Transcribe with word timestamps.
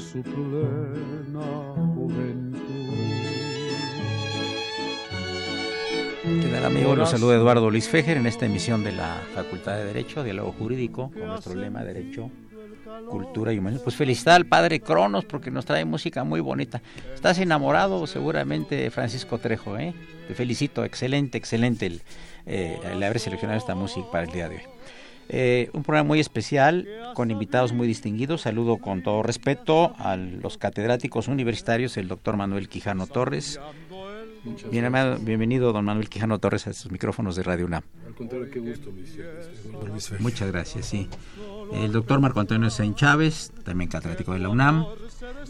su 0.00 0.22
plena 0.22 1.44
juventud. 1.94 2.60
¿Qué 6.22 6.48
tal 6.48 6.64
amigos? 6.64 6.96
Los 6.96 7.10
saluda 7.10 7.34
Eduardo 7.34 7.70
Luis 7.70 7.88
Fejer 7.88 8.16
en 8.16 8.26
esta 8.26 8.46
emisión 8.46 8.82
de 8.82 8.92
la 8.92 9.20
Facultad 9.34 9.76
de 9.76 9.84
Derecho, 9.84 10.22
Diálogo 10.22 10.52
Jurídico, 10.52 11.10
con 11.10 11.26
nuestro 11.26 11.54
lema 11.54 11.84
Derecho, 11.84 12.30
Cultura 13.08 13.52
y 13.52 13.58
Humanismo. 13.58 13.84
Pues 13.84 13.96
felicidad 13.96 14.36
al 14.36 14.46
padre 14.46 14.80
Cronos 14.80 15.24
porque 15.26 15.50
nos 15.50 15.66
trae 15.66 15.84
música 15.84 16.24
muy 16.24 16.40
bonita. 16.40 16.80
Estás 17.14 17.38
enamorado 17.38 18.06
seguramente 18.06 18.76
de 18.76 18.90
Francisco 18.90 19.38
Trejo, 19.38 19.76
¿eh? 19.76 19.94
Te 20.28 20.34
felicito, 20.34 20.84
excelente, 20.84 21.36
excelente 21.36 21.86
el, 21.86 22.02
eh, 22.46 22.78
el 22.90 23.02
haber 23.02 23.18
seleccionado 23.18 23.58
esta 23.58 23.74
música 23.74 24.06
para 24.10 24.24
el 24.24 24.32
día 24.32 24.48
de 24.48 24.56
hoy. 24.56 24.62
Eh, 25.32 25.70
un 25.74 25.84
programa 25.84 26.08
muy 26.08 26.18
especial 26.18 26.88
con 27.14 27.30
invitados 27.30 27.72
muy 27.72 27.86
distinguidos. 27.86 28.40
Saludo 28.40 28.78
con 28.78 29.04
todo 29.04 29.22
respeto 29.22 29.94
a 29.98 30.16
los 30.16 30.58
catedráticos 30.58 31.28
universitarios, 31.28 31.96
el 31.96 32.08
doctor 32.08 32.36
Manuel 32.36 32.68
Quijano 32.68 33.06
Torres. 33.06 33.60
Bien, 34.72 34.90
bienvenido, 35.20 35.72
don 35.72 35.84
Manuel 35.84 36.08
Quijano 36.08 36.40
Torres, 36.40 36.66
a 36.66 36.70
estos 36.70 36.90
micrófonos 36.90 37.36
de 37.36 37.44
Radio 37.44 37.66
UNAM. 37.66 37.82
Muchas 40.18 40.50
gracias, 40.50 40.86
sí. 40.86 41.08
El 41.74 41.92
doctor 41.92 42.20
Marco 42.20 42.40
Antonio 42.40 42.68
Sain 42.68 42.96
Chávez, 42.96 43.52
también 43.64 43.88
catedrático 43.88 44.32
de 44.32 44.40
la 44.40 44.48
UNAM. 44.48 44.84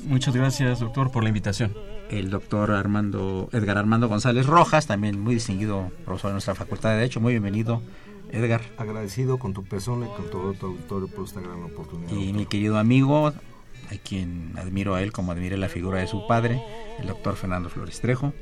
Muchas 0.05 0.37
gracias, 0.37 0.81
doctor, 0.81 1.11
por 1.11 1.23
la 1.23 1.31
invitación. 1.31 1.73
El 2.11 2.29
doctor 2.29 2.73
Armando 2.73 3.49
Edgar 3.53 3.79
Armando 3.79 4.09
González 4.09 4.45
Rojas, 4.45 4.87
también 4.87 5.21
muy 5.21 5.35
distinguido 5.35 5.91
profesor 6.05 6.31
de 6.31 6.35
nuestra 6.35 6.55
Facultad 6.55 6.91
de 6.91 6.97
Derecho. 6.97 7.21
Muy 7.21 7.33
bienvenido, 7.33 7.81
Edgar. 8.33 8.63
Agradecido 8.77 9.39
con 9.39 9.55
tu 9.55 9.65
persona 9.65 10.07
y 10.07 10.17
con 10.17 10.31
todo 10.31 10.55
tu 10.55 10.67
auditorio 10.67 11.09
por 11.09 11.25
esta 11.25 11.41
gran 11.41 11.63
oportunidad. 11.63 12.13
Y 12.13 12.33
mi 12.33 12.47
querido 12.47 12.79
amigo, 12.79 13.29
a 13.29 13.35
quien 14.05 14.53
admiro 14.57 14.95
a 14.95 15.03
él 15.03 15.13
como 15.13 15.33
admiré 15.33 15.57
la 15.57 15.69
figura 15.69 16.01
de 16.01 16.07
su 16.07 16.27
padre, 16.27 16.63
el 16.99 17.07
doctor 17.07 17.37
Fernando 17.37 17.69
Flores 17.69 18.01
Trejo, 18.01 18.33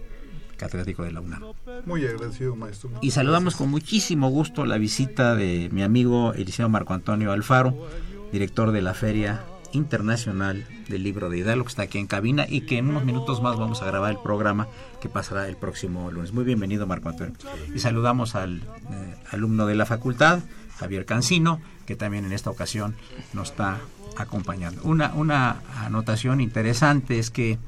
catedrático 0.57 1.05
de 1.05 1.13
la 1.13 1.21
UNAM. 1.21 1.43
Muy 1.87 2.05
agradecido, 2.07 2.57
maestro. 2.57 2.91
Y 3.01 3.13
saludamos 3.13 3.57
con 3.57 3.71
muchísimo 3.71 4.29
gusto 4.29 4.67
la 4.67 4.79
visita 4.79 5.35
de 5.35 5.69
mi 5.73 5.83
amigo 5.83 6.33
Eliseo 6.35 6.69
Marco 6.69 6.95
Antonio 6.95 7.33
Alfaro, 7.33 7.89
director 8.33 8.73
de 8.73 8.83
la 8.83 8.95
Feria 8.95 9.45
Internacional 9.73 10.67
del 10.89 11.03
Libro 11.03 11.31
de 11.31 11.39
Hidalgo, 11.39 11.65
que 11.65 11.69
está 11.69 11.83
aquí 11.83 11.99
en 11.99 12.07
cabina 12.07 12.47
y 12.49 12.63
que 12.63 12.79
en 12.79 12.89
unos 12.89 13.05
minutos 13.05 13.43
más 13.43 13.57
vamos 13.57 13.83
a 13.83 13.87
grabar 13.87 14.13
el 14.13 14.19
programa 14.19 14.69
que 15.01 15.09
pasará 15.09 15.49
el 15.49 15.57
próximo 15.57 16.11
lunes. 16.11 16.33
Muy 16.33 16.45
bienvenido, 16.45 16.87
Marco 16.87 17.09
Antonio. 17.09 17.35
Y 17.75 17.79
saludamos 17.79 18.35
al 18.35 18.59
eh, 18.59 19.15
alumno 19.31 19.67
de 19.67 19.75
la 19.75 19.87
facultad, 19.87 20.41
Javier 20.79 21.05
Cancino, 21.05 21.61
que 21.87 21.97
también 21.97 22.25
en 22.25 22.33
esta 22.33 22.51
ocasión 22.51 22.95
nos 23.33 23.51
está 23.51 23.79
acompañando. 24.17 24.83
Una, 24.85 25.13
una 25.15 25.63
anotación 25.77 26.41
interesante 26.41 27.19
es 27.19 27.31
que 27.31 27.59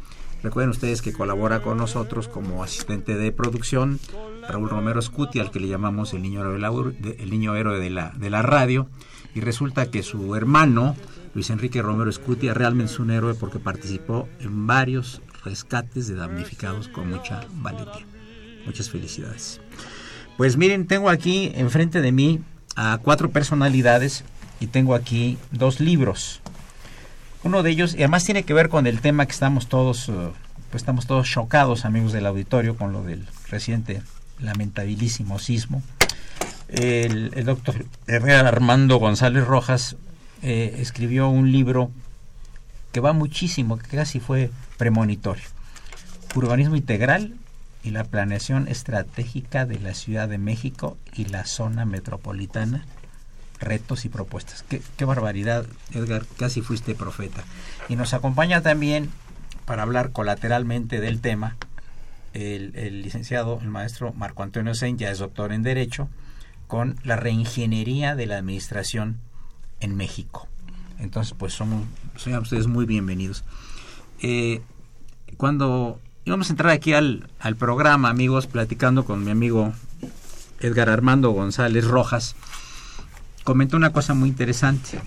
recuerden 0.43 0.71
ustedes 0.71 1.03
que 1.03 1.13
colabora 1.13 1.63
con 1.63 1.79
nosotros 1.79 2.29
como 2.29 2.63
asistente 2.63 3.17
de 3.17 3.33
producción 3.33 4.01
Raúl 4.49 4.71
Romero 4.71 5.01
Scuti, 5.01 5.39
al 5.39 5.51
que 5.51 5.61
le 5.61 5.69
llamamos 5.69 6.13
el 6.13 6.23
niño 6.23 6.41
héroe, 6.41 6.95
el 7.19 7.31
niño 7.31 7.55
héroe 7.57 7.79
de, 7.79 7.91
la, 7.91 8.11
de 8.17 8.31
la 8.31 8.43
radio, 8.43 8.89
y 9.35 9.41
resulta 9.41 9.91
que 9.91 10.03
su 10.03 10.35
hermano, 10.35 10.97
Luis 11.35 11.51
Enrique 11.51 11.83
Romero 11.83 12.11
Escutia 12.11 12.55
realmente 12.55 12.93
es 12.93 12.99
un 12.99 13.11
héroe 13.11 13.35
porque 13.35 13.59
participó 13.59 14.29
en 14.41 14.67
varios 14.67 15.23
rescates 15.45 16.09
de 16.09 16.17
damnificados 16.17 16.89
con 16.89 17.09
mucha 17.11 17.47
valentía. 17.55 18.07
Muchas 18.67 18.91
felicidades. 18.91 19.61
Pues 20.37 20.57
miren, 20.57 20.87
tengo 20.87 21.09
aquí 21.09 21.53
enfrente 21.55 22.01
de 22.01 22.13
mí 22.13 22.41
a 22.77 22.99
cuatro 23.03 23.31
personalidades 23.31 24.25
y 24.59 24.67
tengo 24.67 24.95
aquí 24.95 25.39
dos 25.51 25.81
libros. 25.81 26.41
Uno 27.43 27.63
de 27.63 27.71
ellos, 27.71 27.95
y 27.95 27.99
además 27.99 28.25
tiene 28.25 28.43
que 28.43 28.53
ver 28.53 28.69
con 28.69 28.87
el 28.87 29.01
tema 29.01 29.25
que 29.27 29.33
estamos 29.33 29.69
todos, 29.69 30.09
eh, 30.09 30.13
pues 30.71 30.83
estamos 30.83 31.07
todos 31.07 31.29
chocados, 31.29 31.85
amigos 31.85 32.13
del 32.13 32.27
auditorio, 32.27 32.77
con 32.77 32.93
lo 32.93 33.03
del 33.03 33.27
reciente 33.49 34.03
lamentabilísimo 34.39 35.39
sismo. 35.39 35.83
El, 36.69 37.31
doctor 37.45 37.85
Herrera 38.07 38.47
Armando 38.47 38.97
González 38.99 39.45
Rojas 39.47 39.97
eh, 40.43 40.77
escribió 40.79 41.29
un 41.29 41.53
libro 41.53 41.91
que 42.93 43.01
va 43.01 43.13
muchísimo, 43.13 43.79
que 43.79 43.97
casi 43.97 44.21
fue 44.21 44.51
premonitorio. 44.77 45.45
Urbanismo 46.35 46.77
integral 46.77 47.35
y 47.83 47.91
la 47.91 48.05
planeación 48.05 48.69
estratégica 48.69 49.67
de 49.67 49.79
la 49.79 49.95
Ciudad 49.95 50.29
de 50.29 50.39
México 50.39 50.97
y 51.15 51.27
la 51.27 51.45
zona 51.45 51.85
metropolitana, 51.85 52.85
retos 53.59 54.05
y 54.05 54.09
propuestas. 54.09 54.65
Qué, 54.69 55.05
barbaridad, 55.05 55.67
Edgar, 55.93 56.25
casi 56.39 56.63
fuiste 56.63 56.95
profeta. 56.95 57.45
Y 57.89 57.97
nos 57.97 58.15
acompaña 58.15 58.63
también 58.63 59.11
para 59.65 59.83
hablar 59.83 60.13
colateralmente 60.13 61.01
del 61.01 61.21
tema 61.21 61.57
el, 62.33 63.03
licenciado, 63.03 63.59
el 63.61 63.69
maestro 63.69 64.13
Marco 64.13 64.43
Antonio 64.43 64.75
Sen, 64.75 64.99
ya 64.99 65.11
es 65.11 65.19
doctor 65.19 65.53
en 65.53 65.63
Derecho, 65.63 66.09
con 66.67 66.97
la 67.03 67.17
reingeniería 67.17 68.15
de 68.15 68.27
la 68.27 68.39
administración 68.39 69.19
en 69.81 69.97
México. 69.97 70.49
Entonces, 70.99 71.35
pues 71.37 71.53
son, 71.53 71.87
son 72.17 72.35
ustedes 72.35 72.67
muy 72.67 72.87
bienvenidos. 72.87 73.45
Eh, 74.23 74.61
cuando 75.37 75.99
íbamos 76.25 76.49
a 76.49 76.53
entrar 76.53 76.71
aquí 76.73 76.93
al, 76.93 77.29
al 77.39 77.57
programa, 77.57 78.11
amigos, 78.11 78.47
platicando 78.47 79.05
con 79.05 79.25
mi 79.25 79.31
amigo 79.31 79.73
Edgar 80.61 80.91
Armando 80.91 81.31
González 81.31 81.87
Rojas, 81.87 82.37
comentó 83.45 83.77
una 83.77 83.93
cosa 83.93 84.15
muy 84.15 84.29
interesante. 84.29 85.01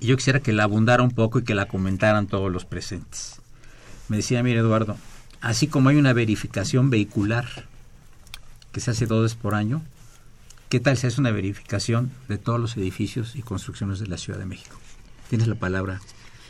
Yo 0.00 0.16
quisiera 0.16 0.40
que 0.40 0.52
la 0.52 0.64
abundara 0.64 1.02
un 1.02 1.12
poco 1.12 1.38
y 1.38 1.44
que 1.44 1.54
la 1.54 1.66
comentaran 1.66 2.26
todos 2.26 2.50
los 2.52 2.64
presentes. 2.64 3.40
Me 4.08 4.16
decía, 4.16 4.42
mire 4.42 4.60
Eduardo, 4.60 4.96
así 5.40 5.68
como 5.68 5.88
hay 5.88 5.96
una 5.96 6.12
verificación 6.12 6.90
vehicular 6.90 7.46
que 8.72 8.80
se 8.80 8.90
hace 8.90 9.06
dos 9.06 9.22
veces 9.22 9.38
por 9.38 9.54
año, 9.54 9.82
¿Qué 10.68 10.80
tal 10.80 10.98
si 10.98 11.06
hace 11.06 11.18
una 11.18 11.30
verificación 11.30 12.10
de 12.28 12.36
todos 12.36 12.60
los 12.60 12.76
edificios 12.76 13.36
y 13.36 13.40
construcciones 13.40 14.00
de 14.00 14.06
la 14.06 14.18
Ciudad 14.18 14.38
de 14.38 14.44
México? 14.44 14.76
Tienes 15.30 15.48
la 15.48 15.54
palabra, 15.54 15.98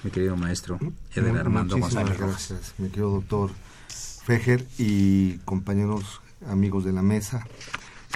mi 0.03 0.11
querido 0.11 0.37
maestro 0.37 0.81
Edgar 1.15 1.37
Armando 1.37 1.79
González. 1.79 2.19
Gracias, 2.19 2.75
mi 2.79 2.89
querido 2.89 3.11
doctor 3.11 3.51
Fejer 4.25 4.67
y 4.77 5.39
compañeros 5.45 6.21
amigos 6.49 6.85
de 6.85 6.93
la 6.93 7.03
mesa. 7.03 7.47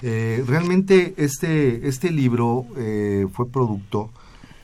Eh, 0.02 0.42
realmente 0.44 1.14
este, 1.18 1.86
este 1.86 2.10
libro 2.10 2.66
eh, 2.76 3.28
fue 3.32 3.48
producto 3.48 4.10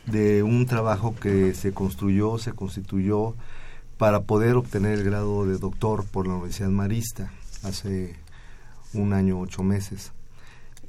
de 0.07 0.43
un 0.43 0.67
trabajo 0.67 1.15
que 1.15 1.55
se 1.55 1.73
construyó, 1.73 2.39
se 2.39 2.51
constituyó 2.51 3.37
para 3.97 4.23
poder 4.23 4.57
obtener 4.57 4.99
el 4.99 5.05
grado 5.05 5.47
de 5.47 5.57
doctor 5.59 6.05
por 6.05 6.27
la 6.27 6.35
Universidad 6.35 6.71
Marista 6.71 7.31
hace 7.63 8.17
un 8.93 9.13
año, 9.13 9.39
ocho 9.39 9.63
meses. 9.63 10.11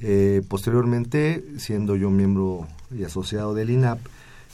Eh, 0.01 0.41
posteriormente, 0.47 1.43
siendo 1.57 1.95
yo 1.95 2.09
miembro 2.09 2.67
y 2.95 3.03
asociado 3.03 3.53
del 3.53 3.69
INAP, 3.69 3.99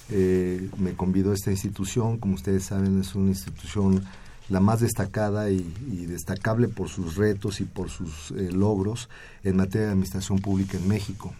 eh, 0.09 0.69
me 0.77 0.93
convidó 0.93 1.33
esta 1.33 1.51
institución, 1.51 2.17
como 2.17 2.35
ustedes 2.35 2.65
saben, 2.65 2.99
es 2.99 3.15
una 3.15 3.29
institución 3.29 4.03
la 4.49 4.59
más 4.59 4.79
destacada 4.79 5.49
y, 5.49 5.63
destacable 6.05 6.67
por 6.67 6.89
sus 6.89 7.15
retos 7.15 7.61
y 7.61 7.63
por 7.63 7.89
sus 7.89 8.31
eh, 8.31 8.51
logros 8.51 9.09
en 9.43 9.57
materia 9.57 9.87
de 9.87 9.93
administración 9.93 10.39
pública 10.39 10.77
en 10.77 10.87
México, 10.87 11.33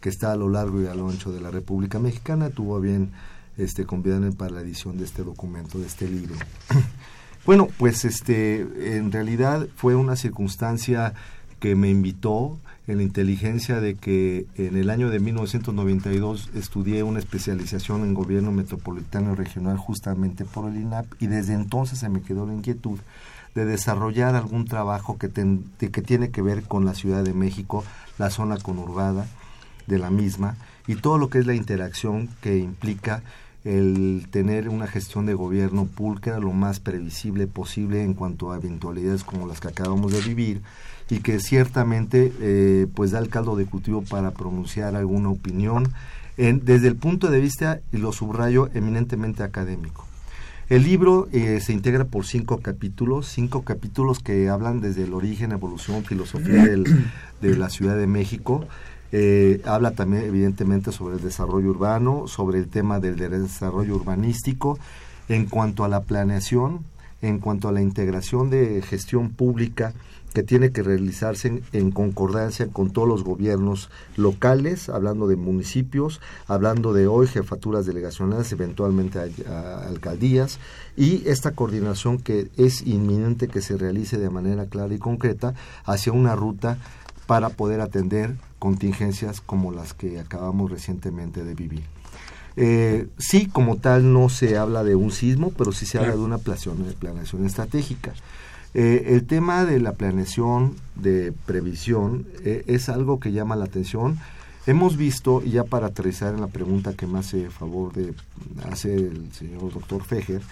que 0.00 0.08
está 0.08 0.32
a 0.32 0.36
lo 0.36 0.48
largo 0.48 0.82
y 0.82 0.86
a 0.86 0.94
lo 0.94 1.08
ancho 1.08 1.30
de 1.30 1.40
la 1.40 1.50
República 1.50 2.00
Mexicana. 2.00 2.50
Tuvo 2.50 2.80
bien 2.80 3.12
este, 3.56 3.86
convidarme 3.86 4.32
para 4.32 4.50
la 4.52 4.60
edición 4.60 4.98
de 4.98 5.04
este 5.04 5.22
documento, 5.22 5.78
de 5.78 5.86
este 5.86 6.08
libro. 6.08 6.34
bueno, 7.46 7.68
pues 7.78 8.04
este, 8.04 8.96
en 8.96 9.12
realidad 9.12 9.68
fue 9.76 9.94
una 9.94 10.16
circunstancia 10.16 11.14
que 11.60 11.76
me 11.76 11.88
invitó 11.88 12.58
en 12.88 12.96
la 12.96 13.02
inteligencia 13.02 13.80
de 13.80 13.94
que 13.94 14.46
en 14.56 14.76
el 14.76 14.88
año 14.88 15.10
de 15.10 15.20
1992 15.20 16.50
estudié 16.54 17.02
una 17.02 17.18
especialización 17.18 18.02
en 18.02 18.14
gobierno 18.14 18.50
metropolitano 18.50 19.32
y 19.32 19.34
regional 19.36 19.76
justamente 19.76 20.46
por 20.46 20.70
el 20.70 20.80
INAP 20.80 21.06
y 21.20 21.26
desde 21.26 21.52
entonces 21.52 21.98
se 21.98 22.08
me 22.08 22.22
quedó 22.22 22.46
la 22.46 22.54
inquietud 22.54 22.98
de 23.54 23.66
desarrollar 23.66 24.34
algún 24.34 24.64
trabajo 24.64 25.18
que, 25.18 25.28
que 25.28 26.02
tiene 26.02 26.30
que 26.30 26.40
ver 26.40 26.62
con 26.62 26.86
la 26.86 26.94
Ciudad 26.94 27.22
de 27.22 27.34
México, 27.34 27.84
la 28.16 28.30
zona 28.30 28.56
conurbada 28.56 29.26
de 29.86 29.98
la 29.98 30.10
misma 30.10 30.56
y 30.86 30.96
todo 30.96 31.18
lo 31.18 31.28
que 31.28 31.40
es 31.40 31.46
la 31.46 31.54
interacción 31.54 32.30
que 32.40 32.56
implica 32.56 33.22
el 33.64 34.28
tener 34.30 34.70
una 34.70 34.86
gestión 34.86 35.26
de 35.26 35.34
gobierno 35.34 35.84
pública 35.84 36.38
lo 36.38 36.52
más 36.52 36.80
previsible 36.80 37.46
posible 37.46 38.02
en 38.02 38.14
cuanto 38.14 38.50
a 38.50 38.56
eventualidades 38.56 39.24
como 39.24 39.46
las 39.46 39.60
que 39.60 39.68
acabamos 39.68 40.12
de 40.12 40.22
vivir 40.22 40.62
y 41.10 41.20
que 41.20 41.40
ciertamente 41.40 42.32
eh, 42.40 42.86
pues 42.94 43.12
da 43.12 43.18
el 43.18 43.28
caldo 43.28 43.56
de 43.56 43.66
cultivo 43.66 44.02
para 44.02 44.32
pronunciar 44.32 44.94
alguna 44.94 45.30
opinión 45.30 45.92
en, 46.36 46.64
desde 46.64 46.88
el 46.88 46.96
punto 46.96 47.30
de 47.30 47.40
vista, 47.40 47.80
y 47.92 47.96
lo 47.96 48.12
subrayo, 48.12 48.68
eminentemente 48.74 49.42
académico. 49.42 50.06
El 50.68 50.82
libro 50.82 51.28
eh, 51.32 51.60
se 51.60 51.72
integra 51.72 52.04
por 52.04 52.26
cinco 52.26 52.58
capítulos, 52.58 53.26
cinco 53.26 53.62
capítulos 53.62 54.18
que 54.18 54.50
hablan 54.50 54.82
desde 54.82 55.04
el 55.04 55.14
origen, 55.14 55.52
evolución, 55.52 56.04
filosofía 56.04 56.66
de 56.66 57.56
la 57.56 57.70
Ciudad 57.70 57.96
de 57.96 58.06
México. 58.06 58.66
Eh, 59.10 59.62
habla 59.64 59.92
también, 59.92 60.24
evidentemente, 60.24 60.92
sobre 60.92 61.16
el 61.16 61.22
desarrollo 61.22 61.70
urbano, 61.70 62.28
sobre 62.28 62.58
el 62.58 62.68
tema 62.68 63.00
del 63.00 63.16
desarrollo 63.16 63.96
urbanístico, 63.96 64.78
en 65.30 65.46
cuanto 65.46 65.84
a 65.84 65.88
la 65.88 66.02
planeación, 66.02 66.80
en 67.22 67.38
cuanto 67.38 67.68
a 67.68 67.72
la 67.72 67.80
integración 67.80 68.50
de 68.50 68.82
gestión 68.82 69.30
pública 69.30 69.94
que 70.32 70.42
tiene 70.42 70.70
que 70.70 70.82
realizarse 70.82 71.62
en, 71.72 71.90
concordancia 71.90 72.68
con 72.68 72.90
todos 72.90 73.08
los 73.08 73.24
gobiernos 73.24 73.90
locales, 74.16 74.88
hablando 74.88 75.26
de 75.26 75.36
municipios, 75.36 76.20
hablando 76.46 76.92
de 76.92 77.06
hoy 77.06 77.26
jefaturas 77.26 77.86
delegacionales, 77.86 78.52
eventualmente 78.52 79.18
alcaldías, 79.18 80.58
y 80.96 81.26
esta 81.28 81.52
coordinación 81.52 82.18
que 82.18 82.50
es 82.56 82.86
inminente 82.86 83.48
que 83.48 83.62
se 83.62 83.76
realice 83.76 84.18
de 84.18 84.30
manera 84.30 84.66
clara 84.66 84.94
y 84.94 84.98
concreta 84.98 85.54
hacia 85.84 86.12
una 86.12 86.36
ruta 86.36 86.78
para 87.26 87.50
poder 87.50 87.80
atender 87.80 88.34
contingencias 88.58 89.40
como 89.40 89.72
las 89.72 89.94
que 89.94 90.18
acabamos 90.20 90.70
recientemente 90.70 91.44
de 91.44 91.54
vivir. 91.54 91.82
Eh, 92.56 93.06
sí, 93.18 93.46
como 93.46 93.76
tal, 93.76 94.12
no 94.12 94.28
se 94.28 94.58
habla 94.58 94.82
de 94.82 94.96
un 94.96 95.12
sismo, 95.12 95.52
pero 95.56 95.70
sí 95.70 95.86
se 95.86 95.98
habla 95.98 96.16
de 96.16 96.22
una 96.22 96.38
planeación 96.38 97.46
estratégica. 97.46 98.14
Eh, 98.74 99.14
el 99.14 99.26
tema 99.26 99.64
de 99.64 99.80
la 99.80 99.92
planeación, 99.92 100.76
de 100.94 101.32
previsión, 101.46 102.26
eh, 102.44 102.64
es 102.66 102.88
algo 102.88 103.18
que 103.18 103.32
llama 103.32 103.56
la 103.56 103.64
atención. 103.64 104.18
Hemos 104.66 104.96
visto, 104.96 105.42
y 105.42 105.52
ya 105.52 105.64
para 105.64 105.86
aterrizar 105.86 106.34
en 106.34 106.42
la 106.42 106.48
pregunta 106.48 106.92
que 106.92 107.06
me 107.06 107.18
hace 107.18 107.48
favor 107.48 107.94
de 107.94 108.12
hacer 108.70 108.98
el 108.98 109.32
señor 109.32 109.72
doctor 109.72 110.04
Fejer, 110.04 110.42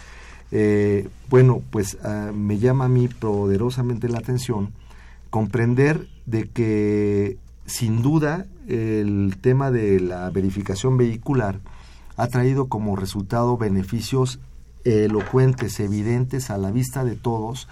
eh, 0.52 1.08
bueno, 1.28 1.60
pues 1.70 1.98
ah, 2.02 2.30
me 2.34 2.58
llama 2.58 2.86
a 2.86 2.88
mí 2.88 3.08
poderosamente 3.08 4.08
la 4.08 4.18
atención 4.18 4.72
comprender 5.28 6.08
de 6.24 6.48
que 6.48 7.36
sin 7.66 8.00
duda 8.00 8.46
el 8.68 9.36
tema 9.40 9.70
de 9.70 10.00
la 10.00 10.30
verificación 10.30 10.96
vehicular 10.96 11.58
ha 12.16 12.28
traído 12.28 12.68
como 12.68 12.96
resultado 12.96 13.56
beneficios 13.58 14.38
elocuentes, 14.84 15.78
evidentes 15.80 16.48
a 16.50 16.58
la 16.58 16.70
vista 16.70 17.04
de 17.04 17.16
todos, 17.16 17.68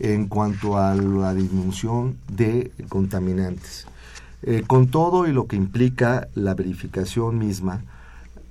en 0.00 0.26
cuanto 0.26 0.78
a 0.78 0.94
la 0.94 1.34
disminución 1.34 2.16
de 2.28 2.72
contaminantes. 2.88 3.86
Eh, 4.42 4.62
con 4.66 4.88
todo 4.88 5.26
y 5.26 5.32
lo 5.32 5.46
que 5.46 5.56
implica 5.56 6.28
la 6.34 6.54
verificación 6.54 7.38
misma, 7.38 7.82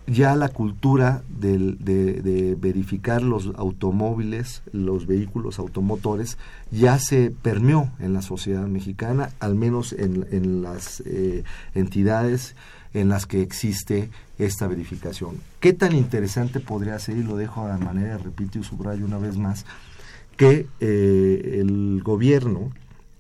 ya 0.07 0.36
la 0.36 0.50
cultura 0.50 1.22
de, 1.30 2.57
verificar 2.60 3.22
los 3.22 3.51
automóviles, 3.56 4.63
los 4.72 5.07
vehículos 5.07 5.60
automotores, 5.60 6.38
ya 6.72 7.00
se 7.00 7.31
permeó 7.31 7.90
en 8.00 8.13
la 8.13 8.22
sociedad 8.22 8.66
mexicana, 8.68 9.30
al 9.40 9.56
menos 9.56 9.94
en, 9.94 10.62
las 10.62 11.01
eh, 11.06 11.44
entidades 11.74 12.56
en 12.94 13.10
las 13.10 13.25
que 13.25 13.42
existe 13.42 14.10
esta 14.38 14.68
verificación. 14.68 15.38
¿Qué 15.60 15.74
tan 15.74 15.95
interesante 15.95 16.60
podría 16.60 17.00
ser? 17.00 17.18
Y 17.18 17.24
lo 17.24 17.38
dejo 17.38 17.68
de 17.68 17.78
manera, 17.78 18.18
repito 18.18 18.60
y 18.60 18.63
subrayo 18.63 19.06
una 19.06 19.18
vez 19.18 19.38
más, 19.38 19.66
que 20.38 20.68
eh, 20.80 21.59
el 21.59 22.01
gobierno, 22.03 22.71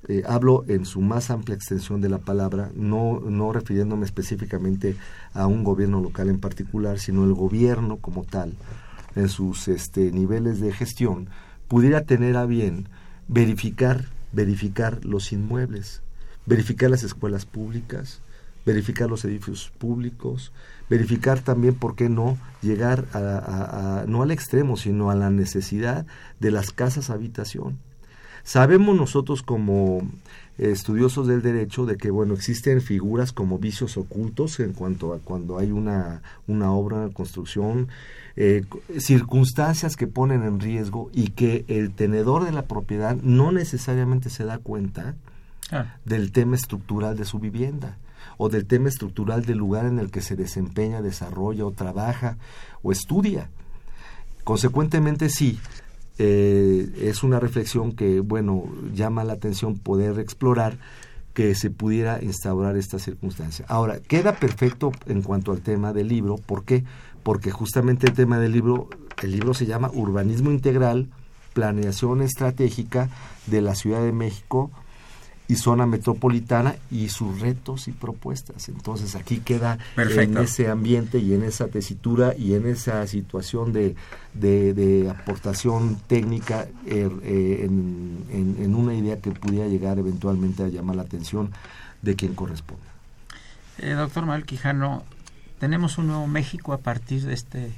eh, 0.07 0.23
hablo 0.27 0.65
en 0.67 0.85
su 0.85 1.01
más 1.01 1.29
amplia 1.29 1.55
extensión 1.55 2.01
de 2.01 2.09
la 2.09 2.17
palabra, 2.17 2.71
no, 2.75 3.19
no 3.19 3.53
refiriéndome 3.53 4.05
específicamente 4.05 4.95
a 5.33 5.47
un 5.47 5.63
gobierno 5.63 6.01
local 6.01 6.29
en 6.29 6.39
particular, 6.39 6.99
sino 6.99 7.23
el 7.23 7.33
gobierno 7.33 7.97
como 7.97 8.23
tal, 8.23 8.53
en 9.15 9.29
sus 9.29 9.67
este, 9.67 10.11
niveles 10.11 10.59
de 10.59 10.71
gestión, 10.71 11.29
pudiera 11.67 12.01
tener 12.01 12.35
a 12.35 12.45
bien 12.45 12.87
verificar, 13.27 14.05
verificar 14.31 15.05
los 15.05 15.31
inmuebles, 15.31 16.01
verificar 16.45 16.89
las 16.89 17.03
escuelas 17.03 17.45
públicas, 17.45 18.21
verificar 18.65 19.09
los 19.09 19.23
edificios 19.25 19.71
públicos, 19.77 20.51
verificar 20.89 21.39
también, 21.39 21.75
¿por 21.75 21.95
qué 21.95 22.09
no?, 22.09 22.37
llegar 22.61 23.05
a, 23.13 24.05
no 24.07 24.23
al 24.23 24.31
extremo, 24.31 24.77
sino 24.77 25.09
a 25.09 25.15
la 25.15 25.29
necesidad 25.29 26.05
de 26.39 26.51
las 26.51 26.71
casas 26.71 27.09
habitación. 27.09 27.77
Sabemos 28.43 28.95
nosotros 28.95 29.41
como 29.43 30.07
estudiosos 30.57 31.27
del 31.27 31.41
derecho 31.41 31.85
de 31.85 31.97
que, 31.97 32.11
bueno, 32.11 32.33
existen 32.33 32.81
figuras 32.81 33.31
como 33.31 33.57
vicios 33.57 33.97
ocultos 33.97 34.59
en 34.59 34.73
cuanto 34.73 35.13
a 35.13 35.19
cuando 35.19 35.57
hay 35.57 35.71
una, 35.71 36.21
una 36.47 36.71
obra, 36.71 37.07
de 37.07 37.13
construcción, 37.13 37.87
eh, 38.35 38.63
circunstancias 38.97 39.95
que 39.95 40.07
ponen 40.07 40.43
en 40.43 40.59
riesgo 40.59 41.09
y 41.13 41.29
que 41.29 41.65
el 41.67 41.91
tenedor 41.91 42.45
de 42.45 42.51
la 42.51 42.63
propiedad 42.63 43.15
no 43.15 43.51
necesariamente 43.51 44.29
se 44.29 44.43
da 44.43 44.57
cuenta 44.57 45.15
ah. 45.71 45.95
del 46.05 46.31
tema 46.31 46.55
estructural 46.55 47.15
de 47.17 47.25
su 47.25 47.39
vivienda 47.39 47.97
o 48.37 48.49
del 48.49 48.65
tema 48.65 48.89
estructural 48.89 49.45
del 49.45 49.57
lugar 49.57 49.85
en 49.85 49.99
el 49.99 50.11
que 50.11 50.21
se 50.21 50.35
desempeña, 50.35 51.01
desarrolla 51.01 51.65
o 51.65 51.71
trabaja 51.71 52.37
o 52.81 52.91
estudia. 52.91 53.49
Consecuentemente, 54.43 55.29
sí, 55.29 55.59
eh, 56.17 56.93
es 57.01 57.23
una 57.23 57.39
reflexión 57.39 57.93
que, 57.93 58.19
bueno, 58.19 58.65
llama 58.93 59.23
la 59.23 59.33
atención 59.33 59.77
poder 59.77 60.19
explorar 60.19 60.77
que 61.33 61.55
se 61.55 61.71
pudiera 61.71 62.23
instaurar 62.23 62.77
esta 62.77 62.99
circunstancia. 62.99 63.65
Ahora, 63.67 63.99
queda 63.99 64.35
perfecto 64.35 64.91
en 65.07 65.23
cuanto 65.23 65.51
al 65.51 65.61
tema 65.61 65.93
del 65.93 66.07
libro. 66.07 66.35
¿Por 66.37 66.63
qué? 66.63 66.83
Porque 67.23 67.51
justamente 67.51 68.05
el 68.07 68.13
tema 68.13 68.37
del 68.37 68.51
libro, 68.51 68.89
el 69.21 69.31
libro 69.31 69.53
se 69.53 69.65
llama 69.65 69.89
Urbanismo 69.93 70.51
Integral, 70.51 71.09
Planeación 71.53 72.21
Estratégica 72.21 73.09
de 73.47 73.61
la 73.61 73.75
Ciudad 73.75 74.03
de 74.03 74.11
México 74.11 74.71
y 75.47 75.55
zona 75.55 75.85
metropolitana 75.85 76.75
y 76.89 77.09
sus 77.09 77.41
retos 77.41 77.87
y 77.87 77.91
propuestas. 77.91 78.69
Entonces 78.69 79.15
aquí 79.15 79.39
queda 79.39 79.77
en 79.97 80.37
ese 80.37 80.69
ambiente 80.69 81.19
y 81.19 81.33
en 81.33 81.43
esa 81.43 81.67
tesitura 81.67 82.33
y 82.37 82.53
en 82.53 82.67
esa 82.67 83.05
situación 83.07 83.73
de, 83.73 83.95
de, 84.33 85.09
aportación 85.09 85.97
técnica 86.07 86.67
er, 86.85 87.11
eh, 87.23 87.65
en, 87.65 88.25
en, 88.31 88.75
una 88.75 88.93
idea 88.93 89.19
que 89.19 89.31
pudiera 89.31 89.67
llegar 89.67 89.99
eventualmente 89.99 90.63
a 90.63 90.67
llamar 90.69 90.95
la 90.95 91.03
atención 91.03 91.51
de 92.01 92.15
quien 92.15 92.35
corresponda. 92.35 92.83
Eh, 93.79 93.91
doctor 93.91 94.25
Manuel 94.25 94.45
Quijano, 94.45 95.03
¿tenemos 95.59 95.97
un 95.97 96.07
nuevo 96.07 96.27
México 96.27 96.73
a 96.73 96.77
partir 96.77 97.23
de 97.23 97.33
este 97.33 97.71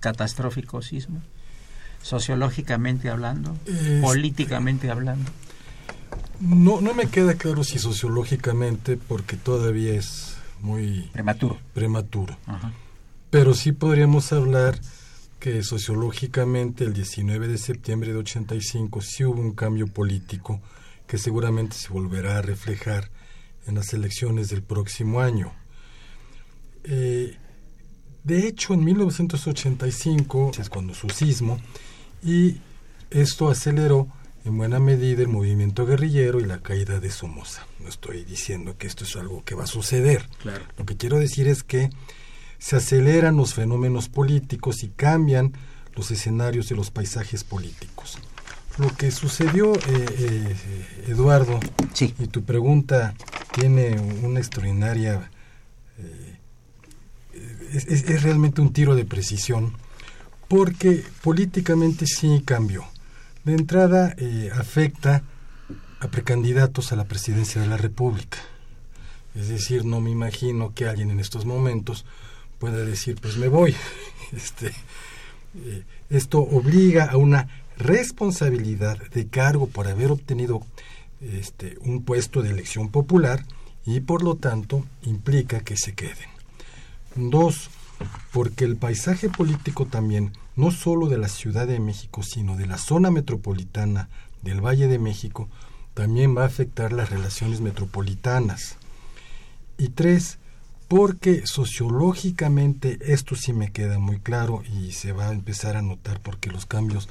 catastrófico 0.00 0.82
sismo? 0.82 1.20
Sociológicamente 2.02 3.10
hablando, 3.10 3.56
políticamente 4.02 4.90
hablando. 4.90 5.30
No, 6.42 6.80
no 6.80 6.92
me 6.92 7.06
queda 7.06 7.34
claro 7.34 7.62
si 7.62 7.78
sociológicamente, 7.78 8.96
porque 8.96 9.36
todavía 9.36 9.94
es 9.94 10.36
muy 10.60 11.08
prematuro. 11.12 11.58
prematuro. 11.72 12.36
Pero 13.30 13.54
sí 13.54 13.70
podríamos 13.70 14.32
hablar 14.32 14.76
que 15.38 15.62
sociológicamente 15.62 16.82
el 16.82 16.94
19 16.94 17.46
de 17.46 17.58
septiembre 17.58 18.12
de 18.12 18.18
85 18.18 19.00
sí 19.02 19.24
hubo 19.24 19.40
un 19.40 19.52
cambio 19.52 19.86
político 19.86 20.60
que 21.06 21.16
seguramente 21.16 21.76
se 21.76 21.90
volverá 21.90 22.38
a 22.38 22.42
reflejar 22.42 23.10
en 23.68 23.76
las 23.76 23.92
elecciones 23.92 24.48
del 24.48 24.62
próximo 24.62 25.20
año. 25.20 25.52
Eh, 26.82 27.36
de 28.24 28.48
hecho, 28.48 28.74
en 28.74 28.82
1985 28.84 30.52
es 30.58 30.68
cuando 30.68 30.92
su 30.92 31.08
sismo 31.08 31.60
y 32.20 32.56
esto 33.10 33.48
aceleró 33.48 34.08
en 34.44 34.56
buena 34.56 34.78
medida 34.78 35.22
el 35.22 35.28
movimiento 35.28 35.86
guerrillero 35.86 36.40
y 36.40 36.44
la 36.44 36.58
caída 36.58 37.00
de 37.00 37.10
Somoza. 37.10 37.66
No 37.80 37.88
estoy 37.88 38.24
diciendo 38.24 38.76
que 38.76 38.86
esto 38.86 39.04
es 39.04 39.14
algo 39.16 39.44
que 39.44 39.54
va 39.54 39.64
a 39.64 39.68
suceder. 39.68 40.28
Lo 40.76 40.84
que 40.84 40.96
quiero 40.96 41.18
decir 41.18 41.48
es 41.48 41.62
que 41.62 41.90
se 42.58 42.76
aceleran 42.76 43.36
los 43.36 43.54
fenómenos 43.54 44.08
políticos 44.08 44.82
y 44.82 44.88
cambian 44.88 45.52
los 45.94 46.10
escenarios 46.10 46.68
de 46.68 46.76
los 46.76 46.90
paisajes 46.90 47.44
políticos. 47.44 48.18
Lo 48.78 48.88
que 48.96 49.10
sucedió, 49.10 49.74
eh, 49.74 49.80
eh, 49.88 50.56
Eduardo, 51.08 51.60
sí. 51.92 52.14
y 52.18 52.28
tu 52.28 52.42
pregunta 52.42 53.14
tiene 53.52 53.98
una 54.22 54.40
extraordinaria... 54.40 55.30
Eh, 55.98 56.38
es, 57.74 58.22
realmente 58.22 58.60
un 58.60 58.72
tiro 58.72 58.94
de 58.94 59.04
precisión, 59.04 59.72
porque 60.48 61.04
políticamente 61.22 62.06
sí 62.06 62.42
cambió. 62.44 62.84
De 63.44 63.54
entrada, 63.54 64.14
afecta 64.54 65.22
a 66.00 66.08
precandidatos 66.08 66.92
a 66.92 66.96
la 66.96 67.04
presidencia 67.04 67.60
de 67.60 67.68
la 67.68 67.76
República. 67.76 68.38
Es 69.34 69.48
decir, 69.48 69.84
no 69.84 70.00
me 70.00 70.10
imagino 70.10 70.74
que 70.74 70.86
alguien 70.86 71.10
en 71.10 71.20
estos 71.20 71.44
momentos 71.44 72.04
pueda 72.58 72.84
decir, 72.84 73.16
pues 73.20 73.36
me 73.36 73.48
voy. 73.48 73.74
Este, 74.32 74.72
esto 76.08 76.38
obliga 76.40 77.04
a 77.04 77.18
una 77.18 77.46
responsabilidad 77.76 78.96
de 79.10 79.26
cargo 79.26 79.66
por 79.66 79.86
haber 79.86 80.10
obtenido 80.10 80.62
este, 81.20 81.76
un 81.82 82.02
puesto 82.02 82.40
de 82.40 82.48
elección 82.48 82.88
popular 82.88 83.44
y 83.84 84.00
por 84.00 84.22
lo 84.22 84.36
tanto 84.36 84.86
implica 85.02 85.60
que 85.60 85.76
se 85.76 85.92
queden. 85.94 86.30
Dos, 87.14 87.68
porque 88.32 88.64
el 88.64 88.76
paisaje 88.76 89.28
político 89.28 89.84
también, 89.84 90.32
no 90.56 90.70
solo 90.70 91.08
de 91.08 91.18
la 91.18 91.28
Ciudad 91.28 91.66
de 91.66 91.80
México, 91.80 92.22
sino 92.22 92.56
de 92.56 92.66
la 92.66 92.78
zona 92.78 93.10
metropolitana 93.10 94.08
del 94.42 94.60
Valle 94.60 94.88
de 94.88 94.98
México, 94.98 95.48
también 95.94 96.36
va 96.36 96.42
a 96.42 96.46
afectar 96.46 96.92
las 96.92 97.10
relaciones 97.10 97.60
metropolitanas. 97.60 98.76
Y 99.78 99.88
tres, 99.88 100.38
porque 100.88 101.46
sociológicamente 101.46 102.98
esto 103.00 103.34
sí 103.34 103.52
me 103.52 103.72
queda 103.72 103.98
muy 103.98 104.18
claro 104.18 104.62
y 104.64 104.92
se 104.92 105.12
va 105.12 105.28
a 105.28 105.32
empezar 105.32 105.76
a 105.76 105.82
notar 105.82 106.20
porque 106.20 106.50
los 106.50 106.66
cambios 106.66 107.08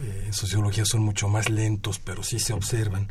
eh, 0.00 0.24
en 0.26 0.32
sociología 0.32 0.84
son 0.84 1.02
mucho 1.02 1.28
más 1.28 1.50
lentos, 1.50 1.98
pero 1.98 2.22
sí 2.22 2.38
se 2.38 2.52
observan. 2.52 3.08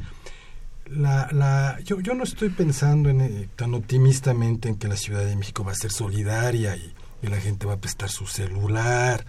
La, 0.87 1.29
la, 1.31 1.79
yo, 1.83 1.99
yo 2.01 2.13
no 2.13 2.23
estoy 2.23 2.49
pensando 2.49 3.09
en, 3.09 3.21
eh, 3.21 3.49
tan 3.55 3.73
optimistamente 3.73 4.67
en 4.67 4.75
que 4.75 4.87
la 4.87 4.97
Ciudad 4.97 5.23
de 5.25 5.35
México 5.35 5.63
va 5.63 5.71
a 5.71 5.75
ser 5.75 5.91
solidaria 5.91 6.75
y, 6.75 6.93
la 7.27 7.39
gente 7.39 7.65
va 7.65 7.73
a 7.73 7.79
prestar 7.81 8.09
su 8.09 8.27
celular 8.27 9.25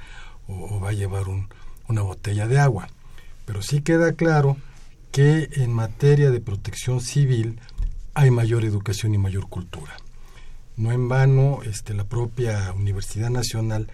o, 0.46 0.80
va 0.80 0.90
a 0.90 0.92
llevar 0.92 1.28
un, 1.28 1.48
una 1.88 2.02
botella 2.02 2.46
de 2.46 2.58
agua. 2.58 2.88
Pero 3.44 3.62
sí 3.62 3.82
queda 3.82 4.12
claro 4.12 4.56
que 5.12 5.48
en 5.52 5.72
materia 5.72 6.30
de 6.30 6.40
protección 6.40 7.00
civil 7.00 7.60
hay 8.14 8.30
mayor 8.30 8.64
educación 8.64 9.14
y 9.14 9.18
mayor 9.18 9.48
cultura. 9.48 9.96
No 10.76 10.90
en 10.92 11.08
vano, 11.08 11.60
este, 11.64 11.94
la 11.94 12.04
propia 12.04 12.72
Universidad 12.72 13.30
Nacional 13.30 13.88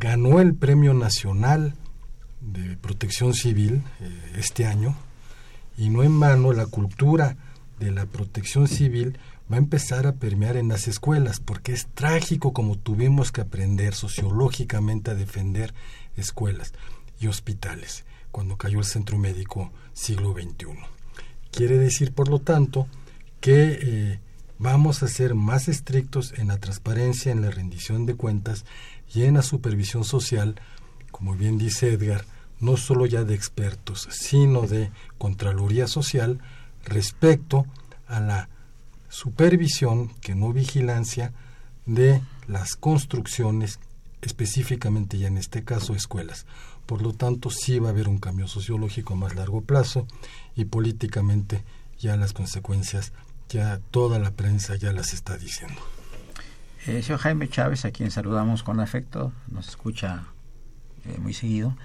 ganó 0.00 0.40
el 0.40 0.54
Premio 0.54 0.94
Nacional 0.94 1.74
de 2.40 2.76
protección 2.76 3.34
civil 3.34 3.82
eh, 4.00 4.32
este 4.36 4.66
año 4.66 4.96
y 5.76 5.88
no 5.88 6.02
en 6.02 6.18
vano 6.18 6.52
la 6.52 6.66
cultura 6.66 7.36
de 7.78 7.90
la 7.90 8.06
protección 8.06 8.68
civil 8.68 9.18
va 9.50 9.56
a 9.56 9.58
empezar 9.58 10.06
a 10.06 10.14
permear 10.14 10.56
en 10.56 10.68
las 10.68 10.88
escuelas 10.88 11.40
porque 11.40 11.72
es 11.72 11.86
trágico 11.94 12.52
como 12.52 12.76
tuvimos 12.76 13.32
que 13.32 13.42
aprender 13.42 13.94
sociológicamente 13.94 15.10
a 15.10 15.14
defender 15.14 15.74
escuelas 16.16 16.72
y 17.20 17.26
hospitales 17.26 18.04
cuando 18.30 18.56
cayó 18.56 18.78
el 18.78 18.84
centro 18.84 19.18
médico 19.18 19.70
siglo 19.92 20.32
XXI. 20.32 20.66
Quiere 21.50 21.78
decir, 21.78 22.12
por 22.12 22.28
lo 22.28 22.40
tanto, 22.40 22.88
que 23.40 23.78
eh, 23.80 24.20
vamos 24.58 25.02
a 25.02 25.08
ser 25.08 25.34
más 25.34 25.68
estrictos 25.68 26.32
en 26.36 26.48
la 26.48 26.58
transparencia, 26.58 27.30
en 27.30 27.42
la 27.42 27.50
rendición 27.50 28.06
de 28.06 28.16
cuentas 28.16 28.64
y 29.14 29.22
en 29.24 29.34
la 29.34 29.42
supervisión 29.42 30.04
social, 30.04 30.56
como 31.12 31.36
bien 31.36 31.58
dice 31.58 31.92
Edgar, 31.92 32.24
no 32.58 32.76
solo 32.76 33.06
ya 33.06 33.24
de 33.24 33.34
expertos, 33.34 34.08
sino 34.10 34.62
de 34.62 34.90
Contraloría 35.18 35.86
Social 35.86 36.40
respecto 36.84 37.66
a 38.06 38.20
la 38.20 38.48
supervisión, 39.14 40.08
que 40.20 40.34
no 40.34 40.52
vigilancia, 40.52 41.32
de 41.86 42.20
las 42.48 42.74
construcciones, 42.74 43.78
específicamente 44.22 45.18
ya 45.18 45.28
en 45.28 45.38
este 45.38 45.62
caso 45.62 45.94
escuelas. 45.94 46.46
Por 46.84 47.00
lo 47.00 47.12
tanto, 47.12 47.50
sí 47.50 47.78
va 47.78 47.88
a 47.88 47.92
haber 47.92 48.08
un 48.08 48.18
cambio 48.18 48.48
sociológico 48.48 49.14
a 49.14 49.16
más 49.16 49.36
largo 49.36 49.60
plazo 49.60 50.08
y 50.56 50.64
políticamente 50.64 51.62
ya 51.98 52.16
las 52.16 52.32
consecuencias, 52.32 53.12
ya 53.48 53.78
toda 53.92 54.18
la 54.18 54.32
prensa 54.32 54.74
ya 54.74 54.92
las 54.92 55.14
está 55.14 55.36
diciendo. 55.36 55.80
Eh, 56.86 57.02
señor 57.02 57.20
Jaime 57.20 57.48
Chávez, 57.48 57.84
a 57.84 57.92
quien 57.92 58.10
saludamos 58.10 58.64
con 58.64 58.80
afecto, 58.80 59.32
nos 59.48 59.68
escucha 59.68 60.24
eh, 61.04 61.18
muy 61.18 61.34
seguido 61.34 61.76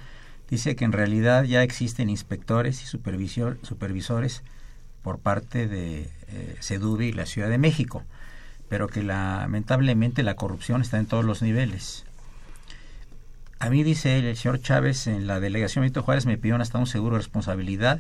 dice 0.50 0.76
que 0.76 0.86
en 0.86 0.92
realidad 0.92 1.44
ya 1.44 1.64
existen 1.64 2.10
inspectores 2.10 2.82
y 2.82 2.86
supervisores 2.88 4.44
por 5.02 5.20
parte 5.20 5.68
de 5.68 6.10
eh, 6.28 6.58
y 7.00 7.12
la 7.14 7.26
Ciudad 7.26 7.50
de 7.50 7.58
México, 7.58 8.04
pero 8.68 8.88
que 8.88 9.04
lamentablemente 9.04 10.24
la 10.24 10.36
corrupción 10.36 10.82
está 10.82 11.00
en 11.00 11.06
todos 11.06 11.26
los 11.26 11.42
niveles. 11.42 12.06
A 13.60 13.70
mí, 13.70 13.84
dice 13.84 14.20
el 14.20 14.38
señor 14.38 14.62
Chávez, 14.62 15.08
en 15.08 15.28
la 15.28 15.40
delegación 15.40 15.82
Benito 15.82 16.04
Juárez 16.04 16.26
me 16.26 16.38
pidieron 16.38 16.62
hasta 16.62 16.78
un 16.78 16.88
seguro 16.88 17.16
de 17.16 17.22
responsabilidad 17.22 18.00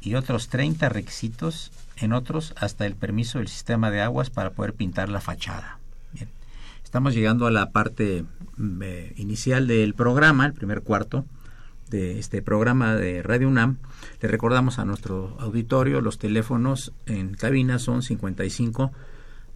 y 0.00 0.14
otros 0.14 0.48
30 0.48 0.88
requisitos, 0.88 1.70
en 1.96 2.12
otros 2.14 2.54
hasta 2.56 2.86
el 2.86 2.94
permiso 2.94 3.38
del 3.38 3.48
sistema 3.48 3.90
de 3.90 4.00
aguas 4.00 4.30
para 4.30 4.50
poder 4.50 4.72
pintar 4.72 5.10
la 5.10 5.20
fachada. 5.20 5.78
Estamos 6.82 7.14
llegando 7.14 7.46
a 7.46 7.52
la 7.52 7.70
parte 7.70 8.24
mm, 8.56 8.82
eh, 8.82 9.12
inicial 9.16 9.66
del 9.68 9.94
programa, 9.94 10.46
el 10.46 10.54
primer 10.54 10.80
cuarto 10.80 11.24
de 11.90 12.18
este 12.18 12.40
programa 12.40 12.94
de 12.94 13.22
Radio 13.22 13.48
UNAM. 13.48 13.78
Le 14.20 14.28
recordamos 14.28 14.78
a 14.78 14.84
nuestro 14.84 15.36
auditorio, 15.40 16.00
los 16.00 16.18
teléfonos 16.18 16.92
en 17.06 17.34
cabina 17.34 17.78
son 17.78 18.02
55 18.02 18.92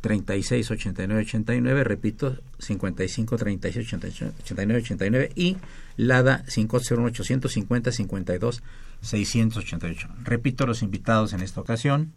36 0.00 0.70
89 0.70 1.22
89, 1.22 1.84
repito, 1.84 2.36
55 2.58 3.36
36 3.38 3.94
89 3.94 4.80
89 4.82 5.32
y 5.34 5.56
LADA 5.96 6.44
501 6.44 7.06
850 7.06 7.92
52 7.92 8.62
688. 9.00 10.08
Repito 10.24 10.66
los 10.66 10.82
invitados 10.82 11.32
en 11.32 11.40
esta 11.40 11.60
ocasión, 11.62 12.12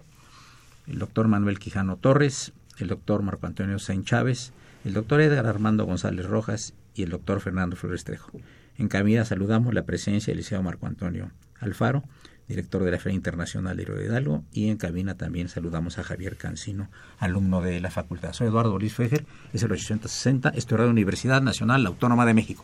el 0.87 0.99
doctor 0.99 1.29
Manuel 1.29 1.59
Quijano 1.59 1.95
Torres, 1.95 2.51
el 2.77 2.87
doctor 2.87 3.21
Marco 3.21 3.47
Antonio 3.47 3.79
Sain 3.79 4.03
Chávez, 4.03 4.51
el 4.83 4.93
doctor 4.93 5.21
Edgar 5.21 5.45
Armando 5.45 5.85
González 5.85 6.25
Rojas 6.25 6.73
y 6.93 7.03
el 7.03 7.09
doctor 7.09 7.39
Fernando 7.39 7.75
Flores 7.75 8.03
Trejo. 8.03 8.31
En 8.77 8.89
Camila 8.89 9.25
saludamos 9.25 9.73
la 9.73 9.85
presencia 9.85 10.31
del 10.31 10.37
liceo 10.37 10.61
Marco 10.61 10.85
Antonio 10.85 11.31
Alfaro, 11.59 12.03
director 12.47 12.83
de 12.83 12.91
la 12.91 12.99
Feria 12.99 13.15
Internacional 13.15 13.75
de 13.75 13.83
Hidalgo, 13.83 14.43
y 14.51 14.69
en 14.69 14.77
cabina 14.77 15.17
también 15.17 15.49
saludamos 15.49 15.97
a 15.97 16.03
Javier 16.03 16.37
Cancino, 16.37 16.91
alumno 17.17 17.61
de 17.61 17.81
la 17.81 17.89
facultad. 17.89 18.33
Soy 18.33 18.45
Eduardo 18.47 18.77
Luis 18.77 18.93
Fejer, 18.93 19.25
es 19.51 19.63
el 19.63 19.71
860, 19.71 20.49
estoy 20.49 20.77
de 20.77 20.83
la 20.85 20.91
Universidad 20.91 21.41
Nacional 21.41 21.87
Autónoma 21.87 22.27
de 22.27 22.35
México. 22.35 22.63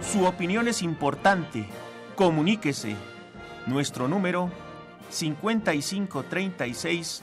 Su 0.00 0.24
opinión 0.24 0.66
es 0.66 0.82
importante. 0.82 1.68
Comuníquese. 2.16 2.96
Nuestro 3.66 4.08
número 4.08 4.50
5536 5.10 7.22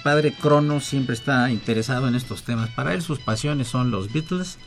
Padre 0.00 0.32
Crono 0.32 0.80
siempre 0.80 1.14
está 1.14 1.50
interesado 1.50 2.08
en 2.08 2.14
estos 2.14 2.42
temas. 2.42 2.70
Para 2.70 2.94
él 2.94 3.02
sus 3.02 3.18
pasiones 3.18 3.68
son 3.68 3.90
los 3.90 4.12
Beatles 4.12 4.58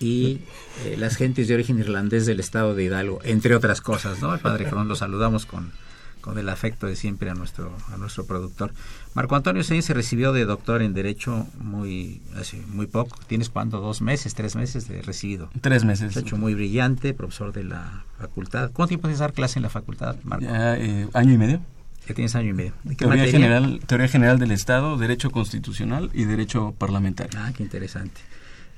y 0.00 0.40
eh, 0.84 0.96
las 0.98 1.16
gentes 1.16 1.48
de 1.48 1.54
origen 1.54 1.78
irlandés 1.78 2.26
del 2.26 2.40
estado 2.40 2.74
de 2.74 2.84
Hidalgo, 2.84 3.20
entre 3.24 3.54
otras 3.56 3.80
cosas, 3.80 4.20
¿no? 4.20 4.32
El 4.34 4.40
padre 4.40 4.66
Crono 4.66 4.84
lo 4.84 4.94
saludamos 4.94 5.44
con, 5.44 5.72
con 6.20 6.38
el 6.38 6.48
afecto 6.48 6.86
de 6.86 6.94
siempre 6.94 7.30
a 7.30 7.34
nuestro, 7.34 7.76
a 7.92 7.96
nuestro 7.96 8.26
productor. 8.26 8.72
Marco 9.14 9.34
Antonio 9.34 9.64
Señor 9.64 9.82
se 9.82 9.94
recibió 9.94 10.32
de 10.32 10.44
doctor 10.44 10.82
en 10.82 10.94
Derecho 10.94 11.46
muy, 11.58 12.22
hace 12.36 12.62
muy 12.68 12.86
poco. 12.86 13.18
¿Tienes 13.26 13.48
cuánto? 13.48 13.80
¿Dos 13.80 14.00
meses? 14.00 14.34
¿Tres 14.34 14.54
meses 14.54 14.86
de 14.88 15.02
recibido? 15.02 15.50
Tres 15.60 15.84
meses. 15.84 16.12
Se 16.12 16.20
ha 16.20 16.22
hecho 16.22 16.36
muy 16.36 16.54
brillante, 16.54 17.14
profesor 17.14 17.52
de 17.52 17.64
la 17.64 18.04
facultad. 18.18 18.70
¿Cuánto 18.72 18.88
tiempo 18.88 19.08
tienes 19.08 19.20
dar 19.20 19.32
clase 19.32 19.58
en 19.58 19.64
la 19.64 19.70
facultad, 19.70 20.16
Marco? 20.24 20.44
Ya, 20.44 20.76
eh, 20.76 21.08
año 21.12 21.32
y 21.32 21.38
medio. 21.38 21.60
Ya 22.08 22.14
tienes 22.14 22.34
año 22.34 22.50
y 22.50 22.52
medio. 22.54 22.72
¿De 22.84 22.90
qué 22.96 23.04
Teoría 23.04 23.24
materia? 23.24 23.38
general, 23.38 23.80
teoría 23.86 24.08
general 24.08 24.38
del 24.38 24.50
Estado, 24.52 24.96
Derecho 24.96 25.30
Constitucional 25.30 26.10
y 26.14 26.24
Derecho 26.24 26.74
Parlamentario. 26.78 27.38
Ah, 27.38 27.52
qué 27.54 27.62
interesante. 27.62 28.20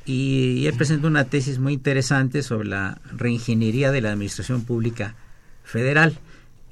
Y, 0.04 0.54
y 0.58 0.66
él 0.66 0.74
presentó 0.74 1.06
una 1.06 1.24
tesis 1.24 1.58
muy 1.60 1.74
interesante 1.74 2.42
sobre 2.42 2.68
la 2.68 3.00
reingeniería 3.16 3.92
de 3.92 4.00
la 4.00 4.10
administración 4.12 4.64
pública 4.64 5.14
federal. 5.62 6.18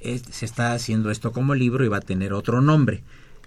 Es- 0.01 0.23
se 0.31 0.45
está 0.45 0.73
haciendo 0.73 1.11
esto 1.11 1.31
como 1.31 1.55
libro 1.55 1.85
y 1.85 1.87
va 1.87 1.97
a 1.97 2.01
tener 2.01 2.33
otro 2.33 2.59
nombre, 2.61 3.03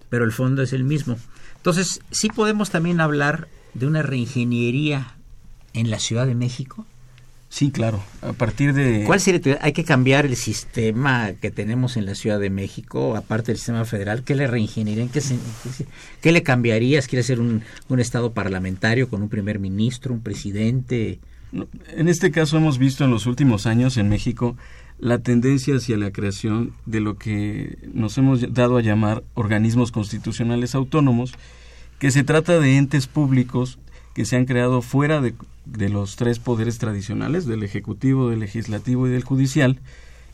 pero 0.08 0.24
el 0.24 0.32
fondo 0.32 0.62
es 0.62 0.72
el 0.72 0.84
mismo. 0.84 1.18
Entonces, 1.56 2.00
sí 2.10 2.28
podemos 2.28 2.70
también 2.70 3.00
hablar 3.00 3.48
de 3.74 3.86
una 3.86 4.02
reingeniería 4.02 5.14
en 5.74 5.90
la 5.90 5.98
Ciudad 5.98 6.26
de 6.26 6.34
México. 6.34 6.86
Sí, 7.54 7.70
claro. 7.70 8.02
A 8.22 8.32
partir 8.32 8.72
de... 8.72 9.04
¿Cuál 9.04 9.20
sería? 9.20 9.38
tu- 9.38 9.58
Hay 9.60 9.74
que 9.74 9.84
cambiar 9.84 10.24
el 10.24 10.36
sistema 10.36 11.32
que 11.38 11.50
tenemos 11.50 11.98
en 11.98 12.06
la 12.06 12.14
Ciudad 12.14 12.40
de 12.40 12.48
México, 12.48 13.14
aparte 13.14 13.48
del 13.52 13.58
sistema 13.58 13.84
federal. 13.84 14.22
¿Qué 14.24 14.34
le 14.34 14.46
reingenierían? 14.46 15.10
¿Qué, 15.10 15.20
se- 15.20 15.36
le 16.32 16.42
cambiarías? 16.42 17.08
¿Quieres 17.08 17.26
ser 17.26 17.40
un, 17.40 17.60
un 17.90 18.00
Estado 18.00 18.32
parlamentario 18.32 19.06
con 19.10 19.20
un 19.20 19.28
primer 19.28 19.58
ministro, 19.58 20.14
un 20.14 20.22
presidente? 20.22 21.20
En 21.94 22.08
este 22.08 22.30
caso 22.30 22.56
hemos 22.56 22.78
visto 22.78 23.04
en 23.04 23.10
los 23.10 23.26
últimos 23.26 23.66
años 23.66 23.98
en 23.98 24.08
México 24.08 24.56
la 24.98 25.18
tendencia 25.18 25.76
hacia 25.76 25.98
la 25.98 26.10
creación 26.10 26.72
de 26.86 27.00
lo 27.00 27.18
que 27.18 27.76
nos 27.92 28.16
hemos 28.16 28.54
dado 28.54 28.78
a 28.78 28.82
llamar 28.82 29.24
organismos 29.34 29.92
constitucionales 29.92 30.74
autónomos, 30.74 31.34
que 31.98 32.10
se 32.10 32.24
trata 32.24 32.58
de 32.58 32.78
entes 32.78 33.08
públicos 33.08 33.78
que 34.14 34.24
se 34.24 34.36
han 34.36 34.44
creado 34.44 34.82
fuera 34.82 35.20
de, 35.20 35.34
de 35.64 35.88
los 35.88 36.16
tres 36.16 36.38
poderes 36.38 36.78
tradicionales, 36.78 37.46
del 37.46 37.62
Ejecutivo, 37.62 38.28
del 38.28 38.40
Legislativo 38.40 39.06
y 39.06 39.10
del 39.10 39.24
Judicial, 39.24 39.78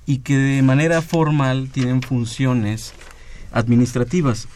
y 0.06 0.18
que 0.18 0.36
de 0.36 0.62
manera 0.62 1.02
formal 1.02 1.68
tienen 1.70 2.02
funciones 2.02 2.94
administrativas. 3.52 4.48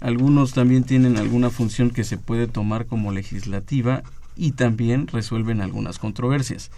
Algunos 0.00 0.52
también 0.52 0.84
tienen 0.84 1.16
alguna 1.16 1.50
función 1.50 1.90
que 1.90 2.04
se 2.04 2.18
puede 2.18 2.46
tomar 2.46 2.86
como 2.86 3.12
legislativa 3.12 4.02
y 4.36 4.52
también 4.52 5.06
resuelven 5.06 5.60
algunas 5.60 5.98
controversias. 5.98 6.70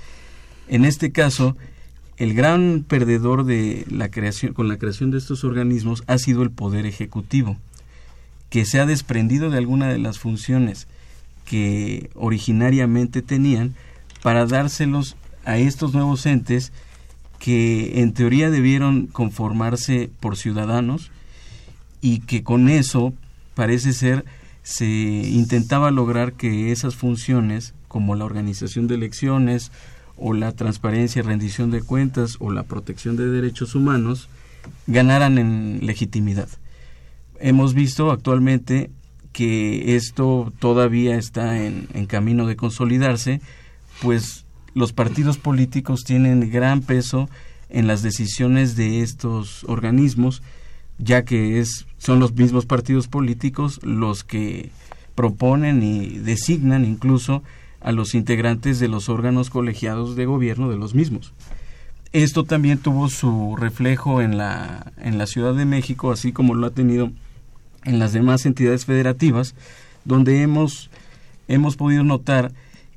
En 0.68 0.84
este 0.84 1.12
caso, 1.12 1.56
el 2.18 2.34
gran 2.34 2.84
perdedor 2.86 3.44
de 3.44 3.84
la 3.90 4.10
creación 4.10 4.52
con 4.52 4.68
la 4.68 4.78
creación 4.78 5.10
de 5.10 5.18
estos 5.18 5.44
organismos 5.44 6.02
ha 6.06 6.18
sido 6.18 6.42
el 6.42 6.50
poder 6.50 6.86
ejecutivo, 6.86 7.56
que 8.50 8.64
se 8.64 8.80
ha 8.80 8.86
desprendido 8.86 9.50
de 9.50 9.58
alguna 9.58 9.88
de 9.88 9.98
las 9.98 10.18
funciones 10.18 10.86
que 11.46 12.10
originariamente 12.14 13.22
tenían 13.22 13.74
para 14.22 14.44
dárselos 14.44 15.16
a 15.46 15.56
estos 15.56 15.94
nuevos 15.94 16.26
entes 16.26 16.72
que 17.38 18.02
en 18.02 18.12
teoría 18.12 18.50
debieron 18.50 19.06
conformarse 19.06 20.10
por 20.20 20.36
ciudadanos 20.36 21.10
y 22.00 22.20
que 22.20 22.42
con 22.42 22.68
eso 22.68 23.14
parece 23.54 23.92
ser 23.92 24.24
se 24.62 24.86
intentaba 24.86 25.90
lograr 25.90 26.32
que 26.32 26.72
esas 26.72 26.96
funciones 26.96 27.72
como 27.88 28.16
la 28.16 28.24
organización 28.24 28.88
de 28.88 28.96
elecciones 28.96 29.70
o 30.16 30.32
la 30.32 30.52
transparencia 30.52 31.20
y 31.20 31.22
rendición 31.22 31.70
de 31.70 31.82
cuentas 31.82 32.36
o 32.40 32.50
la 32.50 32.64
protección 32.64 33.16
de 33.16 33.28
derechos 33.28 33.74
humanos 33.74 34.28
ganaran 34.86 35.38
en 35.38 35.80
legitimidad. 35.82 36.48
Hemos 37.38 37.74
visto 37.74 38.10
actualmente 38.10 38.90
que 39.36 39.96
esto 39.96 40.50
todavía 40.60 41.18
está 41.18 41.62
en, 41.62 41.88
en 41.92 42.06
camino 42.06 42.46
de 42.46 42.56
consolidarse, 42.56 43.42
pues 44.00 44.46
los 44.72 44.94
partidos 44.94 45.36
políticos 45.36 46.04
tienen 46.04 46.50
gran 46.50 46.80
peso 46.80 47.28
en 47.68 47.86
las 47.86 48.00
decisiones 48.00 48.76
de 48.76 49.02
estos 49.02 49.64
organismos, 49.64 50.42
ya 50.96 51.26
que 51.26 51.60
es, 51.60 51.84
son 51.98 52.18
los 52.18 52.32
mismos 52.32 52.64
partidos 52.64 53.08
políticos 53.08 53.78
los 53.82 54.24
que 54.24 54.70
proponen 55.14 55.82
y 55.82 56.16
designan 56.16 56.86
incluso 56.86 57.42
a 57.82 57.92
los 57.92 58.14
integrantes 58.14 58.80
de 58.80 58.88
los 58.88 59.10
órganos 59.10 59.50
colegiados 59.50 60.16
de 60.16 60.24
gobierno 60.24 60.70
de 60.70 60.78
los 60.78 60.94
mismos. 60.94 61.34
Esto 62.14 62.44
también 62.44 62.78
tuvo 62.78 63.10
su 63.10 63.54
reflejo 63.54 64.22
en 64.22 64.38
la, 64.38 64.94
en 64.96 65.18
la 65.18 65.26
Ciudad 65.26 65.52
de 65.52 65.66
México, 65.66 66.10
así 66.10 66.32
como 66.32 66.54
lo 66.54 66.68
ha 66.68 66.70
tenido 66.70 67.12
en 67.86 67.98
las 67.98 68.12
demás 68.12 68.44
entidades 68.44 68.84
federativas, 68.84 69.54
donde 70.04 70.42
hemos, 70.42 70.90
hemos 71.48 71.76
podido 71.76 72.04
notar 72.04 72.52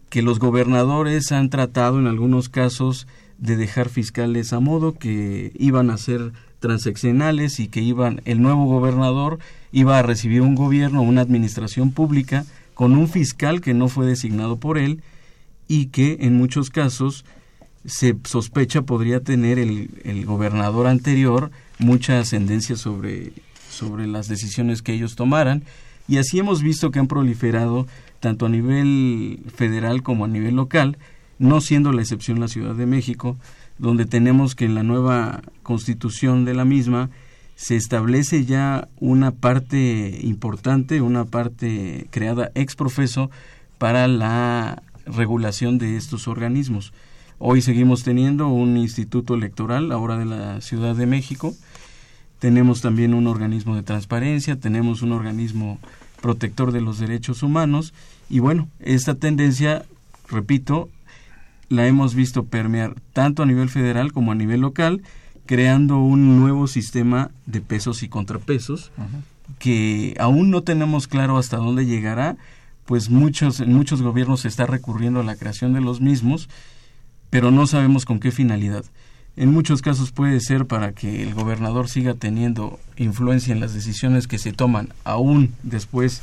que 0.10 0.22
los 0.22 0.40
gobernadores 0.40 1.32
han 1.32 1.50
tratado 1.50 2.00
en 2.00 2.08
algunos 2.08 2.50
casos 2.50 3.08
de 3.38 3.56
dejar 3.56 3.90
fiscales 3.90 4.52
a 4.52 4.60
modo 4.60 4.98
que 4.98 5.54
iban 5.58 5.90
a 5.92 5.98
ser 5.98 6.34
transaccionales 6.60 7.60
y 7.60 7.68
que 7.68 7.82
iban 7.82 8.22
el 8.26 8.42
nuevo 8.42 8.66
gobernador 8.66 9.40
iba 9.72 9.98
a 9.98 10.02
recibir 10.02 10.42
un 10.42 10.56
gobierno, 10.56 11.02
una 11.02 11.22
administración 11.22 11.92
pública 11.92 12.46
con 12.74 12.98
un 12.98 13.08
fiscal 13.08 13.62
que 13.62 13.74
no 13.74 13.88
fue 13.88 14.06
designado 14.06 14.58
por 14.58 14.78
él 14.78 15.02
y 15.68 15.88
que 15.88 16.18
en 16.22 16.36
muchos 16.36 16.70
casos 16.70 17.24
se 17.86 18.18
sospecha 18.26 18.82
podría 18.82 19.22
tener 19.22 19.58
el, 19.58 19.90
el 20.04 20.26
gobernador 20.26 20.88
anterior 20.88 21.52
mucha 21.78 22.20
ascendencia 22.20 22.76
sobre, 22.76 23.32
sobre 23.80 24.06
las 24.06 24.28
decisiones 24.28 24.82
que 24.82 24.94
ellos 24.94 25.16
tomaran 25.16 25.64
y 26.10 26.18
así 26.18 26.40
hemos 26.40 26.64
visto 26.64 26.90
que 26.90 27.00
han 27.00 27.08
proliferado 27.08 27.86
tanto 28.20 28.48
a 28.48 28.50
nivel 28.50 29.42
federal 29.56 30.02
como 30.02 30.26
a 30.26 30.28
nivel 30.28 30.56
local, 30.56 30.98
no 31.38 31.62
siendo 31.62 31.94
la 31.94 32.02
excepción 32.02 32.40
la 32.40 32.48
Ciudad 32.48 32.76
de 32.76 32.88
México, 32.88 33.38
donde 33.78 34.06
tenemos 34.06 34.56
que 34.56 34.66
en 34.66 34.76
la 34.76 34.84
nueva 34.84 35.42
constitución 35.62 36.46
de 36.46 36.56
la 36.56 36.66
misma 36.66 37.10
se 37.56 37.76
establece 37.76 38.46
ya 38.46 38.88
una 39.00 39.32
parte 39.32 40.20
importante, 40.24 41.02
una 41.02 41.26
parte 41.26 42.08
creada 42.10 42.52
ex 42.56 42.76
profeso 42.76 43.30
para 43.78 44.08
la 44.08 44.82
regulación 45.06 45.78
de 45.78 45.96
estos 45.96 46.28
organismos. 46.28 46.92
Hoy 47.38 47.62
seguimos 47.62 48.04
teniendo 48.04 48.48
un 48.48 48.78
instituto 48.78 49.36
electoral, 49.36 49.92
ahora 49.92 50.18
de 50.18 50.26
la 50.26 50.62
Ciudad 50.62 50.96
de 50.96 51.06
México. 51.06 51.54
Tenemos 52.40 52.82
también 52.82 53.14
un 53.14 53.28
organismo 53.28 53.76
de 53.76 53.84
transparencia, 53.84 54.56
tenemos 54.56 55.02
un 55.02 55.12
organismo 55.12 55.80
protector 56.22 56.72
de 56.72 56.82
los 56.82 57.00
derechos 57.00 57.44
humanos 57.44 57.94
y 58.30 58.40
bueno, 58.40 58.68
esta 58.80 59.16
tendencia, 59.16 59.86
repito, 60.30 60.90
la 61.70 61.88
hemos 61.88 62.16
visto 62.16 62.46
permear 62.46 62.96
tanto 63.14 63.44
a 63.44 63.46
nivel 63.46 63.70
federal 63.70 64.12
como 64.12 64.32
a 64.32 64.36
nivel 64.36 64.62
local, 64.62 65.02
creando 65.46 66.00
un 66.00 66.40
nuevo 66.40 66.68
sistema 66.68 67.32
de 67.46 67.62
pesos 67.62 68.04
y 68.04 68.10
contrapesos 68.10 68.92
uh 68.98 69.02
-huh. 69.02 69.58
que 69.58 70.16
aún 70.20 70.52
no 70.52 70.62
tenemos 70.62 71.08
claro 71.08 71.38
hasta 71.38 71.58
dónde 71.58 71.86
llegará, 71.86 72.38
pues 72.86 73.10
muchos 73.10 73.60
en 73.60 73.74
muchos 73.74 74.02
gobiernos 74.02 74.42
se 74.42 74.48
está 74.48 74.66
recurriendo 74.66 75.20
a 75.20 75.24
la 75.24 75.36
creación 75.36 75.74
de 75.74 75.82
los 75.82 76.02
mismos, 76.02 76.50
pero 77.30 77.52
no 77.52 77.68
sabemos 77.68 78.06
con 78.06 78.20
qué 78.20 78.32
finalidad. 78.32 78.86
En 79.36 79.52
muchos 79.52 79.82
casos 79.82 80.12
puede 80.12 80.40
ser 80.42 80.66
para 80.66 80.92
que 80.92 81.24
el 81.24 81.34
gobernador 81.34 81.88
siga 81.88 82.14
teniendo 82.14 82.80
influencia 82.98 83.54
en 83.54 83.60
las 83.60 83.74
decisiones 83.74 84.28
que 84.28 84.38
se 84.38 84.52
toman 84.52 84.90
aún 85.04 85.54
después 85.64 86.22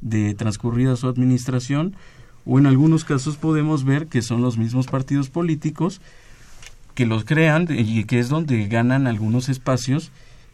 de 0.00 0.34
transcurrida 0.34 0.96
su 0.96 1.08
administración, 1.08 1.96
o 2.44 2.58
en 2.58 2.66
algunos 2.66 3.04
casos 3.04 3.36
podemos 3.36 3.84
ver 3.84 4.06
que 4.06 4.22
son 4.22 4.42
los 4.42 4.58
mismos 4.58 4.86
partidos 4.86 5.28
políticos 5.28 6.00
que 6.94 7.06
los 7.06 7.24
crean 7.24 7.66
y 7.70 8.04
que 8.04 8.18
es 8.18 8.28
donde 8.28 8.66
ganan 8.66 9.06
algunos 9.06 9.48
espacios 9.48 10.10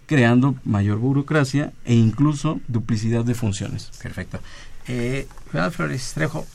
creando 0.07 0.57
mayor 0.65 0.99
burocracia 0.99 1.73
e 1.85 1.95
incluso 1.95 2.61
duplicidad 2.69 3.25
de 3.25 3.35
funciones. 3.35 3.91
Perfecto. 4.03 4.41
Eh, 4.87 5.27
Flores 5.71 6.13
Trejo, 6.15 6.47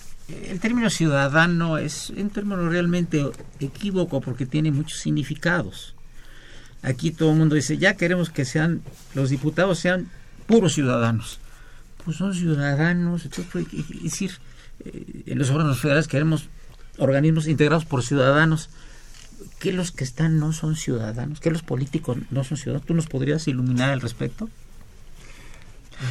el 0.49 0.59
término 0.59 0.89
ciudadano 0.89 1.77
es 1.77 2.09
un 2.11 2.29
término 2.29 2.69
realmente 2.69 3.25
equívoco 3.59 4.21
porque 4.21 4.45
tiene 4.45 4.71
muchos 4.71 4.99
significados. 4.99 5.95
Aquí 6.81 7.11
todo 7.11 7.31
el 7.31 7.37
mundo 7.37 7.55
dice, 7.55 7.77
ya 7.77 7.95
queremos 7.95 8.29
que 8.29 8.45
sean 8.45 8.81
los 9.13 9.29
diputados 9.29 9.79
sean 9.79 10.09
puros 10.47 10.73
ciudadanos. 10.73 11.39
Pues 12.05 12.17
son 12.17 12.33
ciudadanos, 12.33 13.25
entonces, 13.25 13.67
es 13.73 14.03
decir, 14.03 14.31
eh, 14.85 15.23
en 15.25 15.37
los 15.37 15.49
órganos 15.49 15.79
federales 15.79 16.07
queremos 16.07 16.47
organismos 16.97 17.47
integrados 17.47 17.85
por 17.85 18.03
ciudadanos. 18.03 18.69
¿Qué 19.59 19.73
los 19.73 19.91
que 19.91 20.03
están 20.03 20.39
no 20.39 20.53
son 20.53 20.75
ciudadanos? 20.75 21.39
¿Qué 21.39 21.51
los 21.51 21.63
políticos 21.63 22.17
no 22.31 22.43
son 22.43 22.57
ciudadanos? 22.57 22.87
¿Tú 22.87 22.93
nos 22.93 23.07
podrías 23.07 23.47
iluminar 23.47 23.89
al 23.91 24.01
respecto? 24.01 24.49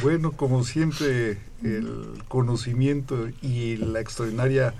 Bueno, 0.01 0.31
como 0.31 0.63
siempre, 0.63 1.37
el 1.63 2.23
conocimiento 2.27 3.29
y 3.41 3.77
la 3.77 3.99
extraordinaria 3.99 4.73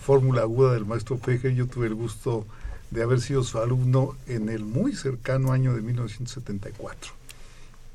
fórmula 0.00 0.42
aguda 0.42 0.72
del 0.72 0.86
maestro 0.86 1.18
Fejer, 1.18 1.54
yo 1.54 1.66
tuve 1.66 1.86
el 1.86 1.94
gusto 1.94 2.46
de 2.90 3.02
haber 3.02 3.20
sido 3.20 3.42
su 3.42 3.58
alumno 3.58 4.16
en 4.26 4.48
el 4.48 4.64
muy 4.64 4.94
cercano 4.94 5.52
año 5.52 5.74
de 5.74 5.82
1974. 5.82 7.12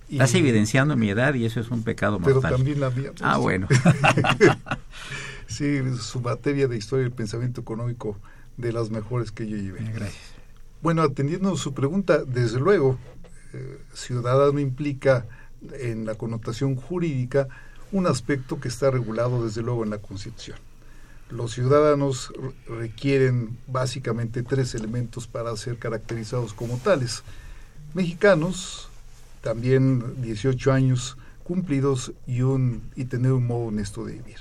Y, 0.09 0.13
Estás 0.13 0.35
evidenciando 0.35 0.95
mi 0.95 1.09
edad 1.09 1.33
y 1.33 1.45
eso 1.45 1.59
es 1.59 1.69
un 1.69 1.83
pecado 1.83 2.19
mortal. 2.19 2.41
Pero 2.41 2.55
también 2.55 2.79
la 2.79 2.89
mía. 2.89 3.11
Ah, 3.21 3.37
bueno. 3.37 3.67
sí, 5.47 5.79
su 5.99 6.21
materia 6.21 6.67
de 6.67 6.77
historia 6.77 7.07
y 7.07 7.09
pensamiento 7.09 7.61
económico 7.61 8.17
de 8.55 8.71
las 8.71 8.89
mejores 8.89 9.31
que 9.31 9.47
yo 9.47 9.57
llevé. 9.57 9.79
Gracias. 9.93 10.37
Bueno, 10.81 11.01
atendiendo 11.01 11.55
su 11.57 11.73
pregunta, 11.73 12.23
desde 12.23 12.59
luego, 12.59 12.97
eh, 13.53 13.79
ciudadano 13.93 14.59
implica 14.59 15.25
en 15.79 16.05
la 16.05 16.15
connotación 16.15 16.75
jurídica 16.75 17.47
un 17.91 18.07
aspecto 18.07 18.59
que 18.59 18.67
está 18.67 18.91
regulado 18.91 19.45
desde 19.45 19.61
luego 19.61 19.83
en 19.83 19.89
la 19.89 19.99
Constitución. 19.99 20.57
Los 21.29 21.53
ciudadanos 21.53 22.33
requieren 22.67 23.57
básicamente 23.67 24.43
tres 24.43 24.75
elementos 24.75 25.27
para 25.27 25.55
ser 25.57 25.77
caracterizados 25.77 26.53
como 26.53 26.77
tales. 26.77 27.23
Mexicanos, 27.93 28.89
también 29.41 30.21
18 30.21 30.71
años 30.71 31.17
cumplidos 31.43 32.13
y, 32.27 32.41
un, 32.41 32.89
y 32.95 33.05
tener 33.05 33.31
un 33.33 33.47
modo 33.47 33.67
honesto 33.67 34.05
de 34.05 34.13
vivir. 34.13 34.37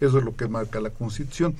Eso 0.00 0.18
es 0.18 0.24
lo 0.24 0.36
que 0.36 0.48
marca 0.48 0.80
la 0.80 0.90
Constitución. 0.90 1.54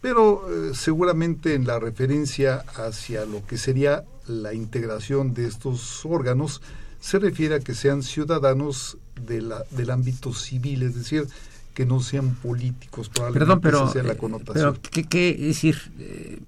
Pero 0.00 0.42
eh, 0.50 0.72
seguramente 0.74 1.54
en 1.54 1.66
la 1.66 1.78
referencia 1.78 2.64
hacia 2.74 3.24
lo 3.24 3.46
que 3.46 3.56
sería 3.56 4.04
la 4.26 4.52
integración 4.52 5.34
de 5.34 5.46
estos 5.46 6.04
órganos, 6.04 6.60
se 7.02 7.18
refiere 7.18 7.56
a 7.56 7.60
que 7.60 7.74
sean 7.74 8.04
ciudadanos 8.04 8.96
de 9.26 9.42
la, 9.42 9.64
del 9.72 9.90
ámbito 9.90 10.32
civil, 10.32 10.84
es 10.84 10.94
decir, 10.94 11.26
que 11.74 11.84
no 11.84 12.00
sean 12.00 12.36
políticos. 12.36 13.10
Perdón, 13.10 13.60
pero, 13.60 13.90
sea 13.92 14.04
la 14.04 14.12
eh, 14.12 14.16
connotación. 14.16 14.78
pero 14.80 15.08
¿qué, 15.08 15.34
decir? 15.34 15.92
Eh, 15.98 16.38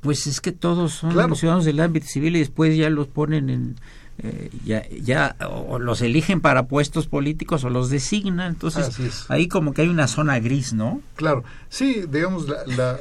pues 0.00 0.28
es 0.28 0.40
que 0.40 0.52
todos 0.52 0.92
son 0.92 1.12
ciudadanos 1.34 1.64
del 1.64 1.80
ámbito 1.80 2.06
civil 2.06 2.36
y 2.36 2.38
después 2.38 2.76
ya 2.76 2.88
los 2.88 3.08
ponen 3.08 3.50
en, 3.50 3.76
eh, 4.18 4.50
ya, 4.64 4.88
ya 4.90 5.34
o 5.50 5.80
los 5.80 6.02
eligen 6.02 6.40
para 6.40 6.68
puestos 6.68 7.08
políticos 7.08 7.64
o 7.64 7.68
los 7.68 7.90
designan, 7.90 8.52
entonces 8.52 9.26
ahí 9.28 9.48
como 9.48 9.74
que 9.74 9.82
hay 9.82 9.88
una 9.88 10.06
zona 10.06 10.38
gris, 10.38 10.72
¿no? 10.72 11.02
Claro, 11.16 11.42
sí, 11.68 12.04
digamos, 12.08 12.48
la, 12.48 12.64
la, 12.66 13.00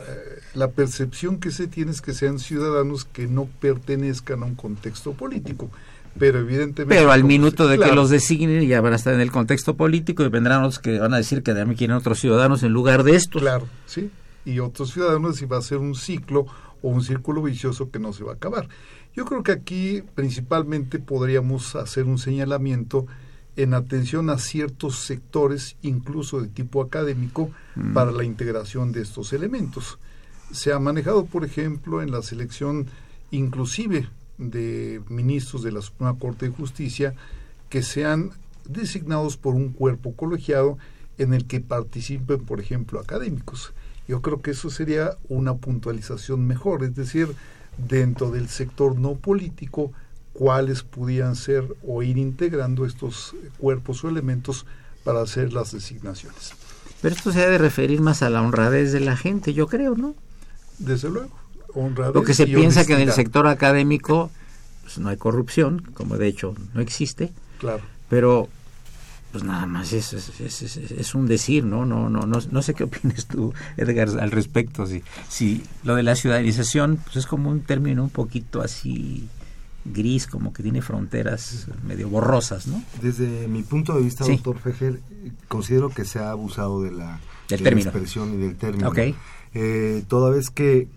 la, 0.56 0.71
percepción 0.71 1.39
que 1.39 1.52
se 1.52 1.67
tiene 1.67 1.91
es 1.91 2.02
que 2.02 2.13
sean 2.13 2.39
ciudadanos 2.39 3.06
que 3.06 3.28
no 3.28 3.45
pertenezcan 3.45 4.41
a 4.41 4.45
un 4.47 4.56
contexto 4.56 5.13
político 5.13 5.69
pero 6.17 6.39
evidentemente... 6.39 6.95
Pero 6.95 7.12
al 7.12 7.24
minuto 7.24 7.67
de 7.67 7.78
que 7.78 7.91
los 7.91 8.10
designen 8.10 8.67
ya 8.67 8.82
van 8.82 8.93
a 8.93 8.95
estar 8.95 9.13
en 9.13 9.22
el 9.22 9.32
contexto 9.32 9.76
político 9.76 10.24
y 10.24 10.30
vendrán 10.30 10.63
otros 10.63 10.80
que 10.80 11.00
van 11.00 11.13
a 11.13 11.17
decir 11.17 11.43
que 11.43 11.54
también 11.54 11.78
quieren 11.78 11.95
otros 11.95 12.19
ciudadanos 12.19 12.63
en 12.63 12.72
lugar 12.72 13.04
de 13.04 13.15
estos. 13.15 13.41
Claro, 13.41 13.67
sí, 13.86 14.10
y 14.45 14.60
otros 14.60 14.91
ciudadanos 14.91 15.41
y 15.41 15.45
va 15.45 15.58
a 15.58 15.62
ser 15.62 15.78
un 15.78 15.95
ciclo 15.95 16.45
o 16.82 16.89
un 16.89 17.04
círculo 17.04 17.41
vicioso 17.41 17.91
que 17.91 18.00
no 18.00 18.13
se 18.13 18.24
va 18.24 18.34
a 18.34 18.36
acabar. 18.36 18.67
Yo 19.15 19.26
creo 19.26 19.43
que 19.43 19.52
aquí 19.52 20.04
principalmente 20.15 21.00
podríamos 21.00 21.76
hacer 21.76 22.06
un 22.06 22.17
señalamiento 22.17 23.06
en 23.56 23.74
atención 23.74 24.30
a 24.30 24.38
ciertos 24.38 25.00
sectores, 25.00 25.76
incluso 25.82 26.39
de 26.39 26.48
tipo 26.48 26.82
académico, 26.82 27.52
mm. 27.76 27.93
para 27.93 28.12
la 28.12 28.24
integración 28.24 28.91
de 28.93 29.02
estos 29.02 29.34
elementos. 29.34 30.00
Se 30.52 30.72
ha 30.72 30.80
manejado, 30.80 31.26
por 31.26 31.43
ejemplo, 31.43 32.02
en 32.02 32.12
la 32.12 32.22
selección 32.22 32.88
inclusive 33.32 34.08
de 34.39 35.02
ministros 35.10 35.62
de 35.62 35.71
la 35.71 35.82
Suprema 35.82 36.17
Corte 36.17 36.47
de 36.47 36.56
Justicia 36.56 37.13
que 37.69 37.84
sean 37.84 38.32
designados 38.67 39.38
por 39.38 39.54
un 39.54 39.69
cuerpo 39.69 40.13
colegiado 40.13 40.78
en 41.17 41.34
el 41.34 41.45
que 41.45 41.60
participen, 41.60 42.45
por 42.45 42.60
ejemplo, 42.60 42.99
académicos. 42.99 43.73
Yo 44.08 44.21
creo 44.21 44.41
que 44.41 44.52
eso 44.52 44.69
sería 44.69 45.17
una 45.28 45.56
puntualización 45.56 46.47
mejor, 46.47 46.84
es 46.84 46.95
decir, 46.95 47.36
dentro 47.78 48.32
del 48.32 48.49
sector 48.49 48.97
no 48.97 49.15
político, 49.15 49.91
cuáles 50.34 50.84
pudieran 50.84 51.36
ser 51.36 51.65
o 51.86 52.02
ir 52.02 52.17
integrando 52.17 52.86
estos 52.86 53.36
cuerpos 53.58 54.04
o 54.04 54.10
elementos 54.10 54.65
para 55.04 55.21
hacer 55.21 55.54
las 55.54 55.73
designaciones. 55.73 56.54
Pero 57.02 57.15
esto 57.15 57.32
se 57.32 57.43
ha 57.43 57.49
de 57.49 57.58
referir 57.58 58.02
más 58.02 58.23
a 58.23 58.30
la 58.30 58.41
honradez 58.41 58.91
de 58.91 58.99
la 58.99 59.17
gente, 59.17 59.54
yo 59.54 59.67
creo, 59.67 59.95
¿no? 59.95 60.15
Desde 60.78 61.10
luego. 61.10 61.32
Lo 61.76 62.24
que 62.24 62.34
se 62.34 62.48
piensa 62.48 62.86
que 62.86 62.94
en 62.94 63.02
el 63.02 63.12
sector 63.12 63.48
académico 63.48 64.32
pues, 64.84 64.98
no 64.98 65.10
hay 65.10 65.18
corrupción, 65.18 65.84
como 65.94 66.18
de 66.18 66.28
hecho 66.28 66.56
no 66.74 66.82
existe. 66.82 67.32
Claro. 67.60 67.82
Pero 68.10 68.50
pues 69.32 69.44
nada 69.44 69.68
más 69.68 69.94
es, 69.94 70.14
es, 70.14 70.62
es, 70.62 71.16
un 71.16 71.28
decir, 71.28 71.64
¿no? 71.64 71.86
No, 71.86 72.10
no, 72.10 72.22
no, 72.22 72.40
no 72.50 72.62
sé 72.62 72.74
qué 72.74 72.84
opinas 72.86 73.28
tú, 73.28 73.54
Edgar, 73.78 74.10
al 74.20 74.32
respecto. 74.32 74.88
Si, 74.88 75.04
si 75.28 75.64
lo 75.84 75.96
de 75.96 76.04
la 76.04 76.16
ciudadanización 76.16 76.98
pues 76.98 77.18
es 77.18 77.28
como 77.28 77.50
un 77.50 77.62
término 77.62 78.04
un 78.04 78.10
poquito 78.10 78.62
así 78.62 79.28
gris, 79.86 80.28
como 80.28 80.54
que 80.54 80.64
tiene 80.64 80.82
fronteras 80.82 81.68
medio 81.86 82.10
borrosas, 82.10 82.68
¿no? 82.68 82.84
Desde 83.02 83.48
mi 83.48 83.64
punto 83.64 83.94
de 83.94 84.02
vista, 84.02 84.26
doctor 84.26 84.58
Fejer, 84.58 85.00
considero 85.48 85.90
que 85.90 86.06
se 86.06 86.20
ha 86.20 86.32
abusado 86.32 86.82
de 86.82 86.92
la, 86.92 87.20
expresión 87.50 88.34
y 88.34 88.38
del 88.38 88.56
término. 88.56 88.90
Okay. 88.90 89.16
Eh, 89.54 90.04
toda 90.08 90.30
vez 90.30 90.50
que, 90.50 90.88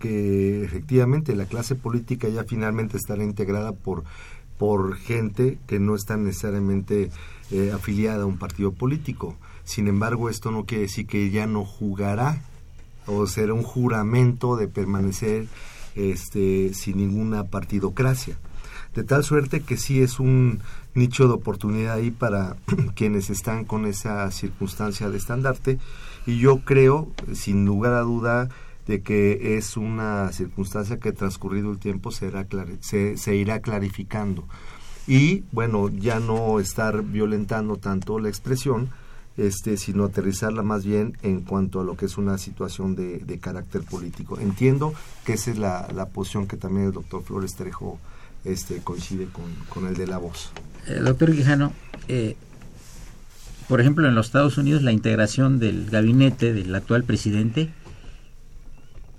efectivamente 0.63 1.35
la 1.35 1.45
clase 1.45 1.75
política 1.75 2.29
ya 2.29 2.43
finalmente 2.43 2.97
estará 2.97 3.23
integrada 3.23 3.71
por, 3.71 4.03
por 4.57 4.95
gente 4.95 5.57
que 5.67 5.79
no 5.79 5.95
está 5.95 6.17
necesariamente 6.17 7.09
eh, 7.51 7.71
afiliada 7.73 8.23
a 8.23 8.27
un 8.27 8.37
partido 8.37 8.71
político. 8.71 9.35
Sin 9.63 9.87
embargo, 9.87 10.29
esto 10.29 10.51
no 10.51 10.65
quiere 10.65 10.83
decir 10.83 11.07
que 11.07 11.29
ya 11.29 11.47
no 11.47 11.65
jugará 11.65 12.41
o 13.05 13.27
será 13.27 13.53
un 13.53 13.63
juramento 13.63 14.55
de 14.55 14.67
permanecer 14.67 15.47
este, 15.95 16.73
sin 16.73 16.97
ninguna 16.97 17.45
partidocracia. 17.45 18.37
De 18.95 19.03
tal 19.03 19.23
suerte 19.23 19.61
que 19.61 19.77
sí 19.77 20.01
es 20.01 20.19
un 20.19 20.59
nicho 20.93 21.27
de 21.27 21.33
oportunidad 21.33 21.95
ahí 21.95 22.11
para 22.11 22.55
quienes 22.95 23.29
están 23.29 23.65
con 23.65 23.85
esa 23.85 24.29
circunstancia 24.31 25.09
de 25.09 25.17
estandarte 25.17 25.79
y 26.25 26.39
yo 26.39 26.59
creo, 26.63 27.11
sin 27.33 27.65
lugar 27.65 27.93
a 27.93 28.01
duda, 28.01 28.49
de 28.87 29.01
que 29.01 29.57
es 29.57 29.77
una 29.77 30.31
circunstancia 30.33 30.99
que 30.99 31.13
transcurrido 31.13 31.71
el 31.71 31.79
tiempo 31.79 32.11
se, 32.11 33.17
se 33.17 33.35
irá 33.35 33.59
clarificando. 33.59 34.45
Y 35.07 35.43
bueno, 35.51 35.89
ya 35.89 36.19
no 36.19 36.59
estar 36.59 37.03
violentando 37.03 37.77
tanto 37.77 38.19
la 38.19 38.29
expresión, 38.29 38.89
este, 39.35 39.77
sino 39.77 40.05
aterrizarla 40.05 40.63
más 40.63 40.85
bien 40.85 41.17
en 41.23 41.41
cuanto 41.41 41.81
a 41.81 41.83
lo 41.83 41.97
que 41.97 42.05
es 42.05 42.17
una 42.17 42.37
situación 42.37 42.95
de, 42.95 43.39
carácter 43.39 43.83
político. 43.83 44.39
Entiendo 44.39 44.93
que 45.25 45.33
esa 45.33 45.51
es 45.51 45.57
la, 45.57 45.87
la, 45.93 46.07
posición 46.09 46.47
que 46.47 46.55
también 46.55 46.87
el 46.87 46.93
doctor 46.93 47.23
Flores 47.23 47.55
Trejo 47.55 47.99
este, 48.45 48.77
coincide 48.77 49.25
con, 49.25 49.45
con 49.69 49.87
el 49.87 49.95
de 49.95 50.07
la 50.07 50.19
voz. 50.19 50.51
Eh, 50.87 50.99
doctor 50.99 51.31
Quijano, 51.31 51.73
eh, 52.07 52.37
por 53.67 53.81
ejemplo, 53.81 54.07
en 54.07 54.15
los 54.15 54.27
Estados 54.27 54.57
Unidos 54.57 54.81
la 54.81 54.91
integración 54.91 55.59
del 55.59 55.89
gabinete 55.89 56.53
del 56.53 56.73
actual 56.73 57.03
presidente, 57.03 57.69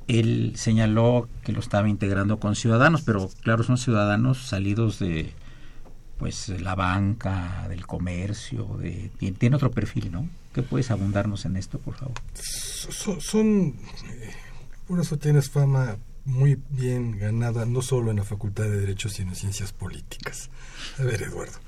él 0.09 0.53
señaló 0.57 1.29
que 1.43 1.53
lo 1.53 1.61
estaba 1.61 1.89
integrando 1.89 2.39
con 2.39 2.57
ciudadanos, 2.57 3.03
pero 3.03 3.31
claro, 3.43 3.63
son 3.63 3.79
ciudadanos 3.79 4.47
salidos 4.47 4.99
de 4.99 5.33
pues 6.19 6.49
la 6.49 6.75
banca, 6.75 7.67
del 7.69 7.87
comercio, 7.87 8.79
de 8.81 9.11
tiene 9.39 9.57
otro 9.57 9.71
perfil, 9.71 10.13
¿no? 10.13 10.29
¿Qué 10.53 10.63
puedes 10.63 10.91
abundarnos 10.91 11.45
en 11.45 11.57
esto, 11.57 11.79
por 11.79 11.97
favor? 11.97 12.15
Son, 12.35 13.75
eh, 14.09 14.31
por 14.87 15.01
eso 15.01 15.19
tienes 15.19 15.51
fama 15.51 15.97
muy 16.25 16.59
bien 16.71 17.19
ganada, 17.19 17.67
no 17.67 17.83
solo 17.83 18.11
en 18.11 18.19
la 18.19 18.25
Facultad 18.25 18.65
de 18.65 18.81
Derecho, 18.81 19.09
sino 19.09 19.31
en 19.31 19.37
Ciencias 19.37 19.73
Políticas. 19.73 20.51
A 20.99 21.03
ver, 21.03 21.23
Eduardo, 21.23 21.59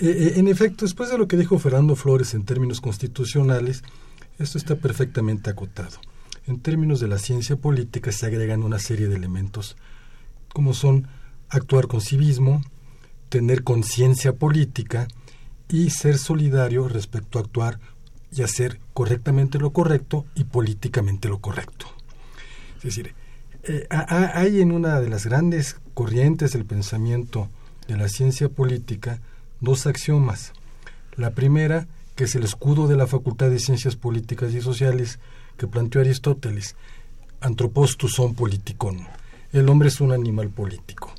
eh, 0.00 0.06
eh, 0.08 0.32
en 0.36 0.48
efecto, 0.48 0.84
después 0.84 1.10
de 1.10 1.18
lo 1.18 1.28
que 1.28 1.36
dijo 1.36 1.58
Fernando 1.58 1.94
Flores 1.94 2.34
en 2.34 2.44
términos 2.44 2.80
constitucionales, 2.80 3.82
esto 4.38 4.58
está 4.58 4.76
perfectamente 4.76 5.50
acotado. 5.50 5.98
En 6.46 6.60
términos 6.60 7.00
de 7.00 7.08
la 7.08 7.18
ciencia 7.18 7.56
política 7.56 8.10
se 8.10 8.26
agregan 8.26 8.62
una 8.62 8.78
serie 8.78 9.08
de 9.08 9.16
elementos 9.16 9.76
como 10.52 10.74
son 10.74 11.06
actuar 11.48 11.86
con 11.86 12.00
civismo, 12.00 12.62
tener 13.28 13.62
conciencia 13.62 14.32
política 14.34 15.06
y 15.68 15.90
ser 15.90 16.18
solidario 16.18 16.88
respecto 16.88 17.38
a 17.38 17.42
actuar 17.42 17.78
y 18.32 18.42
hacer 18.42 18.80
correctamente 18.94 19.58
lo 19.58 19.70
correcto 19.70 20.24
y 20.34 20.44
políticamente 20.44 21.28
lo 21.28 21.38
correcto. 21.38 21.86
Es 22.78 22.84
decir, 22.84 23.14
eh, 23.64 23.86
hay 23.90 24.60
en 24.60 24.72
una 24.72 25.00
de 25.00 25.08
las 25.08 25.26
grandes 25.26 25.76
corrientes 25.94 26.52
del 26.52 26.64
pensamiento 26.64 27.48
de 27.86 27.96
la 27.96 28.08
ciencia 28.08 28.48
política 28.48 29.20
dos 29.60 29.86
axiomas. 29.86 30.52
La 31.16 31.30
primera, 31.30 31.86
que 32.16 32.24
es 32.24 32.34
el 32.34 32.44
escudo 32.44 32.88
de 32.88 32.96
la 32.96 33.06
Facultad 33.06 33.50
de 33.50 33.58
Ciencias 33.58 33.96
Políticas 33.96 34.52
y 34.54 34.60
Sociales 34.60 35.18
que 35.56 35.66
planteó 35.66 36.00
Aristóteles, 36.00 36.76
antropostus 37.40 38.12
son 38.14 38.34
politikon. 38.34 39.06
El 39.52 39.68
hombre 39.68 39.88
es 39.88 40.00
un 40.00 40.12
animal 40.12 40.48
político. 40.48 41.12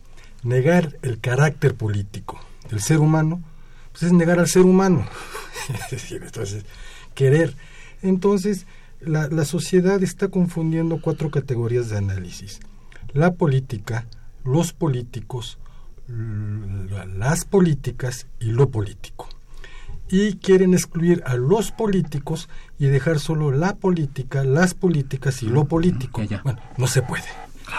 Negar 0.44 0.98
el 1.02 1.20
carácter 1.20 1.76
político 1.76 2.40
del 2.70 2.82
ser 2.82 3.00
humano 3.00 3.44
pues 3.92 4.04
es 4.04 4.14
negar 4.14 4.40
al 4.40 4.48
ser 4.48 4.64
humano. 4.64 5.06
es 5.86 5.92
decir, 5.92 6.22
entonces, 6.24 6.66
querer. 7.14 7.56
Entonces, 8.02 8.66
la, 9.00 9.28
la 9.28 9.46
sociedad 9.46 10.02
está 10.02 10.30
confundiendo 10.30 11.02
cuatro 11.02 11.30
categorías 11.30 11.90
de 11.90 11.98
análisis. 11.98 12.60
La 13.14 13.34
política, 13.34 14.08
los 14.44 14.74
políticos, 14.74 15.58
las 17.16 17.46
políticas 17.46 18.28
y 18.40 18.46
lo 18.46 18.70
político. 18.70 19.30
Y 20.10 20.36
quieren 20.36 20.74
excluir 20.74 21.24
a 21.26 21.36
los 21.36 21.72
políticos 21.72 22.50
y 22.78 22.88
dejar 22.88 23.20
solo 23.20 23.52
la 23.52 23.76
política, 23.76 24.44
las 24.44 24.74
políticas 24.74 25.42
y 25.42 25.46
lo 25.48 25.66
político. 25.66 26.22
Bueno, 26.44 26.60
no 26.78 26.88
se 26.88 27.02
puede. 27.02 27.28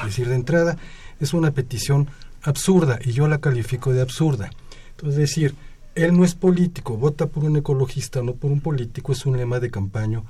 Es 0.01 0.07
decir, 0.07 0.29
de 0.29 0.37
entrada 0.37 0.79
es 1.21 1.35
una 1.35 1.51
petición 1.51 2.09
absurda 2.43 2.99
y 3.05 3.13
yo 3.13 3.29
la 3.29 3.39
califico 3.39 3.93
de 3.93 4.01
absurda. 4.01 4.51
Entonces, 4.93 5.19
decir, 5.19 5.55
él 5.95 6.17
no 6.17 6.25
es 6.25 6.35
político, 6.35 6.97
vota 6.97 7.27
por 7.27 7.45
un 7.45 7.57
ecologista, 7.57 8.23
no 8.23 8.33
por 8.33 8.51
un 8.51 8.61
político, 8.61 9.13
es 9.13 9.27
un 9.27 9.37
lema 9.37 9.61
de 9.61 9.71
campaña 9.71 10.23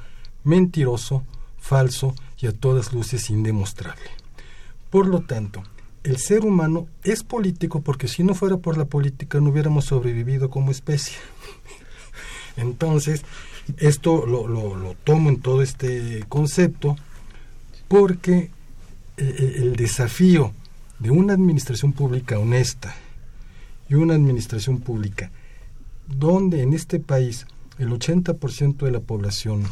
mentiroso, 0.45 1.25
falso 1.59 2.15
y 2.39 2.49
a 2.49 2.53
todas 2.53 2.93
luces 2.93 3.31
indemostrable. 3.31 4.11
Por 4.91 5.07
lo 5.07 5.21
tanto, 5.21 5.63
el 6.05 6.17
ser 6.17 6.45
humano 6.45 6.89
es 7.05 7.23
político 7.23 7.81
porque 7.81 8.09
si 8.09 8.23
no 8.25 8.35
fuera 8.35 8.57
por 8.57 8.77
la 8.77 8.85
política 8.85 9.41
no 9.41 9.51
hubiéramos 9.51 9.87
sobrevivido 9.87 10.51
como 10.51 10.71
especie. 10.71 11.17
Entonces, 12.57 13.23
esto 13.79 14.27
lo, 14.27 14.97
tomo 15.05 15.31
en 15.31 15.41
todo 15.41 15.63
este 15.63 16.25
concepto 16.29 16.97
porque 17.89 18.37
eh, 18.39 18.51
eh, 19.17 19.55
el 19.59 19.77
desafío 19.77 20.53
de 20.99 21.11
una 21.11 21.35
administración 21.35 21.93
pública 21.93 22.39
honesta 22.39 22.95
y 23.89 23.95
una 23.95 24.15
administración 24.15 24.81
pública 24.81 25.31
donde 26.07 26.63
en 26.63 26.73
este 26.73 26.99
país 26.99 27.47
el 27.79 27.91
80% 27.91 28.77
de 28.79 28.91
la 28.91 29.01
población 29.01 29.65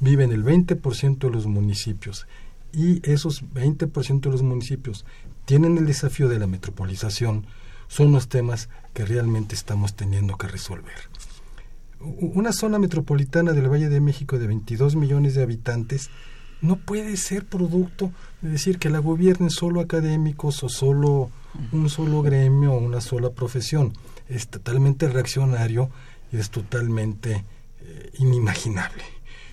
vive 0.00 0.24
en 0.24 0.32
el 0.32 0.44
20% 0.44 1.18
de 1.18 1.30
los 1.30 1.46
municipios 1.46 2.26
y 2.72 3.00
esos 3.08 3.44
20% 3.44 4.20
de 4.20 4.30
los 4.30 4.42
municipios 4.42 5.04
tienen 5.48 5.78
el 5.78 5.86
desafío 5.86 6.28
de 6.28 6.38
la 6.38 6.46
metropolización, 6.46 7.46
son 7.86 8.12
los 8.12 8.28
temas 8.28 8.68
que 8.92 9.06
realmente 9.06 9.54
estamos 9.54 9.96
teniendo 9.96 10.36
que 10.36 10.46
resolver. 10.46 11.08
Una 12.00 12.52
zona 12.52 12.78
metropolitana 12.78 13.52
del 13.52 13.72
Valle 13.72 13.88
de 13.88 14.02
México 14.02 14.38
de 14.38 14.46
22 14.46 14.94
millones 14.94 15.34
de 15.34 15.42
habitantes 15.42 16.10
no 16.60 16.76
puede 16.76 17.16
ser 17.16 17.46
producto 17.46 18.12
de 18.42 18.50
decir 18.50 18.78
que 18.78 18.90
la 18.90 18.98
gobiernen 18.98 19.48
solo 19.48 19.80
académicos 19.80 20.62
o 20.64 20.68
solo 20.68 21.30
un 21.72 21.88
solo 21.88 22.20
gremio 22.20 22.74
o 22.74 22.78
una 22.78 23.00
sola 23.00 23.30
profesión. 23.30 23.94
Es 24.28 24.48
totalmente 24.48 25.08
reaccionario 25.08 25.88
y 26.30 26.36
es 26.36 26.50
totalmente 26.50 27.46
eh, 27.80 28.10
inimaginable. 28.18 29.02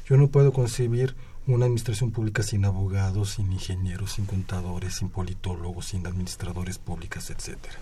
Yo 0.10 0.18
no 0.18 0.28
puedo 0.28 0.52
concebir 0.52 1.16
una 1.48 1.66
administración 1.66 2.12
pública 2.12 2.44
sin 2.44 2.66
abogados, 2.66 3.32
sin 3.32 3.52
ingenieros, 3.52 4.14
sin 4.14 4.26
contadores, 4.26 4.96
sin 4.96 5.10
politólogos, 5.10 5.88
sin 5.88 6.06
administradores 6.08 6.78
públicas, 6.78 7.30
etcétera. 7.30 7.76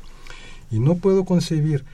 Y 0.69 0.79
no 0.79 0.95
puedo 0.95 1.23
concebir 1.23 1.85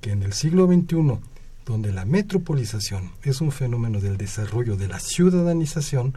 que 0.00 0.10
en 0.10 0.22
el 0.22 0.32
siglo 0.32 0.66
XXI, 0.66 1.18
donde 1.64 1.92
la 1.92 2.04
metropolización 2.04 3.12
es 3.22 3.40
un 3.40 3.52
fenómeno 3.52 4.00
del 4.00 4.16
desarrollo 4.16 4.76
de 4.76 4.88
la 4.88 4.98
ciudadanización, 4.98 6.14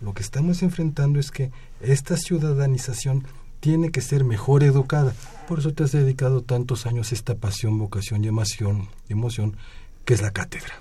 lo 0.00 0.14
que 0.14 0.22
estamos 0.22 0.62
enfrentando 0.62 1.18
es 1.18 1.30
que 1.30 1.50
esta 1.80 2.16
ciudadanización 2.16 3.26
tiene 3.60 3.90
que 3.90 4.00
ser 4.00 4.24
mejor 4.24 4.62
educada. 4.62 5.14
Por 5.48 5.58
eso 5.58 5.72
te 5.72 5.84
has 5.84 5.92
dedicado 5.92 6.42
tantos 6.42 6.86
años 6.86 7.12
a 7.12 7.14
esta 7.14 7.34
pasión, 7.34 7.78
vocación 7.78 8.24
y 8.24 8.28
emoción, 8.28 8.88
emoción 9.08 9.56
que 10.04 10.14
es 10.14 10.22
la 10.22 10.30
cátedra. 10.30 10.74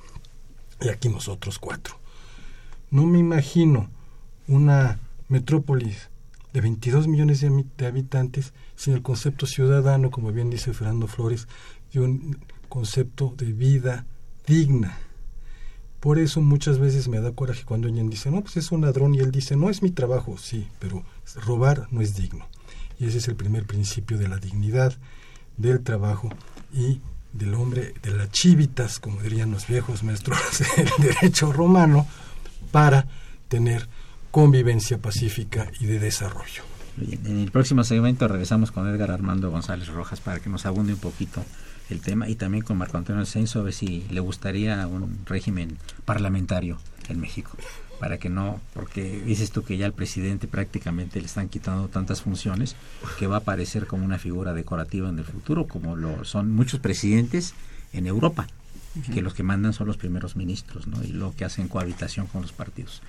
Y 0.81 0.89
aquí 0.89 1.09
nosotros 1.09 1.57
cuatro. 1.59 2.04
No 2.95 3.05
me 3.05 3.19
imagino 3.19 3.89
una 4.47 4.99
metrópolis 5.27 6.09
de 6.53 6.61
22 6.61 7.09
millones 7.09 7.41
de 7.41 7.85
habitantes 7.85 8.53
sin 8.77 8.93
el 8.93 9.01
concepto 9.01 9.47
ciudadano, 9.47 10.11
como 10.11 10.31
bien 10.31 10.49
dice 10.49 10.73
Fernando 10.73 11.07
Flores, 11.07 11.49
y 11.91 11.97
un 11.97 12.39
concepto 12.69 13.33
de 13.35 13.51
vida 13.51 14.05
digna. 14.47 14.97
Por 15.99 16.19
eso 16.19 16.39
muchas 16.39 16.79
veces 16.79 17.09
me 17.09 17.19
da 17.19 17.33
coraje 17.33 17.65
cuando 17.65 17.89
alguien 17.89 18.09
dice, 18.09 18.31
no, 18.31 18.39
pues 18.39 18.55
es 18.55 18.71
un 18.71 18.79
ladrón 18.79 19.13
y 19.13 19.19
él 19.19 19.29
dice, 19.29 19.57
no 19.57 19.69
es 19.69 19.81
mi 19.81 19.91
trabajo, 19.91 20.37
sí, 20.37 20.65
pero 20.79 21.03
robar 21.45 21.89
no 21.91 21.99
es 21.99 22.15
digno. 22.15 22.47
Y 22.97 23.07
ese 23.07 23.17
es 23.17 23.27
el 23.27 23.35
primer 23.35 23.65
principio 23.65 24.17
de 24.17 24.29
la 24.29 24.37
dignidad, 24.37 24.97
del 25.57 25.83
trabajo 25.83 26.29
y 26.71 27.01
del 27.33 27.55
hombre, 27.55 27.93
de 28.01 28.11
las 28.11 28.31
chivitas, 28.31 28.99
como 28.99 29.21
dirían 29.21 29.51
los 29.51 29.67
viejos 29.67 30.01
maestros 30.01 30.39
del 30.77 31.09
derecho 31.09 31.51
romano, 31.51 32.07
para 32.65 33.07
tener 33.47 33.87
convivencia 34.31 34.97
pacífica 34.97 35.71
y 35.79 35.85
de 35.85 35.99
desarrollo. 35.99 36.63
en 36.97 37.39
el 37.39 37.51
próximo 37.51 37.83
segmento 37.83 38.27
regresamos 38.27 38.71
con 38.71 38.87
Edgar 38.87 39.11
Armando 39.11 39.51
González 39.51 39.87
Rojas 39.87 40.19
para 40.19 40.39
que 40.39 40.49
nos 40.49 40.65
abunde 40.65 40.93
un 40.93 40.99
poquito 40.99 41.43
el 41.89 42.01
tema 42.01 42.27
y 42.27 42.35
también 42.35 42.63
con 42.63 42.77
Marco 42.77 42.97
Antonio 42.97 43.25
Censo 43.25 43.59
a 43.59 43.63
ver 43.63 43.73
si 43.73 44.05
le 44.09 44.19
gustaría 44.19 44.87
un 44.87 45.19
régimen 45.25 45.77
parlamentario 46.05 46.79
en 47.07 47.19
México 47.19 47.57
para 47.99 48.17
que 48.17 48.29
no, 48.29 48.59
porque 48.73 49.21
dices 49.25 49.51
tú 49.51 49.63
que 49.63 49.77
ya 49.77 49.85
al 49.85 49.93
presidente 49.93 50.47
prácticamente 50.47 51.19
le 51.19 51.27
están 51.27 51.49
quitando 51.49 51.87
tantas 51.87 52.21
funciones 52.21 52.75
que 53.17 53.27
va 53.27 53.37
a 53.37 53.39
aparecer 53.39 53.87
como 53.87 54.05
una 54.05 54.19
figura 54.19 54.53
decorativa 54.53 55.09
en 55.09 55.19
el 55.19 55.25
futuro, 55.25 55.67
como 55.67 55.95
lo 55.95 56.25
son 56.25 56.51
muchos 56.51 56.79
presidentes 56.79 57.53
en 57.93 58.07
Europa, 58.07 58.47
que 59.13 59.21
los 59.21 59.33
que 59.33 59.43
mandan 59.43 59.73
son 59.73 59.87
los 59.87 59.97
primeros 59.97 60.35
ministros, 60.35 60.87
¿no? 60.87 61.03
Y 61.03 61.07
lo 61.07 61.35
que 61.35 61.45
hacen 61.45 61.67
cohabitación 61.67 62.27
con 62.27 62.41
los 62.41 62.51
partidos. 62.51 63.01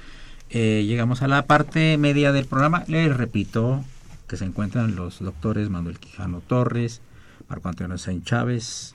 Eh, 0.50 0.84
llegamos 0.86 1.22
a 1.22 1.28
la 1.28 1.46
parte 1.46 1.98
media 1.98 2.32
del 2.32 2.46
programa. 2.46 2.84
Les 2.86 3.16
repito 3.16 3.84
que 4.28 4.36
se 4.36 4.44
encuentran 4.44 4.96
los 4.96 5.20
doctores 5.20 5.70
Manuel 5.70 5.98
Quijano 5.98 6.40
Torres, 6.40 7.00
Marco 7.48 7.68
Antonio 7.68 7.98
Sain 7.98 8.22
Chávez, 8.22 8.94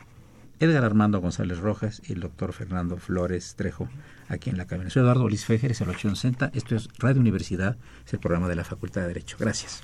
Edgar 0.60 0.84
Armando 0.84 1.19
González 1.19 1.58
Rojas 1.60 2.01
y 2.08 2.13
el 2.13 2.19
doctor 2.19 2.54
Fernando 2.54 2.97
Flores 2.97 3.56
Trejo 3.56 3.89
aquí 4.30 4.49
en 4.49 4.58
la 4.58 4.65
cabina. 4.65 4.89
Soy 4.89 5.01
Eduardo 5.01 5.27
Luis 5.27 5.45
Fejer, 5.45 5.71
es 5.71 5.82
el 5.82 5.89
860. 5.89 6.51
Esto 6.54 6.75
es 6.75 6.89
Radio 6.99 7.19
Universidad, 7.19 7.77
es 8.06 8.13
el 8.13 8.19
programa 8.19 8.47
de 8.47 8.56
la 8.56 8.63
Facultad 8.63 9.01
de 9.01 9.08
Derecho. 9.08 9.38
Gracias. 9.39 9.84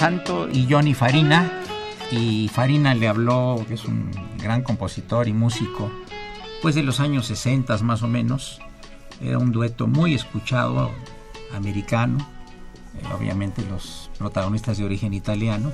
Santo 0.00 0.48
y 0.50 0.66
Johnny 0.66 0.94
Farina. 0.94 1.52
Y 2.10 2.48
Farina 2.48 2.94
le 2.94 3.06
habló, 3.06 3.62
que 3.68 3.74
es 3.74 3.84
un 3.84 4.10
gran 4.38 4.62
compositor 4.62 5.28
y 5.28 5.34
músico, 5.34 5.90
pues 6.62 6.74
de 6.74 6.82
los 6.82 7.00
años 7.00 7.26
60 7.26 7.76
más 7.82 8.02
o 8.02 8.08
menos. 8.08 8.60
Era 9.20 9.36
un 9.36 9.52
dueto 9.52 9.86
muy 9.86 10.14
escuchado, 10.14 10.90
americano, 11.54 12.16
eh, 12.96 13.14
obviamente 13.14 13.62
los 13.70 14.10
protagonistas 14.16 14.78
de 14.78 14.86
origen 14.86 15.12
italiano. 15.12 15.70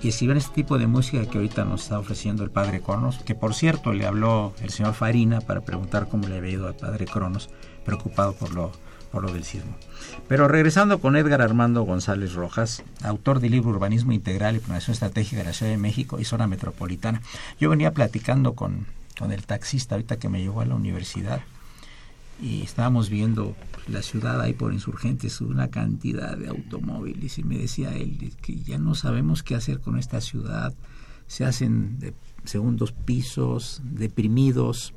Y 0.00 0.08
escribieron 0.08 0.38
este 0.38 0.54
tipo 0.54 0.78
de 0.78 0.86
música 0.86 1.26
que 1.26 1.36
ahorita 1.36 1.66
nos 1.66 1.82
está 1.82 1.98
ofreciendo 1.98 2.44
el 2.44 2.50
padre 2.50 2.80
Cronos, 2.80 3.18
que 3.26 3.34
por 3.34 3.52
cierto 3.52 3.92
le 3.92 4.06
habló 4.06 4.54
el 4.62 4.70
señor 4.70 4.94
Farina 4.94 5.42
para 5.42 5.60
preguntar 5.60 6.08
cómo 6.08 6.28
le 6.28 6.38
había 6.38 6.52
ido 6.52 6.66
al 6.66 6.76
padre 6.76 7.04
Cronos, 7.04 7.50
preocupado 7.84 8.32
por 8.32 8.54
lo 8.54 8.72
lo 9.22 9.32
del 9.32 9.44
sismo. 9.44 9.76
Pero 10.28 10.48
regresando 10.48 11.00
con 11.00 11.16
Edgar 11.16 11.42
Armando 11.42 11.82
González 11.82 12.34
Rojas, 12.34 12.82
autor 13.02 13.40
del 13.40 13.52
libro 13.52 13.70
Urbanismo 13.70 14.12
Integral 14.12 14.56
y 14.56 14.60
Planeación 14.60 14.92
Estratégica 14.92 15.38
de 15.38 15.48
la 15.48 15.52
Ciudad 15.52 15.72
de 15.72 15.78
México 15.78 16.18
y 16.18 16.24
Zona 16.24 16.46
Metropolitana. 16.46 17.22
Yo 17.60 17.70
venía 17.70 17.92
platicando 17.92 18.54
con, 18.54 18.86
con 19.18 19.32
el 19.32 19.44
taxista 19.44 19.94
ahorita 19.94 20.18
que 20.18 20.28
me 20.28 20.40
llevó 20.40 20.60
a 20.60 20.66
la 20.66 20.74
universidad 20.74 21.40
y 22.40 22.62
estábamos 22.62 23.08
viendo 23.08 23.56
la 23.88 24.02
ciudad 24.02 24.40
ahí 24.40 24.52
por 24.52 24.72
insurgentes, 24.72 25.40
una 25.40 25.68
cantidad 25.68 26.36
de 26.36 26.48
automóviles 26.48 27.38
y 27.38 27.44
me 27.44 27.58
decía 27.58 27.96
él 27.96 28.32
que 28.42 28.56
ya 28.56 28.78
no 28.78 28.94
sabemos 28.94 29.42
qué 29.42 29.54
hacer 29.54 29.80
con 29.80 29.98
esta 29.98 30.20
ciudad, 30.20 30.74
se 31.28 31.44
hacen 31.44 31.98
de 31.98 32.14
segundos 32.44 32.92
pisos, 32.92 33.80
deprimidos, 33.84 34.92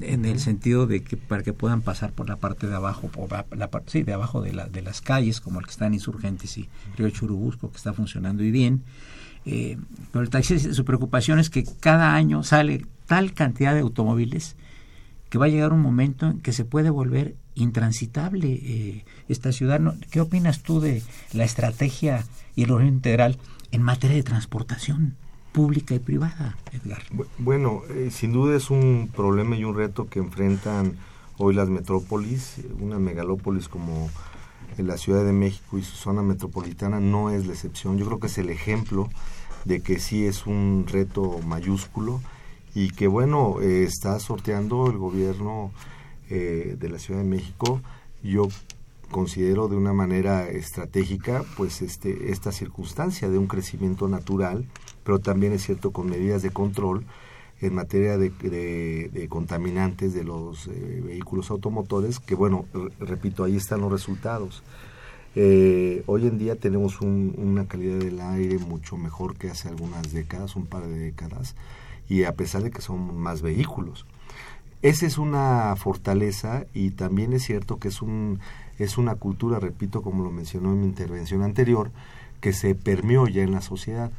en 0.00 0.24
el 0.24 0.40
sentido 0.40 0.86
de 0.86 1.02
que 1.02 1.16
para 1.16 1.42
que 1.42 1.52
puedan 1.52 1.82
pasar 1.82 2.12
por 2.12 2.28
la 2.28 2.36
parte 2.36 2.66
de 2.66 2.74
abajo, 2.74 3.08
por 3.08 3.30
la, 3.56 3.70
parte 3.70 3.90
sí, 3.90 4.02
de 4.02 4.12
abajo 4.12 4.42
de, 4.42 4.52
la, 4.52 4.66
de 4.66 4.82
las 4.82 5.00
calles, 5.00 5.40
como 5.40 5.60
el 5.60 5.66
que 5.66 5.70
está 5.70 5.86
en 5.86 5.94
Insurgentes 5.94 6.58
y 6.58 6.68
Río 6.96 7.10
Churubusco, 7.10 7.70
que 7.70 7.76
está 7.76 7.92
funcionando 7.92 8.42
muy 8.42 8.50
bien. 8.50 8.82
Eh, 9.44 9.78
pero 10.10 10.24
el 10.24 10.30
taxi, 10.30 10.58
su 10.58 10.84
preocupación 10.84 11.38
es 11.38 11.50
que 11.50 11.64
cada 11.80 12.14
año 12.14 12.42
sale 12.42 12.84
tal 13.06 13.32
cantidad 13.32 13.74
de 13.74 13.80
automóviles 13.80 14.56
que 15.28 15.38
va 15.38 15.46
a 15.46 15.48
llegar 15.48 15.72
un 15.72 15.80
momento 15.80 16.26
en 16.26 16.40
que 16.40 16.52
se 16.52 16.64
puede 16.64 16.90
volver 16.90 17.36
intransitable 17.54 18.48
eh, 18.52 19.04
esta 19.28 19.52
ciudad. 19.52 19.80
¿Qué 20.10 20.20
opinas 20.20 20.62
tú 20.62 20.80
de 20.80 21.02
la 21.32 21.44
estrategia 21.44 22.24
y 22.54 22.64
el 22.64 22.72
orden 22.72 22.88
integral 22.88 23.38
en 23.70 23.82
materia 23.82 24.16
de 24.16 24.22
transportación? 24.22 25.16
Pública 25.56 25.94
y 25.94 26.00
privada, 26.00 26.54
Edgar. 26.70 27.02
Bueno, 27.38 27.80
eh, 27.88 28.10
sin 28.10 28.30
duda 28.30 28.54
es 28.54 28.68
un 28.68 29.08
problema 29.10 29.56
y 29.56 29.64
un 29.64 29.74
reto 29.74 30.06
que 30.06 30.18
enfrentan 30.18 30.98
hoy 31.38 31.54
las 31.54 31.70
metrópolis, 31.70 32.56
una 32.78 32.98
megalópolis 32.98 33.66
como 33.66 34.10
la 34.76 34.98
Ciudad 34.98 35.24
de 35.24 35.32
México 35.32 35.78
y 35.78 35.82
su 35.82 35.96
zona 35.96 36.20
metropolitana 36.20 37.00
no 37.00 37.30
es 37.30 37.46
la 37.46 37.54
excepción. 37.54 37.96
Yo 37.96 38.04
creo 38.04 38.20
que 38.20 38.26
es 38.26 38.36
el 38.36 38.50
ejemplo 38.50 39.08
de 39.64 39.80
que 39.80 39.98
sí 39.98 40.26
es 40.26 40.46
un 40.46 40.84
reto 40.86 41.40
mayúsculo 41.46 42.20
y 42.74 42.90
que 42.90 43.06
bueno, 43.06 43.62
eh, 43.62 43.84
está 43.84 44.20
sorteando 44.20 44.90
el 44.90 44.98
gobierno 44.98 45.72
eh, 46.28 46.76
de 46.78 46.88
la 46.90 46.98
Ciudad 46.98 47.20
de 47.20 47.26
México. 47.26 47.80
Yo 48.22 48.48
considero 49.10 49.68
de 49.68 49.76
una 49.76 49.94
manera 49.94 50.50
estratégica 50.50 51.44
pues 51.56 51.80
este 51.80 52.30
esta 52.30 52.52
circunstancia 52.52 53.30
de 53.30 53.38
un 53.38 53.46
crecimiento 53.46 54.06
natural 54.06 54.66
pero 55.06 55.20
también 55.20 55.52
es 55.52 55.62
cierto 55.62 55.92
con 55.92 56.10
medidas 56.10 56.42
de 56.42 56.50
control 56.50 57.06
en 57.60 57.74
materia 57.74 58.18
de, 58.18 59.26
contaminantes 59.30 60.12
de 60.12 60.24
los 60.24 60.66
eh, 60.66 61.02
vehículos 61.06 61.50
automotores, 61.50 62.18
que 62.18 62.34
bueno, 62.34 62.66
repito, 62.98 63.44
ahí 63.44 63.56
están 63.56 63.80
los 63.80 63.92
resultados. 63.92 64.64
Eh, 65.36 66.02
hoy 66.06 66.26
en 66.26 66.38
día 66.38 66.56
tenemos 66.56 67.00
una 67.00 67.66
calidad 67.66 67.98
del 67.98 68.20
aire 68.20 68.58
mucho 68.58 68.96
mejor 68.96 69.36
que 69.36 69.48
hace 69.48 69.68
algunas 69.68 70.12
décadas, 70.12 70.56
un 70.56 70.66
par 70.66 70.86
de 70.86 70.98
décadas, 70.98 71.54
y 72.08 72.24
a 72.24 72.32
pesar 72.32 72.64
de 72.64 72.72
que 72.72 72.82
son 72.82 73.16
más 73.16 73.42
vehículos. 73.42 74.06
Esa 74.82 75.06
es 75.06 75.18
una 75.18 75.74
fortaleza 75.76 76.66
y 76.74 76.90
también 76.90 77.32
es 77.32 77.44
cierto 77.44 77.78
que 77.78 77.88
es, 77.88 78.02
un, 78.02 78.40
es 78.78 78.98
una 78.98 79.14
cultura, 79.14 79.60
repito, 79.60 80.02
como 80.02 80.24
lo 80.24 80.32
mencionó 80.32 80.72
en 80.72 80.80
mi 80.80 80.86
intervención 80.86 81.42
anterior, 81.42 81.92
que 82.40 82.52
se 82.52 82.74
permeó 82.74 83.28
ya 83.28 83.42
en 83.42 83.52
la 83.52 83.62
sociedad. 83.62 84.10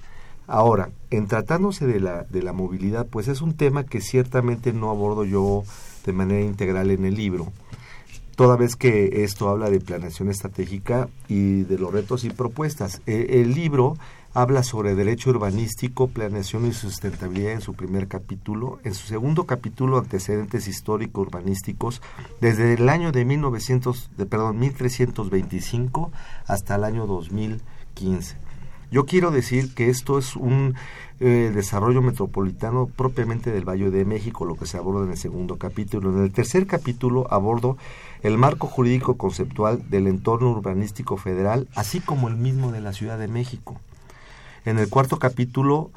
Ahora, 0.48 0.90
en 1.12 1.28
tratándose 1.28 1.86
de 1.86 2.00
la, 2.00 2.24
de 2.24 2.42
la 2.42 2.54
movilidad, 2.54 3.06
pues 3.06 3.28
es 3.28 3.42
un 3.42 3.54
tema 3.54 3.84
que 3.84 4.00
ciertamente 4.00 4.72
no 4.72 4.90
abordo 4.90 5.26
yo 5.26 5.64
de 6.06 6.14
manera 6.14 6.42
integral 6.42 6.90
en 6.90 7.04
el 7.04 7.16
libro, 7.16 7.52
toda 8.38 8.56
vez 8.56 8.78
que 8.78 9.24
esto 9.24 9.50
habla 9.50 9.70
de 9.70 9.82
planeación 9.82 10.30
estratégica 10.30 11.10
y 11.28 11.64
de 11.64 11.78
los 11.78 11.92
retos 11.92 12.24
y 12.24 12.30
propuestas. 12.30 13.02
E, 13.06 13.42
el 13.42 13.54
libro 13.56 13.98
habla 14.34 14.64
sobre 14.64 14.96
derecho 14.96 15.32
urbanístico, 15.32 16.08
planeación 16.08 16.66
y 16.68 16.72
sustentabilidad 16.72 17.54
en 17.54 17.62
su 17.62 17.74
primer 17.74 18.08
capítulo. 18.08 18.80
En 18.84 18.94
su 18.94 19.08
segundo 19.08 19.46
capítulo, 19.46 19.98
antecedentes 19.98 20.68
históricos 20.68 21.28
urbanísticos, 21.28 22.02
desde 22.40 22.76
el 22.76 22.88
año 22.88 23.12
de, 23.12 23.26
1900, 23.26 24.12
de 24.16 24.26
perdón, 24.28 24.60
1325 24.60 26.12
hasta 26.46 26.76
el 26.76 26.84
año 26.84 27.06
2015. 27.06 28.47
Yo 28.90 29.06
quiero 29.06 29.32
decir 29.32 29.74
que 29.74 29.90
esto 29.90 30.18
es 30.18 30.36
un 30.36 30.76
eh, 31.20 31.52
desarrollo 31.54 32.02
metropolitano 32.02 32.88
propiamente 32.88 33.52
del 33.52 33.68
Valle 33.68 33.90
de 33.90 34.06
México, 34.06 34.46
lo 34.46 34.56
que 34.56 34.66
se 34.66 34.78
aborda 34.78 35.04
en 35.04 35.12
el 35.12 35.18
segundo 35.18 35.58
capítulo. 35.58 36.14
En 36.14 36.24
el 36.24 36.32
tercer 36.32 36.68
capítulo 36.68 37.28
abordo 37.32 37.78
el 38.24 38.38
marco 38.38 38.68
jurídico 38.68 39.18
conceptual 39.18 39.90
del 39.90 40.08
entorno 40.08 40.52
urbanístico 40.52 41.18
federal, 41.18 41.68
así 41.76 42.00
como 42.00 42.30
el 42.30 42.38
mismo 42.38 42.72
de 42.72 42.82
la 42.82 42.94
Ciudad 42.94 43.20
de 43.20 43.28
México. 43.28 43.80
En 44.64 44.80
el 44.80 44.90
cuarto 44.90 45.20
capítulo 45.20 45.92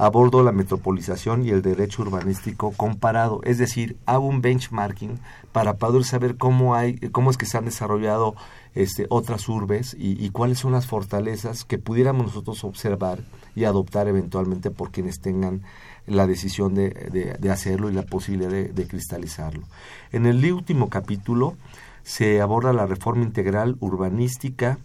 abordo 0.00 0.42
la 0.42 0.50
metropolización 0.50 1.44
y 1.44 1.50
el 1.50 1.60
derecho 1.60 2.00
urbanístico 2.00 2.72
comparado, 2.74 3.42
es 3.44 3.58
decir, 3.58 3.98
hago 4.06 4.26
un 4.26 4.40
benchmarking 4.40 5.18
para 5.52 5.74
poder 5.74 6.04
saber 6.04 6.38
cómo 6.38 6.74
hay, 6.74 6.96
cómo 7.10 7.30
es 7.30 7.36
que 7.36 7.44
se 7.44 7.58
han 7.58 7.66
desarrollado 7.66 8.34
este, 8.74 9.04
otras 9.10 9.46
urbes 9.46 9.94
y, 9.98 10.30
cuáles 10.30 10.58
son 10.58 10.72
las 10.72 10.86
fortalezas 10.86 11.64
que 11.64 11.76
pudiéramos 11.76 12.28
nosotros 12.28 12.64
observar 12.64 13.18
y 13.54 13.64
adoptar 13.64 14.08
eventualmente 14.08 14.70
por 14.70 14.90
quienes 14.90 15.20
tengan 15.20 15.60
la 16.06 16.26
decisión 16.26 16.74
de, 16.74 17.38
hacerlo 17.52 17.90
y 17.90 17.92
la 17.92 18.02
posibilidad 18.02 18.50
de, 18.50 18.86
cristalizarlo. 18.86 19.64
En 20.12 20.24
el 20.24 20.50
último 20.50 20.88
capítulo 20.88 21.56
se 22.04 22.40
aborda 22.40 22.72
la 22.72 22.86
reforma 22.86 23.24
integral 23.24 23.76
urbanística 23.80 24.78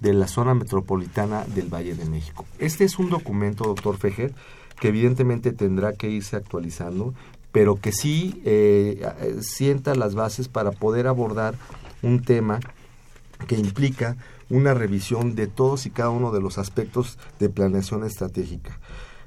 de 0.00 0.14
la 0.14 0.28
zona 0.28 0.54
metropolitana 0.54 1.44
del 1.44 1.72
Valle 1.72 1.94
de 1.94 2.06
México. 2.06 2.46
Este 2.58 2.84
es 2.84 2.98
un 2.98 3.10
documento, 3.10 3.64
doctor 3.64 3.98
Fejer, 3.98 4.34
que 4.82 4.88
evidentemente 4.88 5.52
tendrá 5.52 5.92
que 5.92 6.10
irse 6.10 6.34
actualizando, 6.34 7.14
pero 7.52 7.76
que 7.76 7.92
sí 7.92 8.42
eh, 8.44 9.38
sienta 9.40 9.94
las 9.94 10.16
bases 10.16 10.48
para 10.48 10.72
poder 10.72 11.06
abordar 11.06 11.54
un 12.02 12.20
tema 12.24 12.58
que 13.46 13.54
implica 13.54 14.16
una 14.50 14.74
revisión 14.74 15.36
de 15.36 15.46
todos 15.46 15.86
y 15.86 15.90
cada 15.90 16.10
uno 16.10 16.32
de 16.32 16.40
los 16.40 16.58
aspectos 16.58 17.16
de 17.38 17.48
planeación 17.48 18.02
estratégica. 18.02 18.76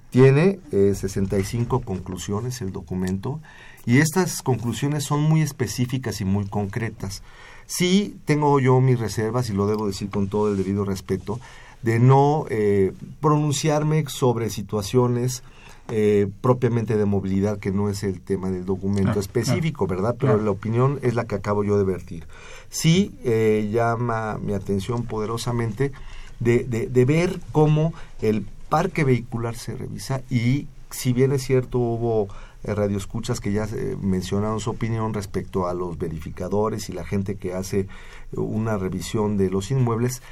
Tiene 0.10 0.60
65 0.72 1.78
eh, 1.78 1.86
conclusiones 1.86 2.60
el 2.60 2.74
documento 2.74 3.40
y 3.86 4.00
estas 4.00 4.42
conclusiones 4.42 5.06
son 5.06 5.22
muy 5.22 5.42
específicas 5.42 6.20
y 6.20 6.26
muy 6.26 6.48
concretas. 6.48 7.24
Sí 7.66 8.18
tengo 8.26 8.60
yo 8.60 8.82
mis 8.82 9.00
reservas 9.00 9.50
y 9.50 9.54
lo 9.54 9.68
debo 9.68 9.88
decir 9.88 10.10
con 10.10 10.28
todo 10.28 10.52
el 10.52 10.58
debido 10.58 10.84
respeto 10.84 11.40
de 11.86 12.00
no 12.00 12.46
eh, 12.50 12.94
pronunciarme 13.22 14.06
sobre 14.08 14.50
situaciones 14.50 15.44
eh, 15.90 16.28
propiamente 16.42 16.98
de 16.98 17.06
movilidad, 17.06 17.60
que 17.60 17.72
no 17.72 17.90
es 17.90 18.02
el 18.04 18.20
tema 18.20 18.50
del 18.50 18.66
documento 18.66 19.20
específico, 19.20 19.86
¿verdad? 19.86 20.16
Pero 20.20 20.42
la 20.42 20.50
opinión 20.50 20.98
es 21.04 21.14
la 21.14 21.26
que 21.26 21.36
acabo 21.36 21.64
yo 21.64 21.78
de 21.78 21.84
vertir. 21.84 22.26
Sí 22.70 23.14
eh, 23.24 23.70
llama 23.72 24.40
mi 24.42 24.54
atención 24.54 25.04
poderosamente 25.04 25.92
de, 26.40 26.64
de, 26.64 27.06
ver 27.06 27.40
cómo 27.52 27.94
el 28.20 28.48
parque 28.68 29.04
vehicular 29.04 29.56
se 29.56 29.76
revisa 29.76 30.24
y 30.28 30.68
si 30.90 31.14
bien 31.14 31.34
es 31.34 31.44
cierto 31.44 31.78
hubo 31.78 32.30
eh, 32.64 32.74
radioescuchas 32.74 33.40
que 33.40 33.52
ya 33.52 33.68
mencionaron 34.02 34.60
su 34.60 34.72
opinión 34.72 35.14
respecto 35.14 35.68
a 35.68 35.76
los 35.76 36.00
verificadores 36.00 36.90
y 36.90 36.94
la 36.94 37.06
gente 37.06 37.36
que 37.36 37.54
hace 37.54 37.88
una 38.34 38.76
revisión 38.78 39.38
de 39.38 39.52
los 39.52 39.70
inmuebles, 39.70 40.24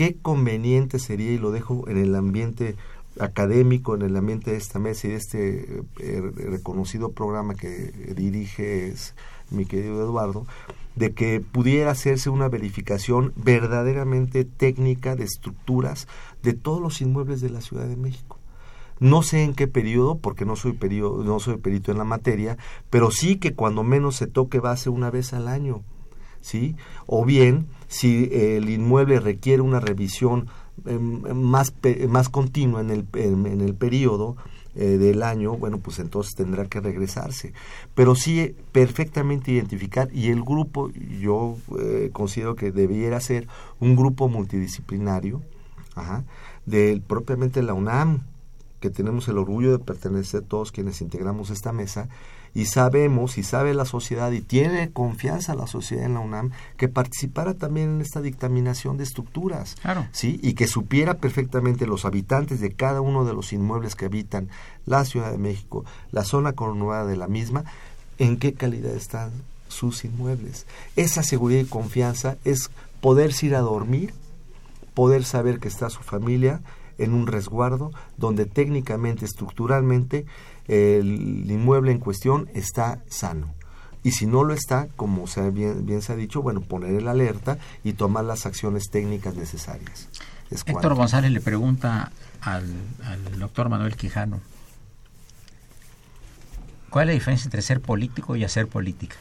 qué 0.00 0.16
conveniente 0.16 0.98
sería, 0.98 1.30
y 1.30 1.36
lo 1.36 1.50
dejo 1.50 1.86
en 1.86 1.98
el 1.98 2.14
ambiente 2.14 2.74
académico 3.18 3.94
en 3.94 4.00
el 4.00 4.16
ambiente 4.16 4.52
de 4.52 4.56
esta 4.56 4.78
mesa 4.78 5.06
y 5.06 5.10
de 5.10 5.16
este 5.16 5.82
eh, 5.98 6.22
reconocido 6.36 7.12
programa 7.12 7.54
que 7.54 7.92
dirige 8.16 8.94
mi 9.50 9.66
querido 9.66 10.00
Eduardo, 10.00 10.46
de 10.96 11.12
que 11.12 11.42
pudiera 11.42 11.90
hacerse 11.90 12.30
una 12.30 12.48
verificación 12.48 13.34
verdaderamente 13.36 14.46
técnica 14.46 15.16
de 15.16 15.24
estructuras 15.24 16.08
de 16.42 16.54
todos 16.54 16.80
los 16.80 17.02
inmuebles 17.02 17.42
de 17.42 17.50
la 17.50 17.60
Ciudad 17.60 17.86
de 17.86 17.96
México. 17.96 18.38
No 19.00 19.22
sé 19.22 19.42
en 19.42 19.52
qué 19.52 19.68
periodo, 19.68 20.16
porque 20.16 20.46
no 20.46 20.56
soy, 20.56 20.72
periodo, 20.72 21.22
no 21.24 21.40
soy 21.40 21.58
perito 21.58 21.92
en 21.92 21.98
la 21.98 22.04
materia, 22.04 22.56
pero 22.88 23.10
sí 23.10 23.36
que 23.36 23.52
cuando 23.52 23.82
menos 23.82 24.16
se 24.16 24.26
toque 24.26 24.60
base 24.60 24.88
una 24.88 25.10
vez 25.10 25.34
al 25.34 25.46
año, 25.46 25.82
¿sí? 26.40 26.76
O 27.06 27.24
bien, 27.24 27.66
si 27.88 28.28
el 28.32 28.68
inmueble 28.68 29.20
requiere 29.20 29.62
una 29.62 29.80
revisión 29.80 30.48
em, 30.86 31.22
más, 31.34 31.72
más 32.08 32.28
continua 32.28 32.80
en 32.80 32.90
el, 32.90 33.06
en, 33.14 33.60
el 33.60 33.74
periodo 33.74 34.36
eh, 34.74 34.98
del 34.98 35.22
año, 35.22 35.56
bueno, 35.56 35.78
pues 35.78 35.98
entonces 35.98 36.34
tendrá 36.34 36.66
que 36.66 36.80
regresarse. 36.80 37.52
Pero 37.94 38.14
sí 38.14 38.54
perfectamente 38.72 39.52
identificar 39.52 40.08
y 40.12 40.28
el 40.28 40.42
grupo, 40.42 40.90
yo 40.90 41.56
eh, 41.80 42.10
considero 42.12 42.54
que 42.54 42.70
debiera 42.70 43.20
ser 43.20 43.48
un 43.80 43.96
grupo 43.96 44.28
multidisciplinario, 44.28 45.42
ajá, 45.94 46.24
de 46.66 47.02
propiamente 47.06 47.62
la 47.62 47.74
UNAM, 47.74 48.22
que 48.80 48.90
tenemos 48.90 49.28
el 49.28 49.38
orgullo 49.38 49.72
de 49.72 49.78
pertenecer 49.78 50.42
todos 50.42 50.72
quienes 50.72 51.00
integramos 51.02 51.50
esta 51.50 51.72
mesa, 51.72 52.08
y 52.54 52.66
sabemos 52.66 53.38
y 53.38 53.42
sabe 53.42 53.74
la 53.74 53.84
sociedad 53.84 54.30
y 54.32 54.40
tiene 54.40 54.90
confianza 54.90 55.54
la 55.54 55.66
sociedad 55.66 56.04
en 56.04 56.14
la 56.14 56.20
UNAM 56.20 56.50
que 56.76 56.88
participara 56.88 57.54
también 57.54 57.96
en 57.96 58.00
esta 58.00 58.20
dictaminación 58.20 58.96
de 58.96 59.04
estructuras 59.04 59.76
sí 60.12 60.40
y 60.42 60.54
que 60.54 60.66
supiera 60.66 61.14
perfectamente 61.14 61.86
los 61.86 62.04
habitantes 62.04 62.60
de 62.60 62.72
cada 62.72 63.00
uno 63.00 63.24
de 63.24 63.34
los 63.34 63.52
inmuebles 63.52 63.94
que 63.94 64.06
habitan 64.06 64.48
la 64.86 65.04
Ciudad 65.04 65.30
de 65.30 65.38
México 65.38 65.84
la 66.12 66.24
zona 66.24 66.52
conurbada 66.52 67.06
de 67.06 67.16
la 67.16 67.28
misma 67.28 67.64
en 68.18 68.36
qué 68.38 68.52
calidad 68.52 68.94
están 68.94 69.30
sus 69.68 70.04
inmuebles. 70.04 70.66
Esa 70.96 71.22
seguridad 71.22 71.60
y 71.60 71.64
confianza 71.64 72.36
es 72.44 72.70
poderse 73.00 73.46
ir 73.46 73.54
a 73.54 73.60
dormir 73.60 74.12
poder 74.94 75.24
saber 75.24 75.60
que 75.60 75.68
está 75.68 75.90
su 75.90 76.02
familia 76.02 76.60
en 76.98 77.14
un 77.14 77.26
resguardo 77.26 77.92
donde 78.18 78.44
técnicamente, 78.44 79.24
estructuralmente, 79.24 80.26
el 80.70 81.50
inmueble 81.50 81.90
en 81.90 81.98
cuestión 81.98 82.48
está 82.54 83.02
sano. 83.08 83.52
Y 84.02 84.12
si 84.12 84.26
no 84.26 84.44
lo 84.44 84.54
está, 84.54 84.88
como 84.96 85.26
se, 85.26 85.50
bien, 85.50 85.84
bien 85.84 86.00
se 86.00 86.12
ha 86.12 86.16
dicho, 86.16 86.40
bueno, 86.42 86.60
poner 86.60 86.94
el 86.94 87.08
alerta 87.08 87.58
y 87.84 87.94
tomar 87.94 88.24
las 88.24 88.46
acciones 88.46 88.88
técnicas 88.90 89.34
necesarias. 89.34 90.08
Héctor 90.50 90.94
González 90.94 91.30
le 91.30 91.40
pregunta 91.40 92.12
al, 92.40 92.72
al 93.04 93.38
doctor 93.38 93.68
Manuel 93.68 93.96
Quijano, 93.96 94.40
¿cuál 96.88 97.04
es 97.04 97.06
la 97.08 97.12
diferencia 97.14 97.44
entre 97.46 97.62
ser 97.62 97.80
político 97.80 98.36
y 98.36 98.44
hacer 98.44 98.68
política? 98.68 99.16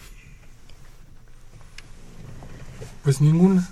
Pues 3.03 3.21
ninguna. 3.21 3.69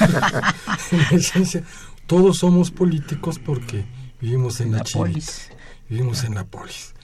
en 0.92 1.18
esencia, 1.18 1.62
todos 2.06 2.38
somos 2.38 2.70
políticos 2.70 3.38
porque 3.38 3.84
vivimos 4.20 4.60
en 4.60 4.72
la, 4.72 4.84
polis. 4.84 5.50
Vivimos 5.88 6.24
en 6.24 6.34
la 6.34 6.44
polis. 6.44 6.94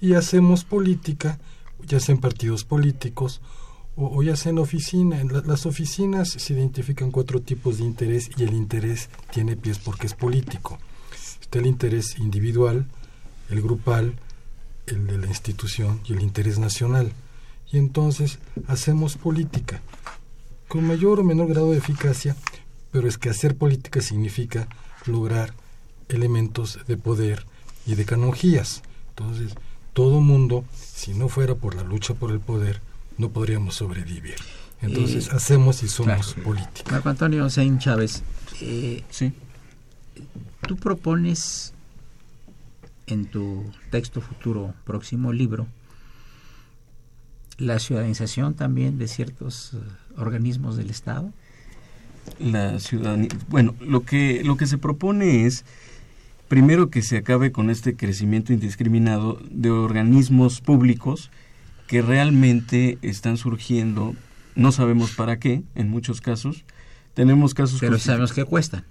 Y 0.00 0.14
hacemos 0.14 0.64
política, 0.64 1.38
ya 1.86 2.00
sea 2.00 2.14
en 2.14 2.20
partidos 2.20 2.64
políticos 2.64 3.40
o, 3.96 4.22
ya 4.22 4.36
sea 4.36 4.50
en 4.50 4.58
oficina. 4.58 5.20
En 5.20 5.30
las 5.46 5.66
oficinas 5.66 6.30
se 6.30 6.52
identifican 6.52 7.10
cuatro 7.10 7.40
tipos 7.40 7.78
de 7.78 7.84
interés 7.84 8.30
y 8.36 8.42
el 8.42 8.52
interés 8.52 9.08
tiene 9.32 9.56
pies 9.56 9.78
porque 9.78 10.06
es 10.06 10.14
político. 10.14 10.78
Está 11.40 11.60
el 11.60 11.66
interés 11.66 12.18
individual, 12.18 12.86
el 13.50 13.62
grupal, 13.62 14.14
el 14.86 15.06
de 15.06 15.18
la 15.18 15.26
institución 15.26 16.00
y 16.04 16.14
el 16.14 16.22
interés 16.22 16.58
nacional. 16.58 17.12
Y 17.70 17.78
entonces 17.78 18.38
hacemos 18.66 19.16
política 19.16 19.80
con 20.68 20.86
mayor 20.86 21.20
o 21.20 21.24
menor 21.24 21.48
grado 21.48 21.70
de 21.70 21.78
eficacia, 21.78 22.36
pero 22.90 23.08
es 23.08 23.18
que 23.18 23.30
hacer 23.30 23.56
política 23.56 24.00
significa 24.00 24.68
lograr 25.06 25.54
elementos 26.08 26.80
de 26.86 26.96
poder 26.96 27.46
y 27.86 27.94
de 27.94 28.04
canonjías. 28.04 28.82
Entonces, 29.10 29.54
todo 29.92 30.20
mundo, 30.20 30.64
si 30.74 31.14
no 31.14 31.28
fuera 31.28 31.54
por 31.54 31.74
la 31.74 31.82
lucha 31.82 32.14
por 32.14 32.30
el 32.30 32.40
poder, 32.40 32.80
no 33.18 33.30
podríamos 33.30 33.76
sobrevivir. 33.76 34.36
Entonces, 34.82 35.30
hacemos 35.30 35.82
y 35.82 35.88
somos 35.88 36.34
política. 36.34 36.90
Marco 36.90 37.08
Antonio 37.08 37.48
Sein 37.48 37.78
Chávez, 37.78 38.22
eh, 38.60 39.02
sí. 39.08 39.32
tú 40.66 40.76
propones 40.76 41.72
en 43.06 43.26
tu 43.26 43.64
texto 43.90 44.20
futuro 44.20 44.74
próximo 44.84 45.32
libro 45.32 45.66
la 47.56 47.78
ciudadanización 47.78 48.54
también 48.54 48.98
de 48.98 49.08
ciertos 49.08 49.74
eh, 49.74 49.78
organismos 50.16 50.76
del 50.76 50.90
Estado 50.90 51.32
la 52.38 52.78
ciudadanía. 52.80 53.28
Bueno, 53.48 53.74
lo 53.80 54.04
que, 54.04 54.42
lo 54.44 54.56
que 54.56 54.66
se 54.66 54.78
propone 54.78 55.46
es, 55.46 55.64
primero, 56.48 56.90
que 56.90 57.02
se 57.02 57.16
acabe 57.16 57.52
con 57.52 57.70
este 57.70 57.96
crecimiento 57.96 58.52
indiscriminado 58.52 59.40
de 59.50 59.70
organismos 59.70 60.60
públicos 60.60 61.30
que 61.86 62.02
realmente 62.02 62.98
están 63.02 63.36
surgiendo, 63.36 64.14
no 64.54 64.72
sabemos 64.72 65.12
para 65.12 65.38
qué, 65.38 65.62
en 65.74 65.90
muchos 65.90 66.20
casos. 66.20 66.64
Tenemos 67.14 67.54
casos... 67.54 67.78
Pero 67.78 67.98
sabemos 67.98 68.32
que 68.32 68.44
cuestan. 68.44 68.84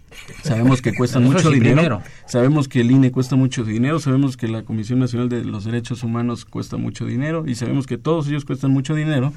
Sabemos 0.43 0.82
que 0.82 0.93
cuestan 0.93 1.26
mucho 1.26 1.49
dinero. 1.49 2.01
Sabemos 2.26 2.70
que 2.70 2.80
el 2.80 2.91
INE 2.91 3.12
cuesta 3.12 3.36
mucho 3.36 3.66
dinero, 3.66 3.99
sabemos 3.99 4.38
que 4.38 4.47
la 4.47 4.64
Comisión 4.64 4.99
Nacional 4.99 5.28
de 5.28 5.43
los 5.43 5.66
Derechos 5.66 6.04
Humanos 6.04 6.45
cuesta 6.45 6.78
mucho 6.78 7.06
dinero 7.06 7.43
y 7.45 7.56
sabemos 7.56 7.86
que 7.86 7.97
todos 7.97 8.28
ellos 8.28 8.45
cuestan 8.45 8.72
mucho 8.72 8.95
dinero 8.95 9.34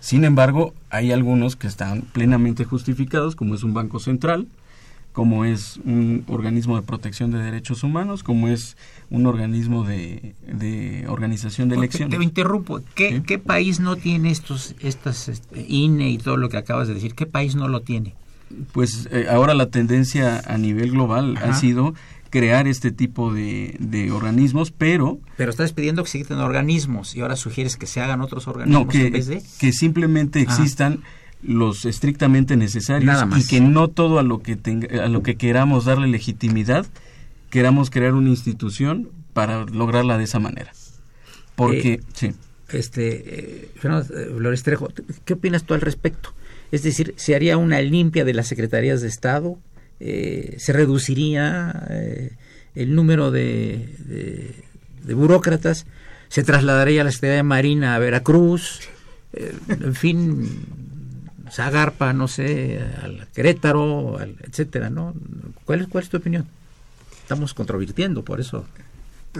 sin 0.00 0.24
embargo, 0.24 0.74
hay 0.90 1.12
algunos 1.12 1.56
que 1.56 1.66
están 1.66 2.02
plenamente 2.02 2.64
justificados, 2.64 3.34
como 3.34 3.54
es 3.54 3.62
un 3.62 3.74
banco 3.74 3.98
central, 3.98 4.46
como 5.16 5.46
es 5.46 5.80
un 5.86 6.24
organismo 6.28 6.76
de 6.76 6.82
protección 6.82 7.30
de 7.30 7.38
derechos 7.38 7.82
humanos, 7.82 8.22
como 8.22 8.48
es 8.48 8.76
un 9.08 9.24
organismo 9.24 9.82
de, 9.82 10.34
organización 11.08 11.70
de 11.70 11.76
elecciones. 11.76 12.18
Te, 12.18 12.22
interrumpo. 12.22 12.82
¿Qué, 12.94 13.22
¿Qué, 13.26 13.38
país 13.38 13.80
no 13.80 13.96
tiene 13.96 14.30
estos, 14.30 14.74
estas 14.78 15.30
este, 15.30 15.64
INE 15.66 16.10
y 16.10 16.18
todo 16.18 16.36
lo 16.36 16.50
que 16.50 16.58
acabas 16.58 16.86
de 16.86 16.92
decir? 16.92 17.14
¿Qué 17.14 17.24
país 17.24 17.54
no 17.54 17.66
lo 17.66 17.80
tiene? 17.80 18.12
Pues 18.72 19.08
eh, 19.10 19.24
ahora 19.30 19.54
la 19.54 19.70
tendencia 19.70 20.42
a 20.46 20.58
nivel 20.58 20.90
global 20.90 21.38
ha 21.38 21.54
sido 21.54 21.94
crear 22.28 22.68
este 22.68 22.92
tipo 22.92 23.32
de, 23.32 24.10
organismos, 24.12 24.70
pero... 24.70 25.18
Pero 25.38 25.50
estás 25.50 25.72
pidiendo 25.72 26.04
que 26.04 26.10
se 26.10 26.18
quiten 26.18 26.40
organismos 26.40 27.16
y 27.16 27.22
ahora 27.22 27.36
sugieres 27.36 27.78
que 27.78 27.86
se 27.86 28.02
hagan 28.02 28.20
otros 28.20 28.48
organismos 28.48 28.84
no, 28.84 28.92
que, 28.92 29.06
en 29.06 29.12
vez 29.14 29.28
de... 29.28 29.42
que 29.58 29.72
simplemente 29.72 30.42
existan 30.42 31.00
los 31.42 31.84
estrictamente 31.84 32.56
necesarios 32.56 33.24
y 33.36 33.46
que 33.46 33.60
no 33.60 33.88
todo 33.88 34.18
a 34.18 34.22
lo 34.22 34.42
que 34.42 34.58
a 35.02 35.08
lo 35.08 35.22
que 35.22 35.36
queramos 35.36 35.84
darle 35.84 36.08
legitimidad 36.08 36.86
queramos 37.50 37.90
crear 37.90 38.14
una 38.14 38.30
institución 38.30 39.10
para 39.32 39.64
lograrla 39.64 40.18
de 40.18 40.24
esa 40.24 40.38
manera. 40.38 40.72
Porque, 41.54 41.94
eh, 41.94 42.00
sí. 42.14 42.34
Este, 42.70 43.22
eh, 43.26 43.70
Fernando 43.76 44.06
eh, 44.18 44.32
Flores 44.36 44.62
Trejo, 44.62 44.88
¿qué 45.24 45.34
opinas 45.34 45.64
tú 45.64 45.74
al 45.74 45.80
respecto? 45.80 46.34
Es 46.72 46.82
decir, 46.82 47.14
¿se 47.16 47.34
haría 47.34 47.56
una 47.56 47.80
limpia 47.80 48.24
de 48.24 48.34
las 48.34 48.48
secretarías 48.48 49.00
de 49.00 49.08
Estado? 49.08 49.58
Eh, 50.00 50.56
se 50.58 50.72
reduciría 50.72 51.86
eh, 51.88 52.32
el 52.74 52.94
número 52.94 53.30
de, 53.30 53.88
de, 55.04 55.14
burócratas, 55.14 55.86
se 56.28 56.42
trasladaría 56.42 57.04
la 57.04 57.12
Secretaría 57.12 57.36
de 57.36 57.42
Marina 57.44 57.94
a 57.94 57.98
Veracruz, 57.98 58.80
en 59.32 59.94
fin, 59.94 60.66
Zagarpa, 61.50 62.12
no 62.12 62.28
sé, 62.28 62.80
al 63.02 63.28
Querétaro, 63.34 64.20
etcétera, 64.20 64.90
¿no? 64.90 65.14
¿Cuál 65.64 65.82
es, 65.82 65.88
¿Cuál 65.88 66.04
es 66.04 66.10
tu 66.10 66.16
opinión? 66.16 66.46
Estamos 67.22 67.54
controvirtiendo, 67.54 68.24
por 68.24 68.40
eso. 68.40 68.64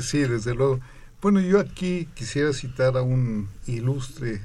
Sí, 0.01 0.19
desde 0.19 0.55
luego. 0.55 0.81
Bueno, 1.23 1.41
yo 1.41 1.59
aquí 1.59 2.09
quisiera 2.15 2.53
citar 2.53 2.97
a 2.97 3.03
un 3.03 3.49
ilustre 3.67 4.41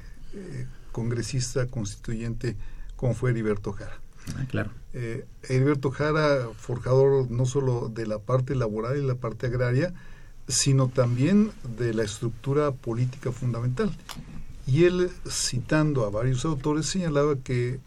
congresista 0.91 1.68
constituyente 1.68 2.55
como 2.95 3.14
fue 3.14 3.32
Heriberto 3.32 3.74
Jara. 3.74 3.97
Ah, 4.38 4.45
claro. 4.47 4.70
Eh, 4.93 5.26
Heriberto 5.43 5.89
Jara, 5.89 6.49
forjador 6.55 7.32
no 7.32 7.45
solo 7.45 7.89
de 7.89 8.05
la 8.05 8.20
parte 8.20 8.55
laboral 8.55 8.97
y 8.97 9.05
la 9.05 9.16
parte 9.16 9.47
agraria, 9.47 9.93
sino 10.47 10.89
también 10.89 11.51
de 11.78 11.93
la 11.93 12.03
estructura 12.03 12.72
política 12.72 13.32
fundamental. 13.32 13.91
Y 14.72 14.86
él, 14.86 15.09
citando 15.30 16.05
a 16.05 16.09
varios 16.09 16.45
autores, 16.45 16.86
señalaba 16.86 17.36
que 17.36 17.82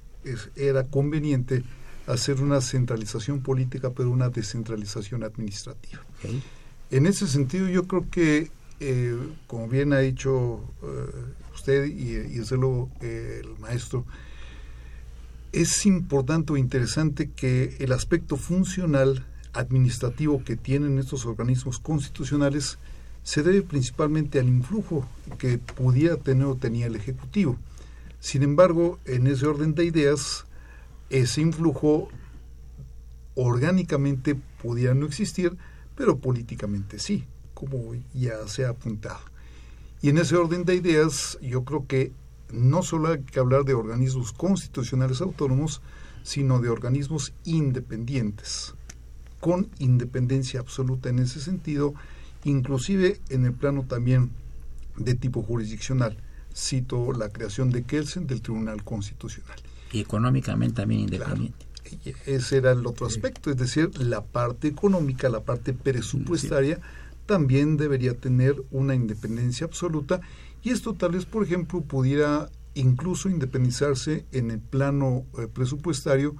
era 0.55 0.85
conveniente 0.85 1.63
hacer 2.07 2.43
una 2.43 2.61
centralización 2.61 3.41
política, 3.41 3.91
pero 3.91 4.11
una 4.11 4.29
descentralización 4.29 5.23
administrativa. 5.23 6.03
En 6.91 7.07
ese 7.07 7.27
sentido, 7.27 7.69
yo 7.69 7.85
creo 7.85 8.11
que, 8.11 8.51
eh, 8.81 9.17
como 9.47 9.67
bien 9.67 9.95
ha 9.95 10.01
dicho 10.01 10.63
eh, 10.83 10.87
usted 11.55 11.87
y, 11.87 12.11
y 12.11 12.39
desde 12.39 12.59
luego 12.59 12.91
el 13.01 13.59
maestro, 13.61 14.05
es 15.53 15.87
importante 15.87 16.53
o 16.53 16.59
interesante 16.59 17.31
que 17.31 17.77
el 17.79 17.93
aspecto 17.93 18.37
funcional 18.37 19.25
administrativo 19.55 20.45
que 20.45 20.57
tienen 20.57 20.99
estos 20.99 21.25
organismos 21.25 21.79
constitucionales 21.79 22.79
se 23.25 23.43
debe 23.43 23.63
principalmente 23.63 24.39
al 24.39 24.49
influjo 24.49 25.09
que 25.39 25.59
pudiera 25.59 26.17
tener 26.17 26.47
o 26.47 26.55
tenía 26.55 26.87
el 26.87 26.95
Ejecutivo. 26.95 27.57
Sin 28.21 28.43
embargo, 28.43 29.01
en 29.07 29.27
ese 29.27 29.47
orden 29.47 29.75
de 29.75 29.85
ideas, 29.87 30.45
ese 31.11 31.41
influjo 31.41 32.09
orgánicamente 33.35 34.37
pudiera 34.63 34.95
no 34.95 35.07
existir, 35.07 35.57
pero 35.97 36.19
políticamente 36.19 36.99
sí, 36.99 37.25
como 37.55 37.95
ya 38.15 38.47
se 38.47 38.65
ha 38.65 38.71
apuntado. 38.71 39.21
Y 40.03 40.11
en 40.11 40.19
ese 40.19 40.37
orden 40.37 40.65
de 40.65 40.75
ideas, 40.75 41.39
yo 41.41 41.65
creo 41.65 41.87
que 41.87 42.13
no 42.53 42.83
solo 42.83 43.09
hay 43.09 43.23
que 43.23 43.41
hablar 43.41 43.65
de 43.65 43.75
organismos 43.75 44.33
constitucionales 44.33 45.21
autónomos, 45.21 45.81
sino 46.23 46.61
de 46.61 46.69
organismos 46.69 47.33
independientes. 47.45 48.75
con 49.41 49.69
independencia 49.79 50.61
absoluta 50.61 51.11
en 51.11 51.19
ese 51.19 51.39
sentido, 51.39 51.93
inclusive 52.45 53.21
en 53.31 53.45
el 53.45 53.53
plano 53.53 53.85
también 53.85 54.31
de 54.97 55.15
tipo 55.15 55.43
jurisdiccional. 55.43 56.17
Cito 56.55 57.13
la 57.13 57.31
creación 57.31 57.71
de 57.71 57.83
Kelsen 57.83 58.27
del 58.27 58.41
Tribunal 58.41 58.85
Constitucional. 58.85 59.59
Y 59.93 60.01
económicamente 60.01 60.77
también 60.77 61.03
independiente. 61.03 61.67
Ese 62.27 62.57
era 62.57 62.73
el 62.73 62.87
otro 62.87 63.07
aspecto, 63.07 63.51
es 63.51 63.57
decir, 63.57 63.91
la 63.99 64.23
parte 64.25 64.69
económica, 64.69 65.29
la 65.29 65.41
parte 65.41 65.73
presupuestaria, 65.73 66.81
también 67.27 67.77
debería 67.77 68.15
tener 68.15 68.63
una 68.71 68.95
independencia 68.95 69.67
absoluta 69.67 70.21
y 70.63 70.71
esto 70.71 70.95
tal 70.95 71.13
vez, 71.13 71.27
por 71.27 71.45
ejemplo, 71.45 71.83
pudiera 71.83 72.49
incluso 72.75 73.29
independizarse 73.29 74.25
en 74.33 74.51
el 74.51 74.61
plano 74.61 75.25
eh, 75.39 75.47
presupuestario 75.47 76.35